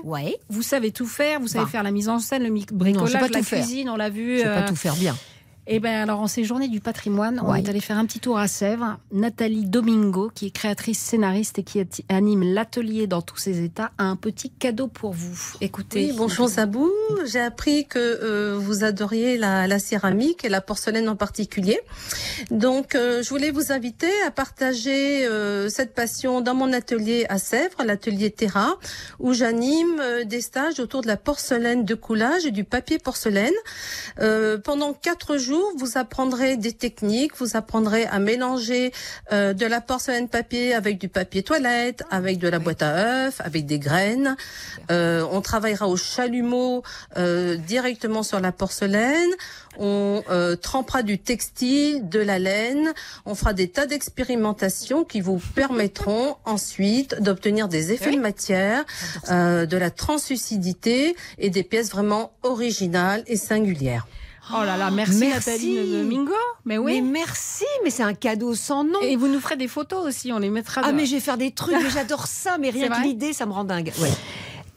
vous 0.49 0.62
savez 0.62 0.91
tout 0.93 1.07
faire, 1.07 1.41
vous 1.41 1.49
savez 1.49 1.64
Bah. 1.64 1.71
faire 1.71 1.83
la 1.83 1.91
mise 1.91 2.09
en 2.09 2.19
scène, 2.19 2.43
le 2.45 2.49
Non, 2.51 2.61
bricolage, 2.73 3.09
je 3.09 3.12
sais 3.12 3.19
pas 3.19 3.29
la 3.29 3.38
tout 3.41 3.45
faire. 3.45 3.59
cuisine, 3.64 3.88
on 3.91 3.97
l'a 3.97 4.11
vu. 4.11 4.35
Je 4.37 4.43
sais 4.43 4.45
pas 4.45 4.51
euh, 4.62 4.69
tout 4.69 4.77
faire 4.77 4.95
bien. 4.97 5.17
Eh 5.70 5.81
bien, 5.81 6.02
alors, 6.02 6.20
en 6.20 6.28
ces 6.28 6.44
journées 6.44 6.68
du 6.68 6.81
patrimoine, 6.81 7.42
on 7.44 7.50
Ouais. 7.52 7.61
est 7.61 7.68
allé 7.68 7.81
faire 7.81 7.98
un 7.98 8.07
petit 8.07 8.20
tour 8.20 8.38
à 8.38 8.48
Sèvres. 8.48 8.96
Nathalie 9.12 9.66
Domingo, 9.66 10.31
qui 10.35 10.46
est 10.46 10.50
créatrice, 10.50 10.98
scénariste 10.98 11.59
et 11.59 11.62
qui 11.62 11.85
anime 12.09 12.42
l'atelier 12.54 13.07
dans 13.07 13.20
tous 13.20 13.37
ses 13.37 13.62
états, 13.62 13.90
a 13.98 14.04
un 14.04 14.16
petit 14.16 14.48
cadeau 14.48 14.87
pour 14.88 15.12
vous. 15.12 15.38
Écoutez. 15.61 16.07
Oui, 16.07 16.14
bonjour 16.16 16.48
Zabou. 16.48 16.90
J'ai 17.26 17.40
appris 17.40 17.85
que 17.87 17.98
euh, 17.98 18.57
vous 18.59 18.83
adoriez 18.83 19.37
la, 19.37 19.66
la 19.66 19.78
céramique 19.78 20.42
et 20.42 20.48
la 20.48 20.62
porcelaine 20.62 21.07
en 21.07 21.16
particulier. 21.16 21.78
Donc, 22.50 22.94
euh, 22.94 23.22
je 23.22 23.28
voulais 23.28 23.50
vous 23.50 23.70
inviter 23.70 24.11
à 24.26 24.31
partager 24.31 25.26
euh, 25.26 25.68
cette 25.68 25.94
passion 25.94 26.40
dans 26.40 26.54
mon 26.54 26.72
atelier 26.72 27.26
à 27.28 27.37
Sèvres, 27.38 27.85
l'atelier 27.85 28.31
Terra, 28.31 28.78
où 29.18 29.35
j'anime 29.35 30.00
euh, 30.00 30.24
des 30.24 30.40
stages 30.40 30.81
autour 30.81 31.02
de 31.02 31.09
la 31.09 31.18
porcelaine 31.18 31.85
de 31.85 31.94
coulage 31.94 32.46
et 32.46 32.52
du 32.52 32.64
papier 32.64 32.98
porcelaine. 32.98 33.52
Euh, 34.18 34.57
pendant 34.57 34.94
quatre 34.94 35.37
jours, 35.37 35.58
vous 35.77 35.99
apprendrez 35.99 36.57
des 36.57 36.73
techniques, 36.73 37.37
vous 37.37 37.57
apprendrez 37.57 38.07
à 38.07 38.18
mélanger 38.18 38.92
euh, 39.33 39.53
de 39.53 39.66
la 39.66 39.81
porcelaine 39.81 40.29
papier 40.29 40.75
avec 40.75 40.99
du 40.99 41.09
papier 41.09 41.42
toilette, 41.42 42.03
avec 42.11 42.38
de 42.38 42.49
la 42.49 42.59
boîte 42.59 42.83
à 42.83 43.27
œufs, 43.27 43.40
avec 43.40 43.66
des 43.66 43.79
graines. 43.79 44.37
Euh, 44.90 45.25
on 45.31 45.40
travaillera 45.40 45.88
au 45.88 45.97
chalumeau 45.97 46.83
euh, 47.16 47.57
directement 47.57 48.23
sur 48.23 48.40
la 48.40 48.53
porcelaine. 48.53 49.31
On 49.79 50.23
euh, 50.31 50.57
trempera 50.57 51.03
du 51.03 51.18
textile, 51.18 52.09
de 52.09 52.18
la 52.18 52.38
laine. 52.38 52.92
On 53.27 53.35
fera 53.35 53.53
des 53.53 53.68
tas 53.68 53.87
d'expérimentations 53.87 55.05
qui 55.05 55.21
vous 55.21 55.40
permettront 55.55 56.37
ensuite 56.44 57.21
d'obtenir 57.23 57.68
des 57.68 57.92
effets 57.92 58.11
de 58.11 58.21
matière, 58.21 58.85
euh, 59.31 59.66
de 59.66 59.77
la 59.77 59.90
translucidité 59.90 61.16
et 61.38 61.51
des 61.51 61.62
pièces 61.62 61.90
vraiment 61.90 62.33
originales 62.42 63.23
et 63.27 63.37
singulières. 63.37 64.07
Oh 64.55 64.65
là 64.65 64.77
là, 64.77 64.91
merci, 64.91 65.19
Merci. 65.19 65.51
Nathalie 65.51 65.93
Domingo. 65.93 66.33
Mais 66.65 66.79
oui. 66.79 67.01
Mais 67.03 67.11
merci, 67.11 67.67
mais 67.85 67.91
c'est 67.91 68.03
un 68.03 68.15
cadeau 68.15 68.55
sans 68.55 68.85
nom. 68.85 69.01
Et 69.03 69.17
vous 69.17 69.29
nous 69.29 69.41
ferez 69.41 69.57
des 69.57 69.69
photos 69.69 70.07
aussi, 70.07 70.33
on 70.33 70.39
les 70.39 70.51
mettra. 70.51 70.81
Ah 70.85 70.93
mais 70.93 71.07
je 71.07 71.15
vais 71.15 71.21
faire 71.21 71.37
des 71.37 71.51
trucs, 71.51 71.75
mais 71.75 71.91
j'adore 71.91 72.27
ça, 72.27 72.57
mais 72.59 72.71
rien 72.71 72.89
que 72.89 73.03
l'idée, 73.03 73.33
ça 73.33 73.47
me 73.47 73.53
rend 73.53 73.65
dingue. 73.65 73.93
Ouais. 74.01 74.11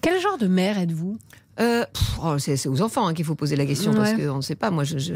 Quel 0.01 0.19
genre 0.19 0.37
de 0.37 0.47
mère 0.47 0.77
êtes-vous? 0.77 1.17
Euh, 1.61 1.85
oh, 2.23 2.37
c'est 2.39 2.67
aux 2.67 2.81
enfants 2.81 3.05
hein, 3.07 3.13
qu'il 3.13 3.23
faut 3.25 3.35
poser 3.35 3.55
la 3.55 3.65
question 3.65 3.93
parce 3.93 4.11
Ouais. 4.13 4.25
qu'on 4.25 4.37
ne 4.37 4.41
sait 4.41 4.55
pas. 4.55 4.71
Moi, 4.71 4.83
je, 4.83 4.97
je- 4.97 5.13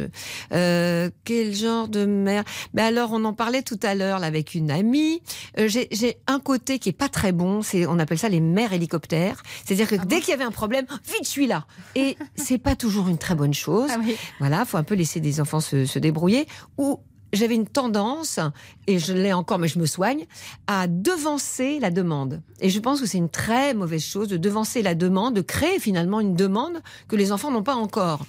Euh, 0.53 1.09
quel 1.23 1.53
genre 1.53 1.87
de 1.87 2.05
mère? 2.05 2.43
Ben 2.73 2.85
alors, 2.85 3.09
on 3.13 3.23
en 3.25 3.33
parlait 3.33 3.63
tout 3.63 3.79
à 3.83 3.95
l'heure 3.95 4.23
avec 4.23 4.53
une 4.53 4.69
amie. 4.71 5.21
Euh, 5.59 5.67
J'ai 5.67 6.17
un 6.27 6.39
côté 6.39 6.77
qui 6.79 6.89
est 6.89 6.93
pas 6.97 7.09
très 7.09 7.31
bon. 7.31 7.61
C'est 7.61 7.85
on 7.87 7.97
appelle 7.99 8.19
ça 8.19 8.29
les 8.29 8.39
mères 8.41 8.73
hélicoptères. 8.73 9.41
C'est-à-dire 9.65 9.87
Ah 9.91 9.97
que 9.97 10.05
dès 10.05 10.19
qu'il 10.19 10.29
y 10.29 10.33
avait 10.33 10.43
un 10.43 10.51
problème, 10.51 10.85
vite, 11.05 11.23
je 11.23 11.29
suis 11.29 11.47
là. 11.47 11.65
Et 11.95 12.15
c'est 12.35 12.57
pas 12.59 12.75
toujours 12.75 13.07
une 13.07 13.17
très 13.17 13.35
bonne 13.35 13.53
chose. 13.53 13.89
Ah 13.93 13.97
Voilà, 14.39 14.65
faut 14.65 14.77
un 14.77 14.83
peu 14.83 14.95
laisser 14.95 15.19
des 15.19 15.41
enfants 15.41 15.59
se, 15.61 15.85
se 15.85 15.99
débrouiller. 15.99 16.47
Ou 16.77 16.99
j'avais 17.35 17.55
une 17.55 17.67
tendance, 17.67 18.39
et 18.87 18.99
je 18.99 19.13
l'ai 19.13 19.33
encore, 19.33 19.59
mais 19.59 19.67
je 19.67 19.79
me 19.79 19.85
soigne, 19.85 20.25
à 20.67 20.87
devancer 20.87 21.79
la 21.79 21.91
demande. 21.91 22.41
Et 22.59 22.69
je 22.69 22.79
pense 22.79 23.01
que 23.01 23.05
c'est 23.05 23.17
une 23.17 23.29
très 23.29 23.73
mauvaise 23.73 24.03
chose 24.03 24.27
de 24.27 24.37
devancer 24.37 24.81
la 24.81 24.95
demande, 24.95 25.35
de 25.35 25.41
créer 25.41 25.79
finalement 25.79 26.19
une 26.19 26.35
demande 26.35 26.81
que 27.07 27.15
les 27.15 27.31
enfants 27.31 27.51
n'ont 27.51 27.63
pas 27.63 27.75
encore. 27.75 28.25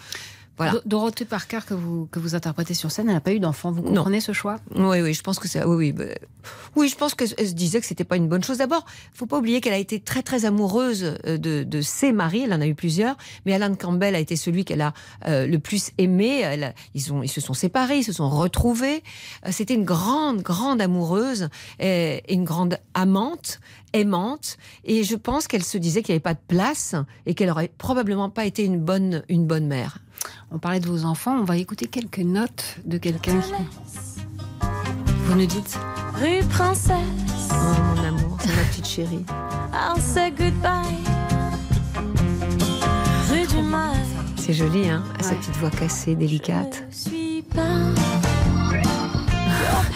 Voilà. 0.56 0.72
Do- 0.72 0.80
Dorothée 0.86 1.24
Parker 1.26 1.60
que 1.66 1.74
vous, 1.74 2.06
que 2.10 2.18
vous 2.18 2.34
interprétez 2.34 2.72
sur 2.74 2.90
scène, 2.90 3.08
elle 3.08 3.14
n'a 3.14 3.20
pas 3.20 3.32
eu 3.34 3.40
d'enfant. 3.40 3.70
Vous 3.72 3.82
comprenez 3.82 4.20
ce 4.22 4.32
choix? 4.32 4.58
Oui, 4.74 5.00
oui, 5.02 5.12
je 5.12 5.22
pense 5.22 5.38
que 5.38 5.48
ça. 5.48 5.68
Oui, 5.68 5.76
oui, 5.76 5.92
bah, 5.92 6.04
oui, 6.76 6.88
je 6.88 6.96
pense 6.96 7.14
qu'elle 7.14 7.28
se 7.28 7.52
disait 7.54 7.80
que 7.80 7.86
c'était 7.86 8.04
pas 8.04 8.16
une 8.16 8.26
bonne 8.28 8.42
chose. 8.42 8.58
D'abord, 8.58 8.86
faut 9.12 9.26
pas 9.26 9.36
oublier 9.38 9.60
qu'elle 9.60 9.74
a 9.74 9.78
été 9.78 10.00
très, 10.00 10.22
très 10.22 10.44
amoureuse 10.46 11.16
euh, 11.26 11.36
de, 11.36 11.62
de 11.62 11.80
ses 11.82 12.12
maris. 12.12 12.42
Elle 12.44 12.54
en 12.54 12.60
a 12.62 12.66
eu 12.66 12.74
plusieurs, 12.74 13.16
mais 13.44 13.52
Alan 13.52 13.74
Campbell 13.74 14.14
a 14.14 14.18
été 14.18 14.36
celui 14.36 14.64
qu'elle 14.64 14.80
a 14.80 14.94
euh, 15.26 15.46
le 15.46 15.58
plus 15.58 15.90
aimé. 15.98 16.40
Elle 16.40 16.64
a- 16.64 16.72
ils, 16.94 17.12
ont, 17.12 17.22
ils 17.22 17.28
se 17.28 17.40
sont 17.42 17.54
séparés, 17.54 17.98
ils 17.98 18.04
se 18.04 18.12
sont 18.14 18.30
retrouvés. 18.30 19.02
Euh, 19.46 19.50
C'était 19.52 19.74
une 19.74 19.84
grande, 19.84 20.40
grande 20.40 20.80
amoureuse 20.80 21.48
et, 21.80 22.22
et 22.28 22.34
une 22.34 22.44
grande 22.44 22.78
amante, 22.94 23.60
aimante. 23.92 24.56
Et 24.84 25.04
je 25.04 25.16
pense 25.16 25.46
qu'elle 25.48 25.64
se 25.64 25.76
disait 25.78 26.02
qu'il 26.02 26.12
n'y 26.14 26.16
avait 26.16 26.20
pas 26.20 26.34
de 26.34 26.40
place 26.48 26.94
et 27.26 27.34
qu'elle 27.34 27.50
aurait 27.50 27.70
probablement 27.76 28.30
pas 28.30 28.46
été 28.46 28.64
une 28.64 28.80
bonne, 28.80 29.22
une 29.28 29.46
bonne 29.46 29.66
mère. 29.66 29.98
On 30.50 30.58
parlait 30.58 30.80
de 30.80 30.86
vos 30.88 31.04
enfants, 31.04 31.36
on 31.38 31.44
va 31.44 31.56
écouter 31.56 31.86
quelques 31.86 32.18
notes 32.18 32.76
de 32.84 32.98
quelqu'un 32.98 33.40
qui. 33.40 33.52
Vous 35.24 35.34
nous 35.34 35.46
dites 35.46 35.78
Rue 36.14 36.44
Princesse, 36.48 36.94
Oh, 37.50 37.54
mon 37.96 38.04
amour, 38.04 38.38
c'est 38.40 38.54
ma 38.54 38.62
petite 38.62 38.86
chérie. 38.86 39.24
I'll 39.72 40.00
say 40.00 40.30
goodbye. 40.30 40.96
Rue 43.30 43.46
du 43.46 43.62
C'est 44.36 44.52
joli, 44.54 44.88
hein 44.88 45.02
Sa 45.20 45.34
petite 45.34 45.56
voix 45.56 45.70
cassée, 45.70 46.14
délicate. 46.14 46.84
je 46.90 47.10
suis 47.10 47.42
pas. 47.42 47.62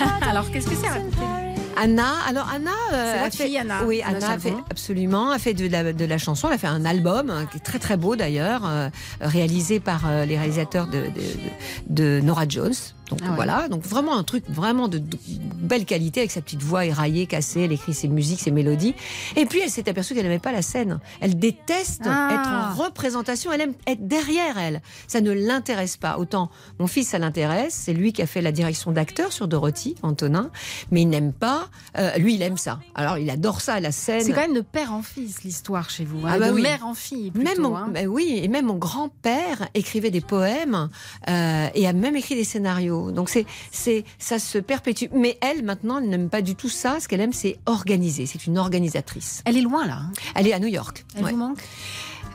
Alors, 0.28 0.50
qu'est-ce 0.50 0.68
que 0.68 0.76
c'est 0.76 1.49
Anna, 1.76 2.08
alors 2.28 2.48
Anna, 2.54 2.70
euh, 2.92 3.24
a 3.26 3.30
fait, 3.30 3.56
Anna. 3.56 3.84
oui, 3.86 4.02
Anna 4.04 4.18
Anna 4.18 4.30
a 4.32 4.38
fait 4.38 4.48
Chalfont. 4.50 4.64
absolument, 4.70 5.30
a 5.30 5.38
fait 5.38 5.54
de 5.54 5.66
la, 5.68 5.92
de 5.92 6.04
la 6.04 6.18
chanson, 6.18 6.48
elle 6.48 6.54
a 6.54 6.58
fait 6.58 6.66
un 6.66 6.84
album 6.84 7.30
euh, 7.30 7.44
qui 7.46 7.56
est 7.56 7.60
très 7.60 7.78
très 7.78 7.96
beau 7.96 8.16
d'ailleurs, 8.16 8.62
euh, 8.66 8.88
réalisé 9.20 9.80
par 9.80 10.02
euh, 10.06 10.24
les 10.26 10.36
réalisateurs 10.36 10.86
de, 10.88 10.98
de, 11.00 11.06
de- 11.06 12.18
de 12.18 12.20
Nora 12.20 12.44
Jones. 12.48 12.74
Donc 13.10 13.18
Ah 13.24 13.30
ouais. 13.30 13.34
voilà, 13.34 13.68
donc 13.68 13.82
vraiment 13.84 14.16
un 14.16 14.22
truc 14.22 14.44
vraiment 14.48 14.88
de, 14.88 14.98
de 14.98 15.16
belle 15.60 15.84
qualité 15.84 16.20
avec 16.20 16.30
sa 16.30 16.40
petite 16.40 16.62
voix 16.62 16.84
éraillée, 16.86 17.26
cassée, 17.26 17.60
elle 17.62 17.72
écrit 17.72 17.92
ses 17.92 18.08
musiques, 18.08 18.40
ses 18.40 18.50
mélodies. 18.50 18.94
Et 19.36 19.46
puis 19.46 19.60
elle 19.60 19.70
s'est 19.70 19.88
aperçue 19.88 20.14
qu'elle 20.14 20.22
n'aimait 20.24 20.38
pas 20.38 20.52
la 20.52 20.62
scène. 20.62 21.00
Elle 21.20 21.38
déteste 21.38 22.02
Ah. 22.06 22.30
être 22.32 22.80
en 22.80 22.84
représentation, 22.84 23.52
elle 23.52 23.60
aime 23.62 23.74
être 23.86 24.06
derrière 24.06 24.56
elle. 24.58 24.80
Ça 25.08 25.20
ne 25.20 25.32
l'intéresse 25.32 25.96
pas. 25.96 26.18
Autant 26.18 26.50
mon 26.78 26.86
fils, 26.86 27.08
ça 27.08 27.18
l'intéresse, 27.18 27.74
c'est 27.74 27.92
lui 27.92 28.12
qui 28.12 28.22
a 28.22 28.26
fait 28.26 28.40
la 28.42 28.52
direction 28.52 28.92
d'acteur 28.92 29.32
sur 29.32 29.48
Dorothy, 29.48 29.96
Antonin, 30.02 30.50
mais 30.90 31.02
il 31.02 31.08
n'aime 31.08 31.32
pas, 31.32 31.68
euh, 31.98 32.16
lui 32.16 32.34
il 32.34 32.42
aime 32.42 32.56
ça. 32.58 32.78
Alors 32.94 33.18
il 33.18 33.28
adore 33.30 33.60
ça, 33.60 33.80
la 33.80 33.92
scène. 33.92 34.22
C'est 34.22 34.32
quand 34.32 34.40
même 34.40 34.54
de 34.54 34.60
père 34.60 34.92
en 34.92 35.02
fils 35.02 35.42
l'histoire 35.42 35.90
chez 35.90 36.04
vous, 36.04 36.26
hein, 36.26 36.30
Ah 36.34 36.38
bah 36.38 36.48
de 36.48 36.54
oui. 36.54 36.62
mère 36.62 36.86
en 36.86 36.94
fille. 36.94 37.30
Plutôt, 37.30 37.48
Même 37.48 37.60
mon, 37.60 37.76
hein. 37.76 37.88
bah 37.92 38.00
oui, 38.08 38.40
et 38.42 38.48
même 38.48 38.66
mon 38.66 38.76
grand-père 38.76 39.68
écrivait 39.74 40.10
des 40.10 40.20
poèmes 40.20 40.88
euh, 41.28 41.68
et 41.74 41.86
a 41.86 41.92
même 41.92 42.16
écrit 42.16 42.34
des 42.36 42.44
scénarios. 42.44 42.99
Donc 43.12 43.28
c'est, 43.28 43.46
c'est, 43.72 44.04
ça 44.18 44.38
se 44.38 44.58
perpétue. 44.58 45.06
Mais 45.12 45.38
elle, 45.40 45.64
maintenant, 45.64 45.98
elle 45.98 46.08
n'aime 46.08 46.28
pas 46.28 46.42
du 46.42 46.54
tout 46.54 46.68
ça. 46.68 46.98
Ce 47.00 47.08
qu'elle 47.08 47.20
aime, 47.20 47.32
c'est 47.32 47.58
organiser. 47.66 48.26
C'est 48.26 48.46
une 48.46 48.58
organisatrice. 48.58 49.42
Elle 49.44 49.56
est 49.56 49.62
loin 49.62 49.86
là. 49.86 49.94
hein. 50.02 50.12
Elle 50.34 50.46
est 50.46 50.52
à 50.52 50.58
New 50.58 50.68
York. 50.68 51.04
Elle 51.16 51.24
Ouais. 51.24 51.30
vous 51.32 51.36
manque? 51.38 51.58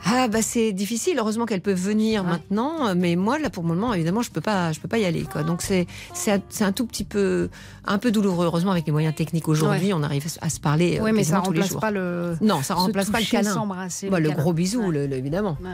Ah 0.08 0.28
bah 0.28 0.40
c'est 0.40 0.72
difficile. 0.72 1.16
Heureusement 1.18 1.46
qu'elle 1.46 1.60
peut 1.60 1.72
venir 1.72 2.22
maintenant, 2.22 2.94
mais 2.94 3.16
moi 3.16 3.38
là 3.38 3.50
pour 3.50 3.62
le 3.64 3.68
moment 3.68 3.92
évidemment 3.92 4.22
je 4.22 4.30
peux 4.30 4.40
pas, 4.40 4.70
je 4.72 4.78
peux 4.78 4.86
pas 4.88 4.98
y 4.98 5.04
aller 5.04 5.22
quoi. 5.24 5.42
Donc 5.42 5.62
c'est 5.62 5.86
c'est 6.14 6.30
un, 6.32 6.40
c'est 6.48 6.64
un 6.64 6.70
tout 6.72 6.86
petit 6.86 7.02
peu 7.04 7.48
un 7.84 7.98
peu 7.98 8.12
douloureux. 8.12 8.46
Heureusement 8.46 8.70
avec 8.70 8.86
les 8.86 8.92
moyens 8.92 9.14
techniques 9.14 9.48
aujourd'hui, 9.48 9.88
Ouais. 9.88 9.92
on 9.94 10.02
arrive 10.04 10.24
à 10.40 10.48
se 10.48 10.60
parler. 10.60 10.98
euh, 10.98 11.02
Oui, 11.04 11.10
mais 11.12 11.24
ça 11.24 11.40
remplace 11.40 11.74
pas 11.74 11.90
le. 11.90 12.36
Non, 12.40 12.62
ça 12.62 12.74
remplace 12.74 13.10
pas 13.10 13.20
le 13.20 13.26
câlin. 13.26 13.54
Bah, 13.66 13.86
le 14.20 14.24
le 14.24 14.28
câlin. 14.30 14.40
gros 14.42 14.52
bisou, 14.52 14.90
le- 14.90 15.06
le- 15.06 15.16
évidemment. 15.16 15.56
Ouais. 15.60 15.70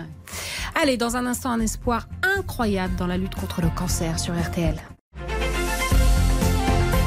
Allez, 0.83 0.97
dans 0.97 1.17
un 1.17 1.27
instant, 1.27 1.51
un 1.51 1.61
espoir 1.61 2.09
incroyable 2.39 2.95
dans 2.97 3.07
la 3.07 3.19
lutte 3.19 3.35
contre 3.35 3.61
le 3.61 3.69
cancer 3.69 4.19
sur 4.19 4.35
RTL. 4.35 4.77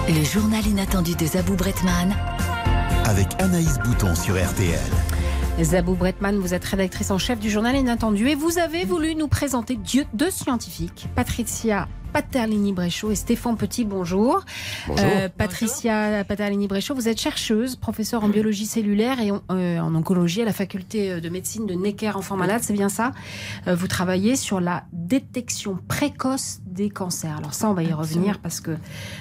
Le 0.07 0.23
journal 0.23 0.65
inattendu 0.67 1.15
de 1.15 1.25
Zabou 1.25 1.55
Bretman. 1.55 2.15
Avec 3.05 3.27
Anaïs 3.39 3.79
Bouton 3.83 4.13
sur 4.15 4.35
RTL. 4.35 4.79
Zabou 5.63 5.95
Bretman, 5.95 6.37
vous 6.37 6.53
êtes 6.53 6.65
rédactrice 6.65 7.11
en 7.11 7.17
chef 7.17 7.39
du 7.39 7.49
journal 7.49 7.75
Inattendu 7.75 8.27
et 8.27 8.35
vous 8.35 8.59
avez 8.59 8.83
voulu 8.83 9.15
nous 9.15 9.29
présenter 9.29 9.79
deux 10.13 10.29
scientifiques, 10.29 11.07
Patricia 11.15 11.87
Paterlini-Bréchaud 12.15 13.11
et 13.11 13.15
Stéphane 13.15 13.57
Petit, 13.57 13.83
bonjour. 13.83 14.45
Euh. 14.89 15.27
Patricia 15.27 16.23
Paterlini-Bréchaud, 16.23 16.95
vous 16.95 17.09
êtes 17.09 17.19
chercheuse, 17.19 17.75
professeure 17.75 18.23
en 18.23 18.29
biologie 18.29 18.65
cellulaire 18.65 19.19
et 19.19 19.31
en, 19.31 19.41
euh, 19.51 19.79
en 19.79 19.93
oncologie 19.93 20.41
à 20.41 20.45
la 20.45 20.53
faculté 20.53 21.19
de 21.19 21.27
médecine 21.27 21.65
de 21.65 21.73
Necker 21.73 22.11
Enfants 22.15 22.37
Malades, 22.37 22.61
c'est 22.63 22.71
bien 22.71 22.87
ça? 22.87 23.11
Euh, 23.67 23.75
Vous 23.75 23.89
travaillez 23.89 24.37
sur 24.37 24.61
la 24.61 24.85
détection 24.93 25.77
précoce 25.89 26.61
des 26.75 26.89
cancers. 26.89 27.37
Alors 27.37 27.53
ça, 27.53 27.69
on 27.69 27.73
va 27.73 27.83
y 27.83 27.93
revenir 27.93 28.39
parce 28.39 28.59
que 28.59 28.77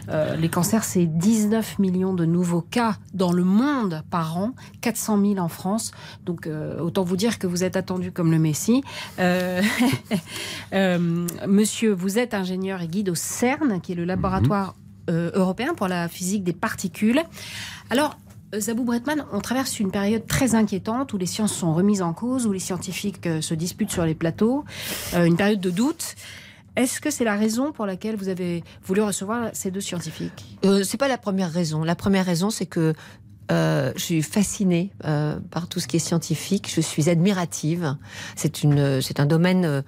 euh, 0.09 0.37
les 0.37 0.49
cancers, 0.49 0.85
c'est 0.85 1.07
19 1.07 1.79
millions 1.79 2.13
de 2.13 2.25
nouveaux 2.25 2.61
cas 2.61 2.97
dans 3.15 3.33
le 3.33 3.45
monde 3.45 4.03
par 4.11 4.37
an, 4.37 4.53
400 4.81 5.21
000 5.21 5.39
en 5.39 5.49
France. 5.49 5.93
Donc 6.27 6.47
euh, 6.47 6.79
autant 6.81 7.05
vous 7.05 7.17
dire 7.17 7.39
que 7.39 7.47
vous 7.47 7.65
êtes 7.65 7.77
attendu 7.77 8.11
comme 8.13 8.33
le 8.33 8.39
Messie. 8.39 8.83
Euh, 9.21 9.63
euh, 10.75 11.27
monsieur, 11.47 11.93
vous 11.93 12.19
êtes 12.19 12.35
ingénieur 12.35 12.83
et 12.85 12.89
guide 12.89 13.09
au 13.09 13.15
CERN, 13.15 13.81
qui 13.81 13.93
est 13.93 13.97
le 13.97 14.05
laboratoire 14.05 14.77
euh, 15.11 15.31
européen 15.35 15.75
pour 15.75 15.89
la 15.89 16.09
physique 16.09 16.45
des 16.45 16.53
particules. 16.53 17.21
Alors, 17.91 18.17
euh, 18.55 18.61
Zabou 18.61 18.85
Bretman, 18.85 19.25
on 19.33 19.41
traverse 19.41 19.81
une 19.81 19.91
période 19.91 20.27
très 20.27 20.55
inquiétante 20.55 21.13
où 21.13 21.19
les 21.19 21.27
sciences 21.27 21.55
sont 21.55 21.75
remises 21.75 22.03
en 22.03 22.13
cause, 22.13 22.47
où 22.47 22.53
les 22.53 22.59
scientifiques 22.59 23.27
euh, 23.27 23.41
se 23.41 23.55
disputent 23.55 23.91
sur 23.91 24.05
les 24.05 24.15
plateaux, 24.15 24.65
euh, 25.15 25.25
une 25.25 25.37
période 25.37 25.61
de 25.61 25.71
doute. 25.71 26.15
Est-ce 26.77 27.01
que 27.01 27.11
c'est 27.11 27.25
la 27.25 27.37
raison 27.37 27.71
pour 27.71 27.87
laquelle 27.87 28.17
vous 28.17 28.29
avez 28.29 28.65
voulu 28.83 29.01
recevoir 29.01 29.51
ces 29.53 29.71
deux 29.71 29.81
scientifiques? 29.81 30.59
Euh, 30.65 30.83
c'est 30.83 30.97
pas 30.97 31.07
la 31.07 31.19
première 31.19 31.53
raison. 31.53 31.85
La 31.85 31.95
première 31.95 32.27
raison, 32.27 32.51
c'est 32.51 32.67
que 32.67 32.95
euh, 33.53 33.93
je 33.97 34.03
suis 34.03 34.23
fascinée 34.23 34.93
euh, 35.05 35.39
par 35.51 35.69
tout 35.69 35.81
ce 35.81 35.87
qui 35.87 35.97
est 35.97 36.01
scientifique. 36.01 36.71
Je 36.75 36.81
suis 36.81 37.11
admirative. 37.11 37.97
C'est 38.37 38.63
une, 38.63 39.01
c'est 39.03 39.21
un 39.21 39.27
domaine. 39.27 39.65
euh, 39.65 39.83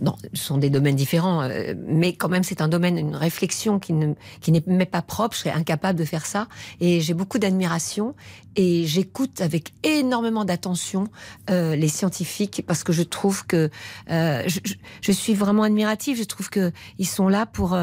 non, 0.00 0.16
ce 0.34 0.42
sont 0.42 0.58
des 0.58 0.70
domaines 0.70 0.96
différents, 0.96 1.42
euh, 1.42 1.74
mais 1.86 2.14
quand 2.14 2.28
même, 2.28 2.42
c'est 2.42 2.60
un 2.60 2.66
domaine, 2.66 2.98
une 2.98 3.14
réflexion 3.14 3.78
qui 3.78 3.92
ne, 3.92 4.14
qui 4.40 4.50
n'est 4.50 4.86
pas 4.86 5.02
propre. 5.02 5.36
Je 5.36 5.42
serais 5.42 5.52
incapable 5.52 5.96
de 5.98 6.04
faire 6.04 6.26
ça. 6.26 6.48
Et 6.80 7.00
j'ai 7.00 7.14
beaucoup 7.14 7.38
d'admiration 7.38 8.16
et 8.56 8.84
j'écoute 8.86 9.40
avec 9.40 9.72
énormément 9.84 10.44
d'attention 10.44 11.04
euh, 11.50 11.76
les 11.76 11.86
scientifiques 11.88 12.64
parce 12.66 12.82
que 12.82 12.92
je 12.92 13.04
trouve 13.04 13.46
que 13.46 13.70
euh, 14.10 14.42
je, 14.48 14.58
je- 15.02 15.12
suis 15.12 15.34
vraiment 15.34 15.62
admirative. 15.62 16.16
Je 16.18 16.24
trouve 16.24 16.50
que 16.50 16.72
ils 16.98 17.06
sont 17.06 17.28
là 17.28 17.46
pour 17.46 17.78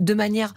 de 0.00 0.14
manière 0.14 0.52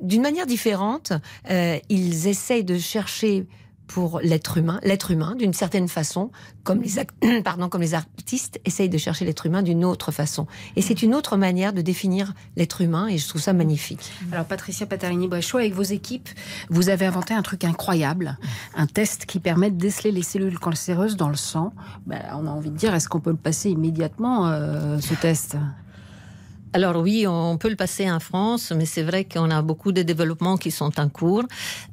d'une 0.00 0.22
manière 0.22 0.46
différente, 0.46 1.12
euh, 1.50 1.78
ils 1.88 2.28
essayent 2.28 2.64
de 2.64 2.78
chercher 2.78 3.46
pour 3.86 4.20
l'être 4.20 4.58
humain, 4.58 4.80
l'être 4.82 5.10
humain 5.10 5.34
d'une 5.36 5.52
certaine 5.52 5.88
façon, 5.88 6.30
comme 6.64 6.82
les, 6.82 7.94
artistes 7.94 8.60
essayent 8.64 8.88
de 8.88 8.98
chercher 8.98 9.24
l'être 9.24 9.46
humain 9.46 9.62
d'une 9.62 9.84
autre 9.84 10.10
façon. 10.10 10.46
Et 10.74 10.82
c'est 10.82 11.02
une 11.02 11.14
autre 11.14 11.36
manière 11.36 11.72
de 11.72 11.82
définir 11.82 12.34
l'être 12.56 12.80
humain 12.80 13.06
et 13.06 13.18
je 13.18 13.28
trouve 13.28 13.40
ça 13.40 13.52
magnifique. 13.52 14.10
Alors 14.32 14.44
Patricia 14.44 14.86
Patalini-Bréchaud, 14.86 15.58
avec 15.58 15.74
vos 15.74 15.82
équipes, 15.82 16.28
vous 16.68 16.88
avez 16.88 17.06
inventé 17.06 17.34
un 17.34 17.42
truc 17.42 17.64
incroyable, 17.64 18.38
un 18.74 18.86
test 18.86 19.26
qui 19.26 19.38
permet 19.38 19.70
de 19.70 19.78
déceler 19.78 20.10
les 20.10 20.22
cellules 20.22 20.58
cancéreuses 20.58 21.16
dans 21.16 21.28
le 21.28 21.36
sang. 21.36 21.72
Ben, 22.06 22.22
on 22.32 22.46
a 22.46 22.50
envie 22.50 22.70
de 22.70 22.76
dire, 22.76 22.94
est-ce 22.94 23.08
qu'on 23.08 23.20
peut 23.20 23.30
le 23.30 23.36
passer 23.36 23.70
immédiatement, 23.70 24.48
euh, 24.48 24.98
ce 24.98 25.14
test? 25.14 25.56
Alors 26.72 26.96
oui, 26.96 27.26
on 27.26 27.56
peut 27.56 27.70
le 27.70 27.76
passer 27.76 28.10
en 28.10 28.20
France, 28.20 28.72
mais 28.76 28.84
c'est 28.86 29.02
vrai 29.02 29.24
qu'on 29.24 29.50
a 29.50 29.62
beaucoup 29.62 29.92
de 29.92 30.02
développements 30.02 30.56
qui 30.56 30.70
sont 30.70 30.98
en 31.00 31.08
cours 31.08 31.44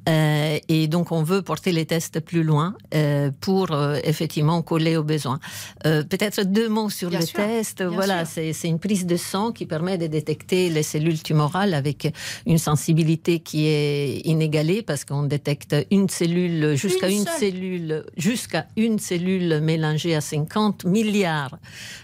euh, 0.10 0.60
et 0.68 0.88
donc 0.88 1.12
on 1.12 1.24
veut 1.24 1.42
porter 1.42 1.72
les 1.72 1.86
tests 1.86 2.20
plus 2.20 2.44
loin 2.44 2.76
euh, 2.94 3.32
pour 3.40 3.72
euh, 3.72 3.98
effectivement 4.04 4.62
coller 4.62 4.98
aux 4.98 5.04
besoins. 5.04 5.40
Peut-être 5.84 6.42
deux 6.44 6.70
mots 6.70 6.90
sur 6.90 7.10
Bien 7.10 7.20
le 7.20 7.26
sûr, 7.26 7.38
test. 7.38 7.78
bien 7.80 7.90
Voilà, 7.90 8.26
c'est 8.26 8.54
une 8.64 8.80
prise 8.80 9.06
de 9.06 9.16
sang 9.16 9.52
qui 9.52 9.66
permet 9.66 9.98
de 9.98 10.08
détecter 10.08 10.70
les 10.70 10.84
cellules 10.84 11.22
tumorales 11.22 11.74
avec 11.74 12.12
une 12.46 12.58
sensibilité 12.58 13.40
qui 13.40 13.68
est 13.68 14.22
inégalée 14.26 14.82
parce 14.82 15.06
qu'on 15.06 15.24
détecte 15.24 15.76
une 15.92 16.10
cellule 16.10 16.76
jusqu'à 16.76 17.10
Une 17.10 17.26
cellule 17.26 18.04
jusqu'à 18.18 18.68
une 18.78 19.00
cellule 19.00 19.60
mélangée 19.62 20.16
à 20.16 20.22
50 20.22 20.86
milliards 20.86 21.58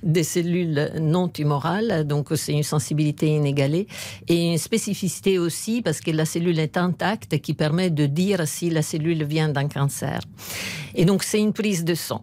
de 0.04 0.22
cellules 0.24 0.92
non 1.00 1.28
tumorales. 1.28 2.06
Donc 2.06 2.28
c'est 2.36 2.59
une 2.60 2.70
sensibilité 2.76 3.26
inégalée 3.40 3.88
et 4.28 4.52
une 4.52 4.58
spécificité 4.70 5.40
aussi 5.46 5.82
parce 5.86 6.00
que 6.02 6.12
la 6.12 6.26
cellule 6.26 6.60
est 6.60 6.78
intacte 6.78 7.32
qui 7.40 7.54
permet 7.54 7.90
de 7.90 8.06
dire 8.22 8.40
si 8.48 8.70
la 8.70 8.84
cellule 8.92 9.24
vient 9.36 9.50
d'un 9.56 9.68
cancer. 9.78 10.20
Et 11.00 11.06
donc 11.10 11.24
c'est 11.24 11.42
une 11.48 11.54
prise 11.62 11.84
de 11.84 11.96
sang. 11.96 12.22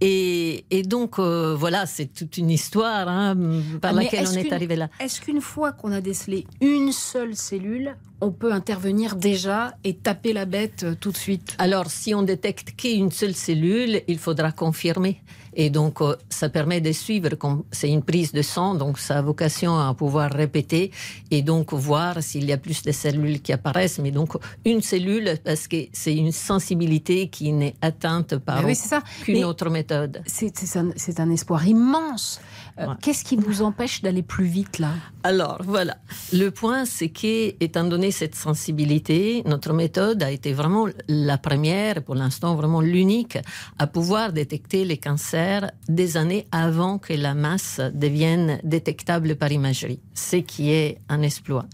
Et, 0.00 0.64
et 0.70 0.82
donc 0.82 1.18
euh, 1.18 1.54
voilà, 1.54 1.86
c'est 1.86 2.08
toute 2.18 2.36
une 2.42 2.50
histoire 2.50 3.06
hein, 3.08 3.36
par 3.80 3.92
Ah, 3.92 3.94
mais 3.94 4.04
laquelle 4.04 4.26
on 4.28 4.36
est 4.42 4.52
arrivé 4.52 4.76
là. 4.76 4.88
Est-ce 4.98 5.20
qu'une 5.20 5.40
fois 5.40 5.72
qu'on 5.72 5.92
a 5.92 6.00
décelé 6.00 6.46
une 6.60 6.92
seule 6.92 7.36
cellule, 7.36 7.96
on 8.20 8.32
peut 8.32 8.52
intervenir 8.52 9.16
déjà 9.16 9.74
et 9.84 9.94
taper 9.94 10.32
la 10.32 10.46
bête 10.46 10.82
euh, 10.82 10.94
tout 10.98 11.12
de 11.12 11.16
suite? 11.16 11.54
Alors, 11.58 11.90
si 11.90 12.14
on 12.14 12.22
détecte 12.22 12.68
qu'une 12.76 13.10
seule 13.10 13.34
cellule, 13.34 14.02
il 14.08 14.18
faudra 14.18 14.52
confirmer. 14.52 15.22
Et 15.62 15.68
donc, 15.68 16.00
euh, 16.00 16.16
ça 16.30 16.48
permet 16.48 16.80
de 16.80 16.90
suivre, 16.90 17.34
comme 17.34 17.64
c'est 17.70 17.90
une 17.90 18.02
prise 18.02 18.32
de 18.32 18.40
sang, 18.40 18.74
donc 18.74 18.98
ça 18.98 19.18
a 19.18 19.20
vocation 19.20 19.78
à 19.78 19.92
pouvoir 19.92 20.32
répéter 20.32 20.90
et 21.30 21.42
donc 21.42 21.74
voir 21.74 22.22
s'il 22.22 22.46
y 22.46 22.52
a 22.52 22.56
plus 22.56 22.82
de 22.82 22.92
cellules 22.92 23.42
qui 23.42 23.52
apparaissent. 23.52 23.98
Mais 23.98 24.10
donc, 24.10 24.30
une 24.64 24.80
cellule, 24.80 25.34
parce 25.44 25.68
que 25.68 25.76
c'est 25.92 26.16
une 26.16 26.32
sensibilité 26.32 27.28
qui 27.28 27.52
n'est 27.52 27.74
atteinte 27.82 28.38
par 28.38 28.62
Mais 28.62 28.72
oui, 28.72 28.98
aucune 29.20 29.44
autre 29.44 29.68
méthode. 29.68 30.22
C'est 30.24 30.56
c'est 30.56 30.78
un, 30.78 30.92
c'est 30.96 31.20
un 31.20 31.30
espoir 31.30 31.66
immense. 31.66 32.40
Euh, 32.80 32.94
Qu'est-ce 33.02 33.24
qui 33.24 33.36
vous 33.36 33.62
empêche 33.62 34.02
d'aller 34.02 34.22
plus 34.22 34.46
vite 34.46 34.78
là? 34.78 34.92
Alors 35.22 35.58
voilà, 35.64 35.98
le 36.32 36.50
point 36.50 36.84
c'est 36.84 37.10
que, 37.10 37.54
étant 37.62 37.84
donné 37.84 38.10
cette 38.10 38.34
sensibilité, 38.34 39.42
notre 39.44 39.72
méthode 39.72 40.22
a 40.22 40.30
été 40.30 40.52
vraiment 40.52 40.86
la 41.08 41.36
première, 41.36 42.02
pour 42.02 42.14
l'instant 42.14 42.54
vraiment 42.54 42.80
l'unique, 42.80 43.38
à 43.78 43.86
pouvoir 43.86 44.32
détecter 44.32 44.84
les 44.84 44.96
cancers 44.96 45.70
des 45.88 46.16
années 46.16 46.46
avant 46.52 46.98
que 46.98 47.12
la 47.12 47.34
masse 47.34 47.80
devienne 47.92 48.60
détectable 48.64 49.36
par 49.36 49.52
imagerie, 49.52 50.00
ce 50.14 50.36
qui 50.36 50.70
est 50.70 50.98
un 51.08 51.22
exploit. 51.22 51.66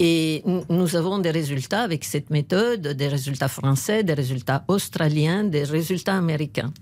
Et 0.00 0.42
nous 0.68 0.96
avons 0.96 1.18
des 1.18 1.30
résultats 1.30 1.82
avec 1.82 2.04
cette 2.04 2.30
méthode, 2.30 2.88
des 2.88 3.06
résultats 3.06 3.48
français, 3.48 4.02
des 4.02 4.14
résultats 4.14 4.64
australiens, 4.66 5.44
des 5.44 5.62
résultats 5.62 6.16
américains. 6.16 6.72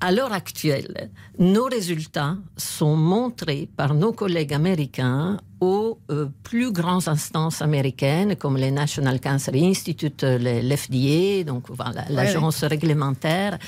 À 0.00 0.12
l'heure 0.12 0.32
actuelle, 0.32 1.10
nos 1.38 1.64
résultats 1.64 2.36
sont 2.56 2.96
montrés 2.96 3.68
par 3.76 3.94
nos 3.94 4.12
collègues 4.12 4.52
américains 4.52 5.38
aux 5.60 5.98
euh, 6.10 6.26
plus 6.42 6.70
grandes 6.70 7.08
instances 7.08 7.62
américaines 7.62 8.36
comme 8.36 8.56
les 8.56 8.70
National 8.70 9.20
Cancer 9.20 9.54
Institute, 9.54 10.22
euh, 10.24 10.38
l'FDA, 10.38 11.44
donc 11.44 11.70
voilà, 11.70 12.04
l'agence 12.10 12.62
réglementaire 12.62 13.58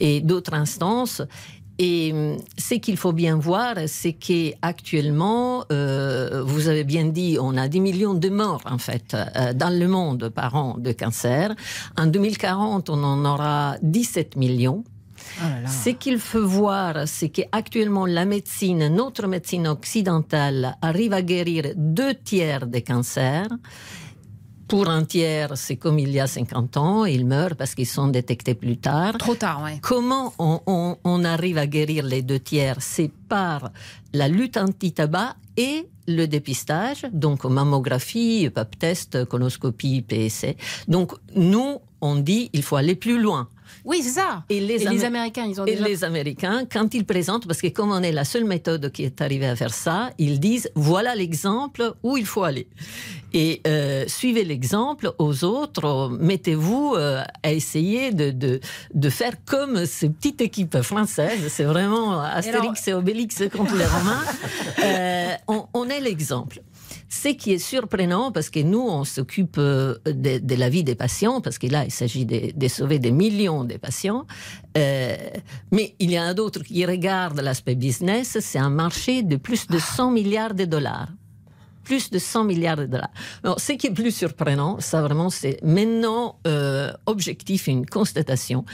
et 0.00 0.20
d'autres 0.20 0.54
instances. 0.54 1.22
Et 1.78 2.12
hum, 2.12 2.36
ce 2.56 2.74
qu'il 2.74 2.96
faut 2.96 3.12
bien 3.12 3.36
voir, 3.36 3.74
c'est 3.86 4.12
qu'actuellement, 4.12 5.64
euh, 5.72 6.42
vous 6.44 6.68
avez 6.68 6.84
bien 6.84 7.06
dit, 7.06 7.36
on 7.40 7.56
a 7.56 7.68
10 7.68 7.80
millions 7.80 8.14
de 8.14 8.28
morts 8.28 8.62
en 8.64 8.78
fait 8.78 9.14
euh, 9.14 9.52
dans 9.52 9.76
le 9.76 9.88
monde 9.88 10.28
par 10.28 10.54
an 10.54 10.76
de 10.78 10.92
cancer. 10.92 11.54
En 11.98 12.06
2040, 12.06 12.90
on 12.90 13.02
en 13.02 13.24
aura 13.24 13.76
17 13.82 14.36
millions. 14.36 14.84
Ce 15.68 15.90
qu'il 15.90 16.18
faut 16.18 16.46
voir, 16.46 17.06
c'est 17.06 17.28
qu'actuellement, 17.30 18.06
la 18.06 18.24
médecine, 18.24 18.88
notre 18.88 19.26
médecine 19.26 19.66
occidentale, 19.68 20.76
arrive 20.82 21.12
à 21.12 21.22
guérir 21.22 21.72
deux 21.76 22.14
tiers 22.14 22.66
des 22.66 22.82
cancers. 22.82 23.48
Pour 24.66 24.88
un 24.88 25.04
tiers, 25.04 25.56
c'est 25.58 25.76
comme 25.76 25.98
il 25.98 26.10
y 26.10 26.18
a 26.20 26.26
50 26.26 26.78
ans, 26.78 27.04
ils 27.04 27.26
meurent 27.26 27.54
parce 27.54 27.74
qu'ils 27.74 27.86
sont 27.86 28.08
détectés 28.08 28.54
plus 28.54 28.78
tard. 28.78 29.12
Trop 29.18 29.34
tard, 29.34 29.60
oui. 29.62 29.78
Comment 29.82 30.32
on, 30.38 30.60
on- 30.66 30.96
on 31.04 31.24
arrive 31.24 31.58
à 31.58 31.66
guérir 31.66 32.04
les 32.06 32.22
deux 32.22 32.40
tiers? 32.40 32.76
C'est 32.80 33.10
par 33.28 33.70
la 34.14 34.26
lutte 34.26 34.56
anti-tabac 34.56 35.36
et 35.58 35.86
le 36.08 36.26
dépistage, 36.26 37.04
donc 37.12 37.44
mammographie, 37.44 38.48
pap 38.54 38.78
test, 38.78 39.24
colonoscopie, 39.26 40.00
PSC. 40.02 40.56
Donc 40.88 41.12
nous, 41.36 41.78
on 42.00 42.16
dit 42.16 42.48
il 42.54 42.62
faut 42.62 42.76
aller 42.76 42.94
plus 42.96 43.20
loin. 43.20 43.48
Oui, 43.84 44.00
c'est 44.02 44.10
ça. 44.20 44.44
Et 44.48 44.60
les, 44.60 44.74
Et 44.74 44.78
les 44.78 44.86
Amé- 44.86 45.04
Américains, 45.06 45.44
ils 45.46 45.60
ont 45.60 45.66
et 45.66 45.72
déjà- 45.76 45.84
les 45.86 46.04
Américains, 46.04 46.62
quand 46.70 46.94
ils 46.94 47.04
présentent, 47.04 47.46
parce 47.46 47.60
que 47.60 47.68
comme 47.68 47.90
on 47.92 48.02
est 48.02 48.12
la 48.12 48.24
seule 48.24 48.44
méthode 48.44 48.90
qui 48.92 49.04
est 49.04 49.20
arrivée 49.20 49.46
à 49.46 49.56
faire 49.56 49.74
ça, 49.74 50.10
ils 50.18 50.40
disent 50.40 50.70
voilà 50.74 51.14
l'exemple 51.14 51.92
où 52.02 52.16
il 52.16 52.24
faut 52.26 52.44
aller. 52.44 52.66
Et 53.34 53.60
euh, 53.66 54.04
suivez 54.06 54.44
l'exemple 54.44 55.12
aux 55.18 55.44
autres, 55.44 56.08
mettez-vous 56.20 56.94
euh, 56.96 57.22
à 57.42 57.52
essayer 57.52 58.12
de, 58.12 58.30
de, 58.30 58.60
de 58.94 59.10
faire 59.10 59.34
comme 59.44 59.84
ces 59.86 60.08
petites 60.08 60.40
équipes 60.40 60.80
françaises. 60.82 61.48
C'est 61.48 61.64
vraiment 61.64 62.20
Astérix 62.20 62.86
et 62.88 62.94
Obélix 62.94 63.42
contre 63.54 63.74
les 63.76 63.86
Romains. 63.86 64.22
Euh, 64.84 65.32
on, 65.48 65.66
on 65.72 65.88
est 65.88 66.00
l'exemple. 66.00 66.60
Ce 67.08 67.28
qui 67.28 67.52
est 67.52 67.58
surprenant, 67.58 68.32
parce 68.32 68.50
que 68.50 68.60
nous, 68.60 68.80
on 68.80 69.04
s'occupe 69.04 69.56
euh, 69.58 69.96
de, 70.06 70.38
de 70.38 70.54
la 70.54 70.68
vie 70.68 70.84
des 70.84 70.94
patients, 70.94 71.40
parce 71.40 71.58
que 71.58 71.66
là, 71.66 71.84
il 71.84 71.90
s'agit 71.90 72.26
de, 72.26 72.52
de 72.54 72.68
sauver 72.68 72.98
des 72.98 73.12
millions 73.12 73.64
de 73.64 73.76
patients. 73.76 74.26
Euh, 74.76 75.16
mais 75.70 75.94
il 75.98 76.10
y 76.10 76.18
en 76.18 76.24
a 76.24 76.34
d'autres 76.34 76.62
qui 76.62 76.84
regardent 76.84 77.40
l'aspect 77.40 77.74
business. 77.74 78.38
C'est 78.40 78.58
un 78.58 78.70
marché 78.70 79.22
de 79.22 79.36
plus 79.36 79.66
de 79.66 79.78
100 79.78 80.10
milliards 80.10 80.54
de 80.54 80.64
dollars. 80.64 81.08
Plus 81.84 82.10
de 82.10 82.18
100 82.18 82.44
milliards 82.44 82.78
de 82.78 82.86
dollars. 82.86 83.10
Alors, 83.42 83.60
ce 83.60 83.72
qui 83.72 83.88
est 83.88 83.92
plus 83.92 84.10
surprenant, 84.10 84.80
ça 84.80 85.02
vraiment, 85.02 85.28
c'est 85.28 85.62
maintenant 85.62 86.38
euh, 86.46 86.92
objectif, 87.04 87.66
une 87.66 87.84
constatation. 87.84 88.64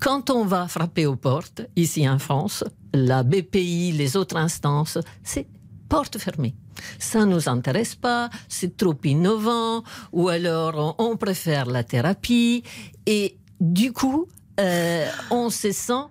Quand 0.00 0.30
on 0.30 0.44
va 0.44 0.68
frapper 0.68 1.06
aux 1.06 1.16
portes, 1.16 1.62
ici 1.74 2.08
en 2.08 2.18
France, 2.18 2.64
la 2.94 3.24
BPI, 3.24 3.92
les 3.92 4.16
autres 4.16 4.36
instances, 4.36 4.98
c'est 5.24 5.48
porte 5.88 6.18
fermée. 6.18 6.54
Ça 6.98 7.24
nous 7.24 7.48
intéresse 7.48 7.94
pas, 7.94 8.30
c'est 8.48 8.76
trop 8.76 8.96
innovant, 9.04 9.82
ou 10.12 10.28
alors 10.28 10.94
on, 10.98 11.12
on 11.12 11.16
préfère 11.16 11.66
la 11.66 11.84
thérapie. 11.84 12.62
Et 13.06 13.36
du 13.60 13.92
coup, 13.92 14.26
euh, 14.60 15.06
on 15.30 15.50
se 15.50 15.72
sent 15.72 16.04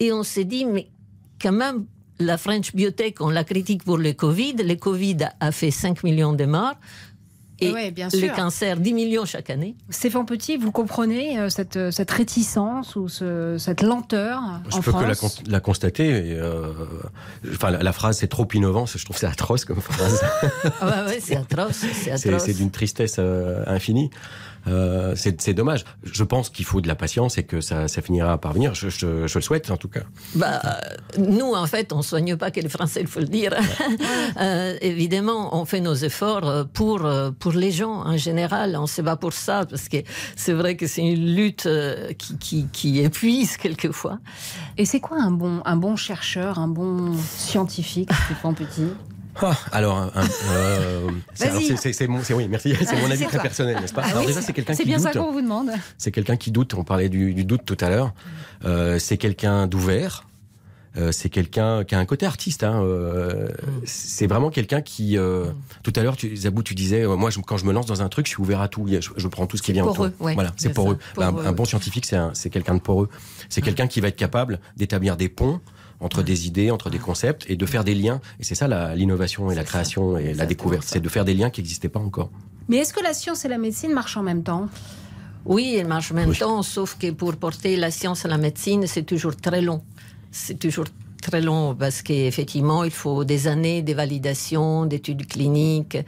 et 0.00 0.12
on 0.12 0.22
se 0.22 0.40
dit, 0.40 0.64
mais 0.64 0.88
quand 1.40 1.52
même, 1.52 1.86
la 2.20 2.36
French 2.36 2.74
Biotech, 2.74 3.20
on 3.20 3.30
la 3.30 3.44
critique 3.44 3.84
pour 3.84 3.98
le 3.98 4.12
Covid. 4.12 4.54
Le 4.54 4.74
Covid 4.74 5.18
a 5.40 5.52
fait 5.52 5.70
5 5.70 6.02
millions 6.02 6.32
de 6.32 6.44
morts. 6.44 6.74
Et 7.60 7.72
Ouais, 7.72 7.90
bien 7.90 8.08
le 8.12 8.18
sûr. 8.18 8.32
cancer, 8.34 8.76
10 8.78 8.92
millions 8.92 9.24
chaque 9.24 9.50
année. 9.50 9.74
Stéphane 9.90 10.24
Petit, 10.26 10.56
vous 10.56 10.70
comprenez 10.70 11.38
euh, 11.40 11.48
cette, 11.48 11.76
euh, 11.76 11.90
cette 11.90 12.10
réticence 12.10 12.94
ou 12.94 13.08
ce- 13.08 13.56
cette 13.58 13.82
lenteur 13.82 14.40
Je 14.70 14.76
en 14.76 14.80
peux 14.80 14.92
que 14.92 14.98
la, 15.04 15.14
France 15.14 15.36
con- 15.36 15.42
la 15.50 15.60
constater. 15.60 16.08
et, 16.08 16.34
euh, 16.38 16.72
enfin, 17.52 17.70
la, 17.70 17.82
la 17.82 17.92
phrase 17.92 18.18
c'est 18.18 18.28
trop 18.28 18.46
innovant, 18.54 18.86
je 18.86 19.02
trouve 19.04 19.16
que 19.16 19.20
c'est 19.20 19.26
atroce 19.26 19.64
comme 19.64 19.80
phrase. 19.80 20.20
Ah 20.80 20.86
ouais, 21.04 21.06
ouais, 21.12 21.18
c'est 21.20 21.36
atroce, 21.36 21.76
c'est 21.76 21.92
c'est 21.92 22.28
atroce. 22.28 22.44
c'est 22.46 22.54
d'une 22.54 22.70
tristesse 22.70 23.16
euh, 23.18 23.64
infinie. 23.66 24.10
Euh, 24.66 25.14
c'est 25.16 25.40
c'est 25.40 25.54
dommage. 25.54 25.84
Je 26.04 26.24
pense 26.24 26.50
qu'il 26.50 26.64
faut 26.64 26.80
de 26.80 26.88
la 26.88 26.94
patience 26.94 27.38
et 27.38 27.44
que 27.44 27.60
ça, 27.60 27.88
ça 27.88 28.02
finira 28.02 28.38
par 28.38 28.52
venir. 28.52 28.74
Je, 28.74 28.88
je- 28.88 29.26
je 29.26 29.38
le 29.38 29.42
souhaite 29.42 29.70
en 29.70 29.76
tout 29.76 29.88
cas. 29.88 30.00
Bah, 30.34 30.60
nous, 31.18 31.52
en 31.54 31.66
fait, 31.66 31.92
on 31.92 32.02
soigne 32.02 32.36
pas 32.36 32.50
que 32.50 32.60
les 32.60 32.68
Français, 32.68 33.00
il 33.00 33.06
faut 33.06 33.20
le 33.20 33.26
dire. 33.26 33.54
Euh, 34.40 34.76
évidemment, 34.82 35.58
on 35.58 35.64
fait 35.64 35.80
nos 35.80 35.94
efforts 35.94 36.46
euh, 36.48 36.64
pour, 36.64 37.00
pour 37.38 37.52
les 37.52 37.72
gens 37.72 38.04
en 38.06 38.16
général. 38.16 38.76
On 38.78 38.86
se 38.86 39.02
bat 39.02 39.16
pour 39.16 39.32
ça 39.32 39.64
parce 39.68 39.88
que 39.88 39.96
c'est 40.36 40.52
vrai 40.52 40.76
que 40.76 40.86
c'est 40.86 41.02
une 41.02 41.34
lutte 41.34 41.68
qui, 42.18 42.36
qui, 42.38 42.66
qui 42.72 43.00
épuise 43.00 43.56
quelquefois. 43.56 44.18
Et 44.76 44.84
c'est 44.84 45.00
quoi 45.00 45.18
un 45.20 45.30
bon, 45.30 45.60
un 45.64 45.76
bon 45.76 45.96
chercheur, 45.96 46.58
un 46.58 46.68
bon 46.68 47.14
scientifique, 47.16 48.10
Stéphane 48.26 48.54
Petit? 48.54 48.86
Ah, 49.42 49.56
alors, 49.72 50.10
euh, 50.52 51.10
c'est- 51.34 52.06
mon, 52.08 52.22
c'est- 52.22 52.34
oui, 52.34 52.48
merci. 52.48 52.74
C'est 52.84 53.00
mon 53.00 53.10
avis 53.10 53.24
très 53.26 53.38
personnel, 53.40 53.78
n'est-ce 53.80 53.92
pas 53.94 54.02
Ah 54.04 54.08
Alors 54.10 54.20
oui, 54.22 54.26
déjà, 54.28 54.42
c'est 54.42 54.52
quelqu'un 54.52 54.74
qui 54.74 54.84
bien 54.84 54.96
doute. 54.98 55.06
ça 55.06 55.12
qu'on 55.18 55.32
vous 55.32 55.40
demande. 55.42 55.70
C'est 55.96 56.10
quelqu'un 56.10 56.36
qui 56.36 56.50
doute. 56.50 56.74
On 56.74 56.84
parlait 56.84 57.08
du, 57.08 57.34
du 57.34 57.44
doute 57.44 57.62
tout 57.64 57.76
à 57.80 57.88
l'heure. 57.88 58.12
Euh, 58.64 58.98
c'est 58.98 59.16
quelqu'un 59.16 59.66
d'ouvert. 59.66 60.24
Euh, 60.96 61.12
c'est 61.12 61.28
quelqu'un 61.28 61.84
qui 61.84 61.94
a 61.94 61.98
un 61.98 62.04
côté 62.06 62.26
artiste. 62.26 62.64
Hein, 62.64 62.82
euh, 62.82 63.48
C'est 63.84 64.26
vraiment 64.26 64.50
quelqu'un 64.50 64.80
qui. 64.80 65.16
euh, 65.16 65.44
Tout 65.84 65.92
à 65.94 66.02
l'heure, 66.02 66.16
tu, 66.16 66.34
Zabou, 66.36 66.62
tu 66.64 66.74
disais, 66.74 67.06
moi, 67.06 67.30
je- 67.30 67.38
quand 67.40 67.56
je 67.58 67.66
me 67.66 67.72
lance 67.72 67.86
dans 67.86 68.02
un 68.02 68.08
truc, 68.08 68.26
je 68.26 68.30
suis 68.32 68.40
ouvert 68.42 68.60
à 68.60 68.68
tout. 68.68 68.86
Je, 68.88 69.08
je 69.16 69.28
prends 69.28 69.46
tout 69.46 69.56
ce 69.56 69.62
qui 69.62 69.72
vient 69.72 69.84
autour. 69.84 70.08
ouais, 70.18 70.34
voilà, 70.34 70.52
c'est 70.56 70.70
poreux. 70.72 70.98
ça, 71.16 71.30
Ben, 71.30 71.38
un- 71.38 71.46
un, 71.46 71.52
bon 71.52 71.64
scientifique, 71.66 72.06
c'est 72.06 72.16
un- 72.16 72.30
c'est 72.34 72.50
quelqu'un 72.50 72.74
de 72.74 72.80
poreux. 72.80 73.08
C'est 73.48 73.60
quelqu'un 73.60 73.86
qui 73.86 74.00
va 74.00 74.08
être 74.08 74.16
capable 74.16 74.58
d'établir 74.76 75.16
des 75.16 75.28
ponts 75.28 75.60
entre 76.00 76.22
des 76.22 76.46
idées, 76.46 76.70
entre 76.70 76.90
des 76.90 76.98
concepts, 76.98 77.44
et 77.48 77.56
de 77.56 77.66
faire 77.66 77.84
des 77.84 77.94
liens. 77.94 78.20
Et 78.40 78.44
c'est 78.44 78.54
ça 78.54 78.94
l'innovation 78.94 79.50
et 79.50 79.54
la 79.54 79.64
création 79.64 80.16
et 80.18 80.34
la 80.34 80.46
découverte, 80.46 80.84
c'est 80.86 81.00
de 81.00 81.08
faire 81.08 81.24
des 81.24 81.34
liens 81.34 81.50
qui 81.50 81.60
n'existaient 81.60 81.88
pas 81.88 82.00
encore. 82.00 82.30
Mais 82.68 82.76
est-ce 82.78 82.92
que 82.92 83.02
la 83.02 83.14
science 83.14 83.44
et 83.44 83.48
la 83.48 83.58
médecine 83.58 83.92
marchent 83.92 84.16
en 84.16 84.22
même 84.22 84.42
temps? 84.42 84.68
Oui, 85.44 85.76
elle 85.78 85.86
marche 85.86 86.12
en 86.12 86.14
même 86.14 86.34
temps, 86.34 86.62
sauf 86.62 86.98
que 86.98 87.10
pour 87.10 87.34
porter 87.36 87.76
la 87.76 87.90
science 87.90 88.24
à 88.24 88.28
la 88.28 88.38
médecine, 88.38 88.86
c'est 88.86 89.04
toujours 89.04 89.34
très 89.36 89.62
long. 89.62 89.82
C'est 90.30 90.58
toujours 90.58 90.84
très 91.20 91.40
long 91.40 91.74
parce 91.74 92.02
qu'effectivement, 92.02 92.84
il 92.84 92.90
faut 92.90 93.24
des 93.24 93.48
années 93.48 93.82
de 93.82 93.92
validation, 93.92 94.86
d'études 94.86 95.26
cliniques. 95.26 95.98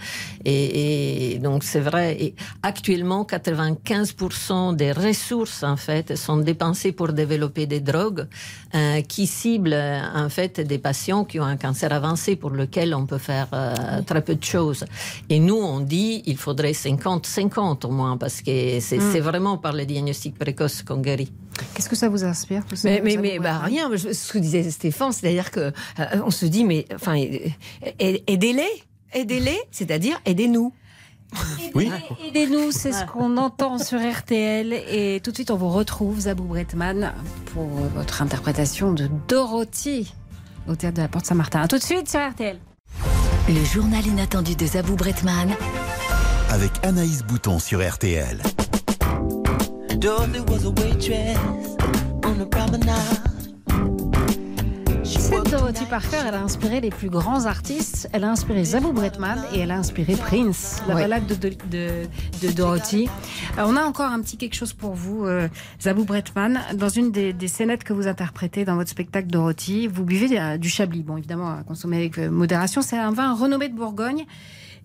Et, 0.44 1.32
et 1.34 1.38
donc, 1.38 1.64
c'est 1.64 1.80
vrai. 1.80 2.16
Et 2.20 2.34
actuellement, 2.62 3.24
95% 3.24 4.76
des 4.76 4.92
ressources, 4.92 5.62
en 5.64 5.76
fait, 5.76 6.16
sont 6.16 6.36
dépensées 6.38 6.92
pour 6.92 7.12
développer 7.12 7.66
des 7.66 7.80
drogues 7.80 8.26
euh, 8.74 9.00
qui 9.02 9.26
ciblent, 9.26 9.74
en 10.14 10.28
fait, 10.28 10.60
des 10.60 10.78
patients 10.78 11.24
qui 11.24 11.40
ont 11.40 11.44
un 11.44 11.56
cancer 11.56 11.92
avancé 11.92 12.36
pour 12.36 12.50
lequel 12.50 12.94
on 12.94 13.06
peut 13.06 13.18
faire 13.18 13.48
euh, 13.52 14.02
très 14.06 14.22
peu 14.22 14.36
de 14.36 14.44
choses. 14.44 14.84
Et 15.28 15.40
nous, 15.40 15.56
on 15.56 15.80
dit 15.80 16.22
il 16.26 16.36
faudrait 16.36 16.72
50-50 16.72 17.86
au 17.86 17.90
moins 17.90 18.16
parce 18.16 18.40
que 18.40 18.78
c'est 18.80 19.00
Mm. 19.00 19.12
c'est 19.12 19.20
vraiment 19.20 19.56
par 19.58 19.72
le 19.72 19.84
diagnostic 19.84 20.38
précoce 20.38 20.82
qu'on 20.82 20.98
guérit. 20.98 21.32
Qu'est-ce 21.74 21.88
que 21.88 21.96
ça 21.96 22.08
vous 22.08 22.24
inspire 22.24 22.64
tout 22.66 22.76
ça, 22.76 22.88
Mais, 22.88 23.00
mais, 23.02 23.16
mais 23.16 23.38
bah, 23.38 23.58
rien, 23.58 23.90
je- 23.96 24.12
ce 24.12 24.32
que 24.32 24.38
disait 24.38 24.68
Stéphane, 24.70 25.12
c'est-à-dire 25.12 25.50
que 25.50 25.60
euh, 25.60 26.04
on 26.24 26.30
se 26.30 26.46
dit, 26.46 26.64
mais 26.64 26.86
enfin, 26.94 27.14
aidez-les, 27.98 28.68
aidez-les, 29.12 29.58
c'est-à-dire 29.70 30.20
aidez-nous. 30.26 30.72
Oui. 31.76 31.88
Aidez-nous, 32.26 32.72
c'est 32.72 32.90
ce 32.92 33.04
qu'on 33.04 33.36
entend 33.36 33.78
sur 33.78 34.00
RTL. 34.00 34.72
Et 34.72 35.20
tout 35.22 35.30
de 35.30 35.36
suite, 35.36 35.52
on 35.52 35.56
vous 35.56 35.68
retrouve, 35.68 36.18
Zabou 36.20 36.42
Bretman, 36.42 37.12
pour 37.54 37.62
votre 37.94 38.20
interprétation 38.22 38.90
de 38.92 39.08
Dorothy 39.28 40.12
au 40.68 40.74
théâtre 40.74 40.96
de 40.96 41.02
la 41.02 41.08
Porte 41.08 41.26
Saint-Martin. 41.26 41.68
Tout 41.68 41.78
de 41.78 41.82
suite 41.84 42.08
sur 42.10 42.18
RTL. 42.28 42.58
Le 43.48 43.64
journal 43.64 44.04
inattendu 44.04 44.56
de 44.56 44.66
Zabou 44.66 44.96
Bretman. 44.96 45.50
Avec 46.50 46.72
Anaïs 46.82 47.22
Bouton 47.22 47.60
sur 47.60 47.80
RTL. 47.88 48.42
Dorothy 49.98 50.40
was 50.40 50.64
a 50.64 50.70
waitress 50.70 51.38
on 52.24 52.40
a 52.40 52.46
promenade. 52.46 53.20
Cette 55.04 55.50
Dorothy 55.50 55.84
Parker, 55.86 56.16
elle 56.26 56.34
a 56.34 56.42
inspiré 56.42 56.80
les 56.80 56.90
plus 56.90 57.08
grands 57.10 57.46
artistes. 57.46 58.08
Elle 58.12 58.24
a 58.24 58.30
inspiré 58.30 58.64
Zabou 58.64 58.92
Bretman 58.92 59.38
et 59.54 59.60
elle 59.60 59.70
a 59.70 59.76
inspiré 59.76 60.14
Prince, 60.14 60.82
la 60.88 60.94
Ouais. 60.94 61.02
balade 61.02 61.26
de, 61.26 61.34
de, 61.34 61.48
de- 61.70 62.46
de 62.46 62.52
Dorothy. 62.52 63.08
Euh, 63.58 63.64
on 63.66 63.76
a 63.76 63.82
encore 63.82 64.10
un 64.10 64.20
petit 64.20 64.36
quelque 64.36 64.54
chose 64.54 64.72
pour 64.72 64.92
vous, 64.94 65.24
euh, 65.26 65.48
Zabou 65.80 66.04
Bretman. 66.04 66.60
Dans 66.74 66.88
une 66.88 67.10
des, 67.12 67.32
des 67.32 67.48
scénettes 67.48 67.84
que 67.84 67.92
vous 67.92 68.06
interprétez 68.08 68.64
dans 68.64 68.76
votre 68.76 68.90
spectacle 68.90 69.28
Dorothy, 69.28 69.86
vous 69.88 70.04
buvez 70.04 70.38
euh, 70.40 70.56
du 70.58 70.68
Chablis. 70.68 71.02
Bon, 71.02 71.16
évidemment, 71.16 71.50
à 71.50 71.62
consommer 71.64 71.96
avec 71.98 72.18
modération. 72.18 72.80
C'est 72.82 72.98
un 72.98 73.12
vin 73.12 73.34
renommé 73.34 73.68
de 73.68 73.74
Bourgogne. 73.74 74.24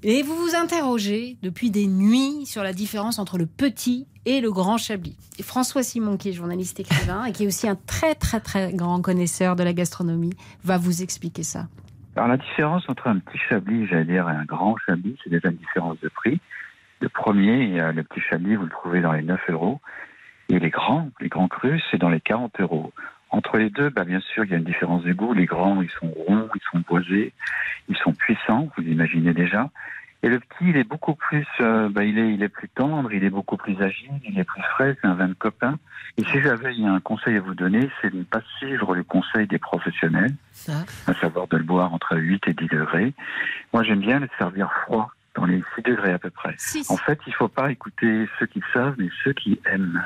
Et 0.03 0.21
vous 0.21 0.35
vous 0.35 0.55
interrogez 0.55 1.37
depuis 1.41 1.71
des 1.71 1.87
nuits 1.87 2.45
sur 2.45 2.63
la 2.63 2.73
différence 2.73 3.17
entre 3.17 3.37
le 3.37 3.45
petit 3.45 4.07
et 4.25 4.41
le 4.41 4.51
grand 4.51 4.77
Chablis. 4.77 5.17
François 5.41 5.83
Simon, 5.83 6.17
qui 6.17 6.29
est 6.29 6.33
journaliste 6.33 6.79
écrivain 6.79 7.25
et 7.25 7.31
qui 7.31 7.43
est 7.43 7.47
aussi 7.47 7.67
un 7.67 7.75
très 7.75 8.15
très 8.15 8.39
très 8.39 8.73
grand 8.73 9.01
connaisseur 9.01 9.55
de 9.55 9.63
la 9.63 9.73
gastronomie, 9.73 10.33
va 10.63 10.77
vous 10.77 11.01
expliquer 11.01 11.43
ça. 11.43 11.67
Alors 12.15 12.29
la 12.29 12.37
différence 12.37 12.83
entre 12.87 13.07
un 13.07 13.19
petit 13.19 13.37
chablis, 13.49 13.87
j'allais 13.87 14.05
dire, 14.05 14.29
et 14.29 14.33
un 14.33 14.45
grand 14.45 14.75
chablis, 14.85 15.17
c'est 15.23 15.29
déjà 15.29 15.49
une 15.49 15.57
différence 15.57 15.99
de 16.01 16.09
prix. 16.09 16.39
Le 17.01 17.09
premier, 17.09 17.91
le 17.91 18.03
petit 18.03 18.21
chablis, 18.21 18.55
vous 18.55 18.63
le 18.63 18.69
trouvez 18.69 19.01
dans 19.01 19.11
les 19.11 19.21
9 19.21 19.39
euros. 19.49 19.81
Et 20.49 20.59
les 20.59 20.69
grands, 20.69 21.09
les 21.19 21.27
grands 21.27 21.47
crus, 21.47 21.83
c'est 21.91 21.97
dans 21.97 22.09
les 22.09 22.21
40 22.21 22.59
euros. 22.61 22.93
Entre 23.29 23.57
les 23.57 23.69
deux, 23.69 23.89
bah, 23.89 24.05
bien 24.05 24.21
sûr, 24.21 24.45
il 24.45 24.51
y 24.51 24.53
a 24.53 24.57
une 24.57 24.63
différence 24.63 25.03
de 25.03 25.13
goût. 25.13 25.33
Les 25.33 25.45
grands, 25.45 25.81
ils 25.81 25.89
sont 25.89 26.07
ronds, 26.07 26.49
ils 26.55 26.61
sont 26.71 26.79
boisés, 26.87 27.33
ils 27.89 27.97
sont 27.97 28.13
puissants, 28.13 28.69
vous 28.77 28.83
imaginez 28.83 29.33
déjà. 29.33 29.69
Et 30.23 30.29
le 30.29 30.39
petit, 30.39 30.69
il 30.69 30.77
est 30.77 30.83
beaucoup 30.83 31.13
plus, 31.13 31.45
euh, 31.61 31.87
bah, 31.89 32.03
il 32.03 32.17
est, 32.17 32.33
il 32.33 32.41
est 32.41 32.49
plus 32.49 32.69
tendre, 32.69 33.11
il 33.13 33.23
est 33.23 33.29
beaucoup 33.29 33.57
plus 33.57 33.79
agile, 33.81 34.09
il 34.27 34.39
est 34.39 34.43
plus 34.43 34.61
frais, 34.73 34.97
c'est 34.99 35.07
un 35.07 35.13
vin 35.13 35.27
de 35.27 35.33
copain. 35.33 35.77
Et 36.17 36.23
si 36.23 36.41
j'avais 36.41 36.73
un 36.83 36.99
conseil 36.99 37.35
à 37.37 37.41
vous 37.41 37.53
donner, 37.53 37.89
c'est 38.01 38.09
de 38.11 38.17
ne 38.19 38.23
pas 38.23 38.41
suivre 38.57 38.95
le 38.95 39.03
conseil 39.03 39.45
des 39.47 39.59
professionnels, 39.59 40.33
à 41.07 41.13
savoir 41.15 41.47
de 41.47 41.57
le 41.57 41.63
boire 41.63 41.93
entre 41.93 42.17
8 42.17 42.47
et 42.47 42.53
10 42.53 42.67
degrés. 42.67 43.13
Moi, 43.73 43.83
j'aime 43.83 43.99
bien 43.99 44.19
le 44.19 44.29
servir 44.39 44.71
froid, 44.85 45.11
dans 45.35 45.45
les 45.45 45.61
6 45.75 45.81
degrés 45.83 46.13
à 46.13 46.17
peu 46.17 46.29
près. 46.29 46.55
En 46.89 46.97
fait, 46.97 47.19
il 47.27 47.33
faut 47.33 47.49
pas 47.49 47.69
écouter 47.71 48.27
ceux 48.39 48.45
qui 48.45 48.61
savent, 48.73 48.95
mais 48.97 49.09
ceux 49.23 49.33
qui 49.33 49.59
aiment. 49.65 50.01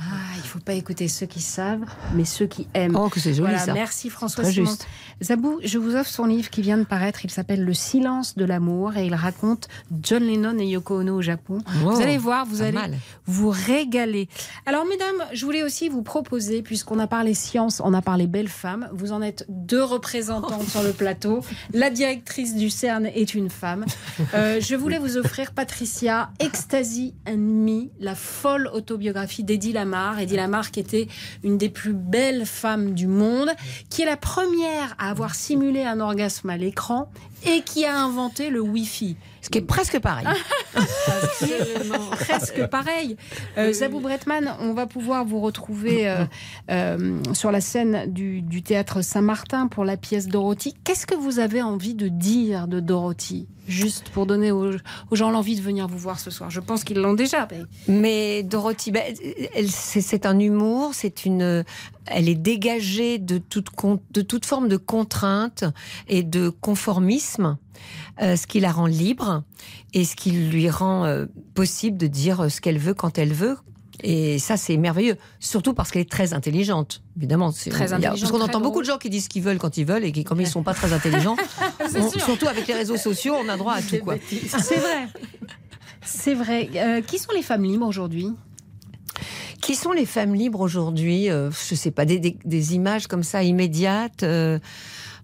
Ah, 0.00 0.04
il 0.36 0.42
faut 0.42 0.60
pas 0.60 0.74
écouter 0.74 1.08
ceux 1.08 1.26
qui 1.26 1.40
savent, 1.40 1.84
mais 2.14 2.24
ceux 2.24 2.46
qui 2.46 2.68
aiment. 2.72 2.94
Oh, 2.96 3.08
que 3.08 3.18
c'est 3.18 3.34
joli, 3.34 3.48
Voilà, 3.48 3.58
ça. 3.58 3.72
Merci 3.72 4.10
François 4.10 4.44
Très 4.44 4.52
juste. 4.52 4.86
Zabou, 5.20 5.58
je 5.64 5.76
vous 5.76 5.96
offre 5.96 6.08
son 6.08 6.26
livre 6.26 6.50
qui 6.50 6.62
vient 6.62 6.78
de 6.78 6.84
paraître. 6.84 7.24
Il 7.24 7.32
s'appelle 7.32 7.64
Le 7.64 7.74
silence 7.74 8.36
de 8.36 8.44
l'amour 8.44 8.96
et 8.96 9.06
il 9.06 9.14
raconte 9.16 9.66
John 10.00 10.22
Lennon 10.22 10.56
et 10.60 10.66
Yoko 10.66 11.00
Ono 11.00 11.16
au 11.16 11.22
Japon. 11.22 11.58
Vous 11.82 12.00
allez 12.00 12.16
voir, 12.16 12.46
vous 12.46 12.62
allez 12.62 12.78
mal. 12.78 12.94
vous 13.26 13.50
régaler. 13.50 14.28
Alors, 14.66 14.84
mesdames, 14.84 15.24
je 15.32 15.44
voulais 15.44 15.64
aussi 15.64 15.88
vous 15.88 16.02
proposer, 16.02 16.62
puisqu'on 16.62 17.00
a 17.00 17.08
parlé 17.08 17.34
science, 17.34 17.82
on 17.84 17.92
a 17.92 18.00
parlé 18.02 18.28
belles 18.28 18.46
femmes. 18.48 18.88
Vous 18.92 19.10
en 19.10 19.20
êtes 19.20 19.46
deux 19.48 19.82
représentantes 19.82 20.68
sur 20.68 20.84
le 20.84 20.92
plateau. 20.92 21.40
La 21.74 21.90
directrice 21.90 22.54
du 22.54 22.70
CERN 22.70 23.06
est 23.06 23.34
une 23.34 23.50
femme. 23.50 23.84
Euh, 24.34 24.60
je 24.60 24.76
voulais 24.76 24.98
vous 24.98 25.16
offrir 25.16 25.50
Patricia 25.52 26.30
Ecstasy 26.38 27.14
and 27.26 27.38
Me, 27.38 27.88
la 27.98 28.14
folle 28.14 28.70
autobiographie 28.72 29.42
d'Eddie 29.42 29.72
Lamar. 29.90 30.20
Eddie 30.20 30.36
Lamar 30.36 30.70
qui 30.70 30.80
était 30.80 31.08
une 31.42 31.58
des 31.58 31.68
plus 31.68 31.92
belles 31.92 32.46
femmes 32.46 32.94
du 32.94 33.06
monde, 33.06 33.50
qui 33.90 34.02
est 34.02 34.06
la 34.06 34.16
première 34.16 34.94
à 34.98 35.10
avoir 35.10 35.34
simulé 35.34 35.84
un 35.84 36.00
orgasme 36.00 36.50
à 36.50 36.56
l'écran 36.56 37.10
et 37.46 37.62
qui 37.62 37.84
a 37.84 37.96
inventé 37.96 38.50
le 38.50 38.60
Wi-Fi. 38.60 39.16
Ce 39.48 39.50
qui 39.50 39.58
est 39.58 39.62
presque 39.62 39.98
pareil. 40.00 40.26
Presque 42.20 42.66
pareil. 42.66 43.16
Euh, 43.56 43.72
Zabou 43.72 43.98
Bretman, 44.00 44.54
on 44.60 44.74
va 44.74 44.84
pouvoir 44.86 45.24
vous 45.24 45.40
retrouver 45.40 46.06
euh, 46.06 46.24
euh, 46.70 47.16
sur 47.32 47.50
la 47.50 47.62
scène 47.62 48.12
du, 48.12 48.42
du 48.42 48.62
théâtre 48.62 49.00
Saint-Martin 49.00 49.66
pour 49.68 49.86
la 49.86 49.96
pièce 49.96 50.26
Dorothy. 50.28 50.74
Qu'est-ce 50.84 51.06
que 51.06 51.14
vous 51.14 51.38
avez 51.38 51.62
envie 51.62 51.94
de 51.94 52.08
dire 52.08 52.68
de 52.68 52.78
Dorothy 52.80 53.48
Juste 53.66 54.10
pour 54.10 54.26
donner 54.26 54.50
aux, 54.50 54.70
aux 55.10 55.16
gens 55.16 55.30
l'envie 55.30 55.56
de 55.56 55.62
venir 55.62 55.86
vous 55.88 55.98
voir 55.98 56.18
ce 56.20 56.30
soir? 56.30 56.50
Je 56.50 56.60
pense 56.60 56.84
qu'ils 56.84 56.98
l'ont 56.98 57.14
déjà. 57.14 57.48
mais- 57.50 57.62
Mais 57.88 58.42
Dorothy, 58.42 58.90
ben, 58.92 59.02
c'est 59.66 60.02
c'est 60.02 60.26
un 60.26 60.38
humour, 60.38 60.90
c'est 60.92 61.24
une, 61.24 61.64
elle 62.10 62.28
est 62.28 62.34
dégagée 62.34 63.18
de 63.18 63.38
toute, 63.38 63.70
con- 63.70 64.00
de 64.12 64.20
toute 64.22 64.44
forme 64.46 64.68
de 64.68 64.76
contrainte 64.76 65.64
et 66.08 66.22
de 66.22 66.48
conformisme, 66.48 67.56
euh, 68.22 68.36
ce 68.36 68.46
qui 68.46 68.60
la 68.60 68.72
rend 68.72 68.86
libre 68.86 69.42
et 69.94 70.04
ce 70.04 70.16
qui 70.16 70.30
lui 70.32 70.68
rend 70.70 71.04
euh, 71.04 71.26
possible 71.54 71.96
de 71.96 72.06
dire 72.06 72.50
ce 72.50 72.60
qu'elle 72.60 72.78
veut 72.78 72.94
quand 72.94 73.18
elle 73.18 73.32
veut. 73.32 73.56
Et 74.04 74.38
ça, 74.38 74.56
c'est 74.56 74.76
merveilleux. 74.76 75.16
Surtout 75.40 75.74
parce 75.74 75.90
qu'elle 75.90 76.02
est 76.02 76.10
très 76.10 76.32
intelligente, 76.32 77.02
évidemment. 77.16 77.50
C'est- 77.50 77.70
Très 77.70 77.92
intelligente, 77.92 78.20
Parce 78.20 78.30
qu'on 78.32 78.40
entend 78.40 78.60
beaucoup 78.60 78.74
drôle. 78.74 78.84
de 78.84 78.90
gens 78.90 78.98
qui 78.98 79.10
disent 79.10 79.24
ce 79.24 79.28
qu'ils 79.28 79.42
veulent 79.42 79.58
quand 79.58 79.76
ils 79.76 79.84
veulent 79.84 80.04
et 80.04 80.12
qui, 80.12 80.22
comme 80.22 80.40
ils 80.40 80.46
sont 80.46 80.62
pas 80.62 80.74
très 80.74 80.92
intelligents, 80.92 81.36
on- 81.96 82.10
surtout 82.18 82.46
avec 82.46 82.68
les 82.68 82.74
réseaux 82.74 82.96
sociaux, 82.96 83.34
on 83.44 83.48
a 83.48 83.56
droit 83.56 83.72
à 83.74 83.82
tout. 83.82 83.96
Quoi. 84.04 84.14
C'est 84.28 84.76
vrai. 84.76 85.08
C'est 86.04 86.34
vrai. 86.34 86.70
Euh, 86.76 87.00
qui 87.02 87.18
sont 87.18 87.32
les 87.34 87.42
femmes 87.42 87.64
libres 87.64 87.86
aujourd'hui? 87.86 88.28
Qui 89.60 89.74
sont 89.74 89.92
les 89.92 90.06
femmes 90.06 90.34
libres 90.34 90.60
aujourd'hui 90.60 91.30
Euh, 91.30 91.50
Je 91.50 91.74
sais 91.74 91.90
pas, 91.90 92.04
des, 92.04 92.18
des- 92.18 92.36
des 92.44 92.74
images 92.74 93.06
comme 93.06 93.22
ça 93.22 93.42
immédiates. 93.42 94.22
euh, 94.22 94.58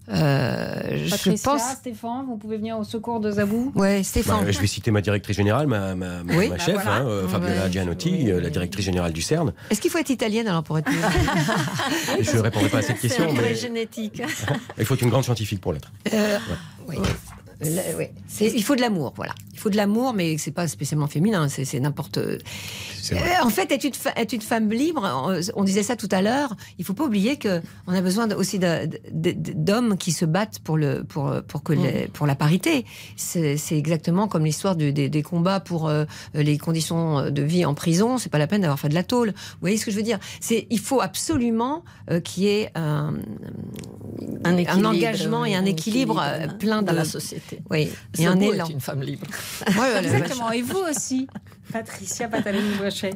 euh, 0.09 0.97
je 1.05 1.09
Patricia, 1.09 1.51
pense. 1.51 1.61
Stéphane, 1.77 2.25
vous 2.27 2.37
pouvez 2.37 2.57
venir 2.57 2.77
au 2.77 2.83
secours 2.83 3.19
de 3.19 3.31
Zabou 3.31 3.71
Ouais, 3.73 4.03
Stéphane. 4.03 4.45
Bah, 4.45 4.51
je 4.51 4.59
vais 4.59 4.67
citer 4.67 4.91
ma 4.91 5.01
directrice 5.01 5.35
générale, 5.35 5.65
ma, 5.65 5.95
ma, 5.95 6.21
ma- 6.23 6.35
Oui, 6.35 6.47
ma 6.49 6.57
bah 6.57 6.63
chef, 6.63 6.75
voilà. 6.75 6.97
hein, 6.97 7.07
euh, 7.07 7.27
Fabiola 7.27 7.63
Ouais. 7.63 7.71
Gianotti, 7.71 8.25
la 8.25 8.49
directrice 8.51 8.85
générale 8.85 9.13
du 9.13 9.23
CERN. 9.23 9.51
Est-ce 9.71 9.81
qu'il 9.81 9.89
faut 9.89 9.97
être 9.97 10.11
italienne 10.11 10.47
alors 10.47 10.61
pour 10.63 10.77
être 10.77 10.91
Je 12.21 12.37
ne 12.37 12.41
répondrai 12.41 12.69
pas 12.69 12.77
à 12.79 12.81
cette 12.83 12.99
question, 12.99 13.33
mais 13.33 13.55
génétique. 13.55 14.21
il 14.77 14.85
faut 14.85 14.93
être 14.93 15.01
une 15.01 15.09
grande 15.09 15.23
scientifique 15.23 15.59
pour 15.61 15.73
l'être. 15.73 15.91
Euh, 16.13 16.37
oui. 16.87 16.97
Le- 17.61 17.97
oui. 17.97 18.05
C'est- 18.27 18.51
Il 18.53 18.63
faut 18.63 18.75
de 18.75 18.81
l'amour, 18.81 19.13
voilà. 19.15 19.33
Faut 19.65 19.71
de 19.71 19.77
l'amour, 19.77 20.13
mais 20.13 20.37
c'est 20.37 20.51
pas 20.51 20.67
spécialement 20.67 21.07
féminin, 21.07 21.47
c'est 21.49 21.79
n'importe. 21.79 22.19
Euh, 22.19 22.37
en 23.41 23.49
fait, 23.49 23.71
être 23.71 23.83
une, 23.83 23.93
être 24.15 24.33
une 24.33 24.41
femme 24.41 24.69
libre, 24.69 25.41
on- 25.55 25.63
disait 25.63 25.81
ça 25.81 25.95
tout 25.95 26.07
à 26.11 26.21
l'heure, 26.21 26.55
il 26.77 26.85
faut 26.85 26.93
pas 26.93 27.05
oublier 27.05 27.37
que 27.37 27.63
on 27.87 27.93
a 27.93 28.01
besoin 28.01 28.29
aussi 28.35 28.59
d'hommes 29.11 29.97
qui 29.97 30.11
se 30.11 30.23
battent 30.25 30.59
pour, 30.59 30.77
le, 30.77 31.03
pour, 31.03 31.33
pour, 31.47 31.63
que 31.63 31.73
les- 31.73 32.07
pour 32.13 32.27
la 32.27 32.35
parité. 32.35 32.85
C'est 33.15 33.57
exactement 33.71 34.27
comme 34.27 34.45
l'histoire 34.45 34.75
des, 34.75 34.91
des 34.91 35.23
combats 35.23 35.59
pour 35.59 35.87
euh, 35.89 36.05
les 36.35 36.59
conditions 36.59 37.31
de 37.31 37.41
vie 37.41 37.65
en 37.65 37.73
prison. 37.73 38.19
C'est 38.19 38.29
pas 38.29 38.37
la 38.37 38.45
peine 38.45 38.61
d'avoir 38.61 38.79
fait 38.79 38.89
de 38.89 38.93
la 38.93 39.03
tôle. 39.03 39.29
Vous 39.29 39.57
voyez 39.61 39.77
ce 39.77 39.85
que 39.85 39.89
je 39.91 39.95
veux 39.95 40.03
dire? 40.03 40.19
C'est 40.41 40.67
Il 40.69 40.79
faut 40.79 41.01
absolument 41.01 41.83
euh, 42.11 42.19
qu'il 42.19 42.43
y 42.43 42.49
ait 42.49 42.69
un, 42.75 43.15
Un 44.43 44.85
engagement 44.85 45.43
et 45.43 45.55
un 45.55 45.65
équilibre 45.65 46.21
équilibre 46.21 46.57
plein 46.59 46.83
dans 46.83 46.91
de 46.91 46.97
la 46.97 47.05
société. 47.05 47.61
Oui, 47.71 47.81
et 47.81 47.91
C'est 48.13 48.25
un 48.27 48.35
beau 48.35 48.53
élan. 48.53 48.65
être 48.65 48.71
une 48.71 48.79
femme 48.81 49.01
libre. 49.01 49.25
Exactement. 49.99 50.51
Et 50.51 50.61
vous 50.61 50.79
aussi 50.79 51.27
Patricia 51.71 52.27
Patalini-Brochet. 52.27 53.11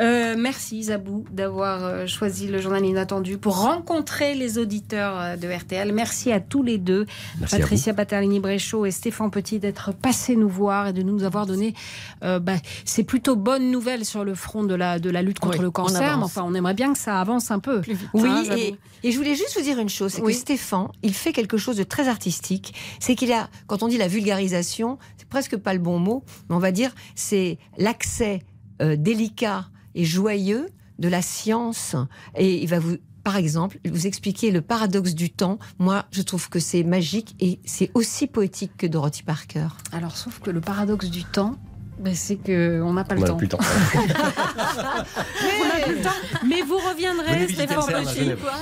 Euh, 0.00 0.34
merci 0.38 0.84
Zabou 0.84 1.24
d'avoir 1.30 1.84
euh, 1.84 2.06
choisi 2.06 2.48
le 2.48 2.60
journal 2.60 2.84
inattendu 2.84 3.38
pour 3.38 3.60
rencontrer 3.60 4.34
les 4.34 4.58
auditeurs 4.58 5.18
euh, 5.20 5.36
de 5.36 5.48
RTL. 5.48 5.92
Merci 5.92 6.32
à 6.32 6.40
tous 6.40 6.62
les 6.62 6.78
deux, 6.78 7.06
Merci 7.40 7.58
Patricia 7.58 7.94
Patalini-Bréchaud 7.94 8.86
et 8.86 8.90
Stéphane 8.90 9.30
Petit, 9.30 9.58
d'être 9.58 9.92
passés 9.92 10.36
nous 10.36 10.48
voir 10.48 10.88
et 10.88 10.92
de 10.92 11.02
nous 11.02 11.22
avoir 11.24 11.46
donné 11.46 11.74
euh, 12.22 12.38
bah, 12.38 12.54
ces 12.84 13.04
plutôt 13.04 13.36
bonnes 13.36 13.70
nouvelles 13.70 14.04
sur 14.04 14.24
le 14.24 14.34
front 14.34 14.64
de 14.64 14.74
la, 14.74 14.98
de 14.98 15.10
la 15.10 15.22
lutte 15.22 15.38
contre 15.38 15.58
Oui, 15.58 15.64
le 15.64 15.70
cancer. 15.70 16.16
Mais 16.18 16.24
enfin, 16.24 16.42
on 16.44 16.54
aimerait 16.54 16.74
bien 16.74 16.92
que 16.92 16.98
ça 16.98 17.20
avance 17.20 17.50
un 17.50 17.58
peu. 17.58 17.80
Plus 17.82 17.94
vite. 17.94 18.08
Oui, 18.14 18.44
Zabou 18.46 18.58
et, 18.58 18.78
et 19.04 19.12
je 19.12 19.16
voulais 19.18 19.34
juste 19.34 19.56
vous 19.56 19.62
dire 19.62 19.78
une 19.78 19.88
chose, 19.88 20.12
c'est 20.14 20.22
Oui. 20.22 20.32
que 20.32 20.38
Stéphane, 20.40 20.88
il 21.02 21.14
fait 21.14 21.32
quelque 21.32 21.56
chose 21.56 21.76
de 21.76 21.82
très 21.84 22.08
artistique. 22.08 22.74
C'est 23.00 23.14
qu'il 23.14 23.32
a, 23.32 23.48
quand 23.66 23.82
on 23.82 23.88
dit 23.88 23.98
la 23.98 24.08
vulgarisation, 24.08 24.98
c'est 25.18 25.28
presque 25.28 25.56
pas 25.56 25.72
le 25.72 25.78
bon 25.80 25.98
mot, 25.98 26.24
mais 26.48 26.56
on 26.56 26.58
va 26.60 26.72
dire 26.72 26.92
c'est 27.14 27.58
l'accès 27.82 28.42
euh, 28.80 28.96
délicat 28.96 29.66
et 29.94 30.04
joyeux 30.04 30.68
de 30.98 31.08
la 31.08 31.20
science. 31.20 31.96
Et 32.36 32.62
il 32.62 32.68
va 32.68 32.78
vous, 32.78 32.96
par 33.24 33.36
exemple, 33.36 33.78
vous 33.84 34.06
expliquer 34.06 34.50
le 34.50 34.62
paradoxe 34.62 35.14
du 35.14 35.30
temps. 35.30 35.58
Moi, 35.78 36.06
je 36.12 36.22
trouve 36.22 36.48
que 36.48 36.60
c'est 36.60 36.84
magique 36.84 37.34
et 37.40 37.58
c'est 37.64 37.90
aussi 37.94 38.26
poétique 38.28 38.72
que 38.78 38.86
Dorothy 38.86 39.24
Parker. 39.24 39.68
Alors, 39.90 40.16
sauf 40.16 40.38
que 40.38 40.50
le 40.50 40.60
paradoxe 40.60 41.10
du 41.10 41.24
temps, 41.24 41.56
ben, 41.98 42.14
c'est 42.14 42.36
qu'on 42.36 42.92
n'a 42.94 43.04
pas 43.04 43.14
On 43.14 43.16
le 43.16 43.20
n'a 43.22 43.26
temps. 43.28 43.36
plus 43.36 43.46
le 43.46 43.50
temps. 43.50 43.58
On 43.94 45.68
n'a 45.68 45.84
plus 45.84 45.94
le 45.94 46.02
temps. 46.02 46.10
Mais 46.46 46.62
vous 46.62 46.78
reviendrez, 46.78 47.46
Stéphane 47.48 47.78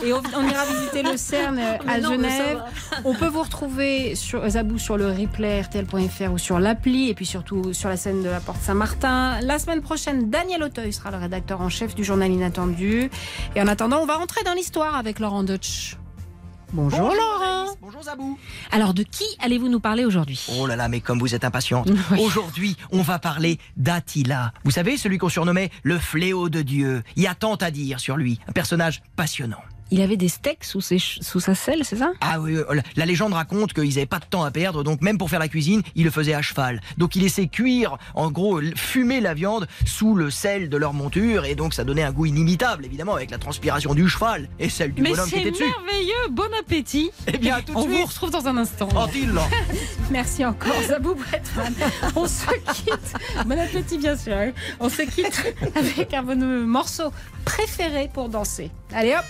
et 0.05 0.13
on, 0.13 0.21
on 0.37 0.49
ira 0.49 0.65
visiter 0.67 1.03
le 1.03 1.17
CERN 1.17 1.55
Mais 1.87 1.93
à 1.93 2.01
non, 2.01 2.11
mais 2.19 2.29
Genève. 2.29 2.63
On 3.05 3.15
peut 3.15 3.29
vous 3.29 3.43
retrouver 3.43 4.15
sur 4.15 4.49
Zabou 4.49 4.79
sur 4.79 4.97
le 4.97 5.09
replay 5.09 5.61
RTL.fr 5.63 6.33
ou 6.33 6.39
sur 6.39 6.59
l'appli, 6.59 7.09
et 7.09 7.15
puis 7.15 7.27
surtout 7.27 7.73
sur 7.73 7.89
la 7.89 7.97
scène 7.97 8.23
de 8.23 8.29
la 8.29 8.41
Porte 8.41 8.61
Saint-Martin. 8.61 9.41
La 9.43 9.59
semaine 9.59 9.81
prochaine, 9.81 10.29
Daniel 10.31 10.63
Auteuil 10.63 10.93
sera 10.93 11.11
le 11.11 11.17
rédacteur 11.19 11.61
en 11.61 11.69
chef 11.69 11.95
du 11.95 12.05
journal 12.05 12.31
Inattendu. 12.31 13.11
Et 13.55 13.63
en 13.63 13.67
attendant, 13.69 14.01
on 14.03 14.07
va 14.07 14.17
rentrer 14.17 14.43
dans 14.45 14.55
l'histoire 14.55 14.97
avec 14.97 15.19
Laurent 15.21 15.45
Deutsch. 15.45 15.97
Bonjour, 16.73 17.01
Laurent. 17.01 17.75
Bonjour 17.81 18.03
Zabou. 18.03 18.39
Alors, 18.71 18.95
de 18.95 19.03
qui 19.03 19.25
allez-vous 19.41 19.69
nous 19.69 19.81
parler 19.81 20.05
aujourd'hui? 20.05 20.47
Oh 20.57 20.67
là 20.67 20.77
là, 20.77 20.89
mais 20.89 21.01
comme 21.01 21.19
vous 21.19 21.35
êtes 21.35 21.45
impatiente. 21.45 21.89
Oui. 22.11 22.21
Aujourd'hui, 22.21 22.77
on 22.93 23.03
va 23.03 23.19
parler 23.19 23.59
d'Attila. 23.77 24.53
Vous 24.65 24.71
savez, 24.71 24.97
celui 24.97 25.19
qu'on 25.19 25.29
surnommait 25.29 25.71
le 25.83 25.99
fléau 25.99 26.49
de 26.49 26.63
Dieu. 26.63 27.03
Il 27.17 27.23
y 27.23 27.27
a 27.27 27.35
tant 27.35 27.55
à 27.57 27.71
dire 27.71 28.01
sur 28.01 28.17
lui. 28.17 28.41
Un 28.49 28.53
personnage 28.53 29.03
passionnant. 29.17 29.61
Il 29.91 30.01
avait 30.03 30.17
des 30.17 30.29
steaks 30.29 30.65
sous, 30.65 30.81
ses 30.81 30.99
ch- 30.99 31.19
sous 31.21 31.41
sa 31.41 31.55
selle, 31.55 31.85
c'est 31.85 31.97
ça? 31.97 32.13
Ah 32.21 32.41
oui, 32.41 32.55
euh, 32.57 32.65
la- 32.97 33.07
légende 33.07 33.33
raconte 33.33 33.73
qu'ils 33.73 33.89
n'avaient 33.89 34.07
pas 34.07 34.21
de 34.21 34.25
temps 34.25 34.45
à 34.45 34.51
perdre, 34.51 34.85
donc 34.85 35.01
même 35.03 35.19
pour 35.19 35.29
faire 35.31 35.41
la 35.41 35.49
cuisine, 35.49 35.83
ils 35.97 36.05
le 36.05 36.11
faisaient 36.11 36.35
à 36.35 36.43
cheval. 36.43 36.81
Donc 36.99 37.17
ils 37.17 37.23
laissaient 37.23 37.49
cuire, 37.49 37.99
en 38.15 38.31
gros, 38.31 38.61
fumer 38.77 39.21
la 39.21 39.35
viande 39.35 39.67
sous 39.87 40.15
le 40.15 40.31
sel 40.31 40.69
de 40.69 40.77
leur 40.77 40.93
monture, 40.93 41.45
et 41.45 41.55
donc 41.57 41.75
ça 41.75 41.83
donnait 41.85 42.03
un 42.05 42.13
goût 42.13 42.27
inimitable, 42.27 42.85
évidemment, 42.85 43.15
avec 43.15 43.31
la 43.31 43.39
transpiration 43.39 43.95
du 43.95 44.09
cheval 44.09 44.49
et 44.61 44.69
celle 44.69 44.93
du 44.95 45.03
Mais 45.03 45.11
bonhomme 45.11 45.25
qui 45.27 45.31
c'est 45.33 45.41
était 45.41 45.51
dessus. 45.51 45.65
merveilleux, 45.65 46.29
bon 46.31 46.49
appétit. 46.61 47.11
Eh 47.27 47.39
bien, 47.39 47.57
à 47.57 47.63
tout 47.63 47.73
de 47.73 47.79
On 47.79 47.83
suite. 47.83 47.95
vous 47.99 48.07
retrouve 48.07 48.31
dans 48.31 48.47
un 48.47 48.57
instant. 48.59 48.89
Oh. 48.95 49.07
Merci 50.11 50.45
encore, 50.45 50.73
Zabou 50.89 51.15
Bretman. 51.15 51.75
On 52.17 52.27
se 52.27 52.47
quitte. 52.75 53.15
Bon 53.47 53.59
appétit, 53.59 53.99
bien 53.99 54.17
sûr. 54.17 54.37
On 54.79 54.89
se 54.89 55.03
quitte 55.03 55.55
avec 55.75 56.13
un 56.15 56.23
bon 56.23 56.67
morceau 56.67 57.11
préféré 57.45 58.11
pour 58.13 58.29
danser. 58.29 58.71
Allez 58.95 59.15
hop 59.15 59.25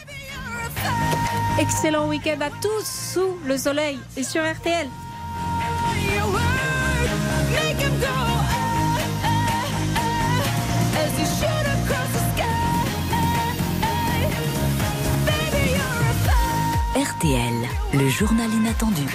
Excellent 1.58 2.08
week-end 2.08 2.40
à 2.40 2.50
tous 2.50 3.12
sous 3.12 3.36
le 3.44 3.58
soleil 3.58 3.98
et 4.16 4.22
sur 4.22 4.42
RTL. 4.42 4.88
RTL, 16.96 17.68
le 17.94 18.08
journal 18.08 18.50
inattendu. 18.52 19.06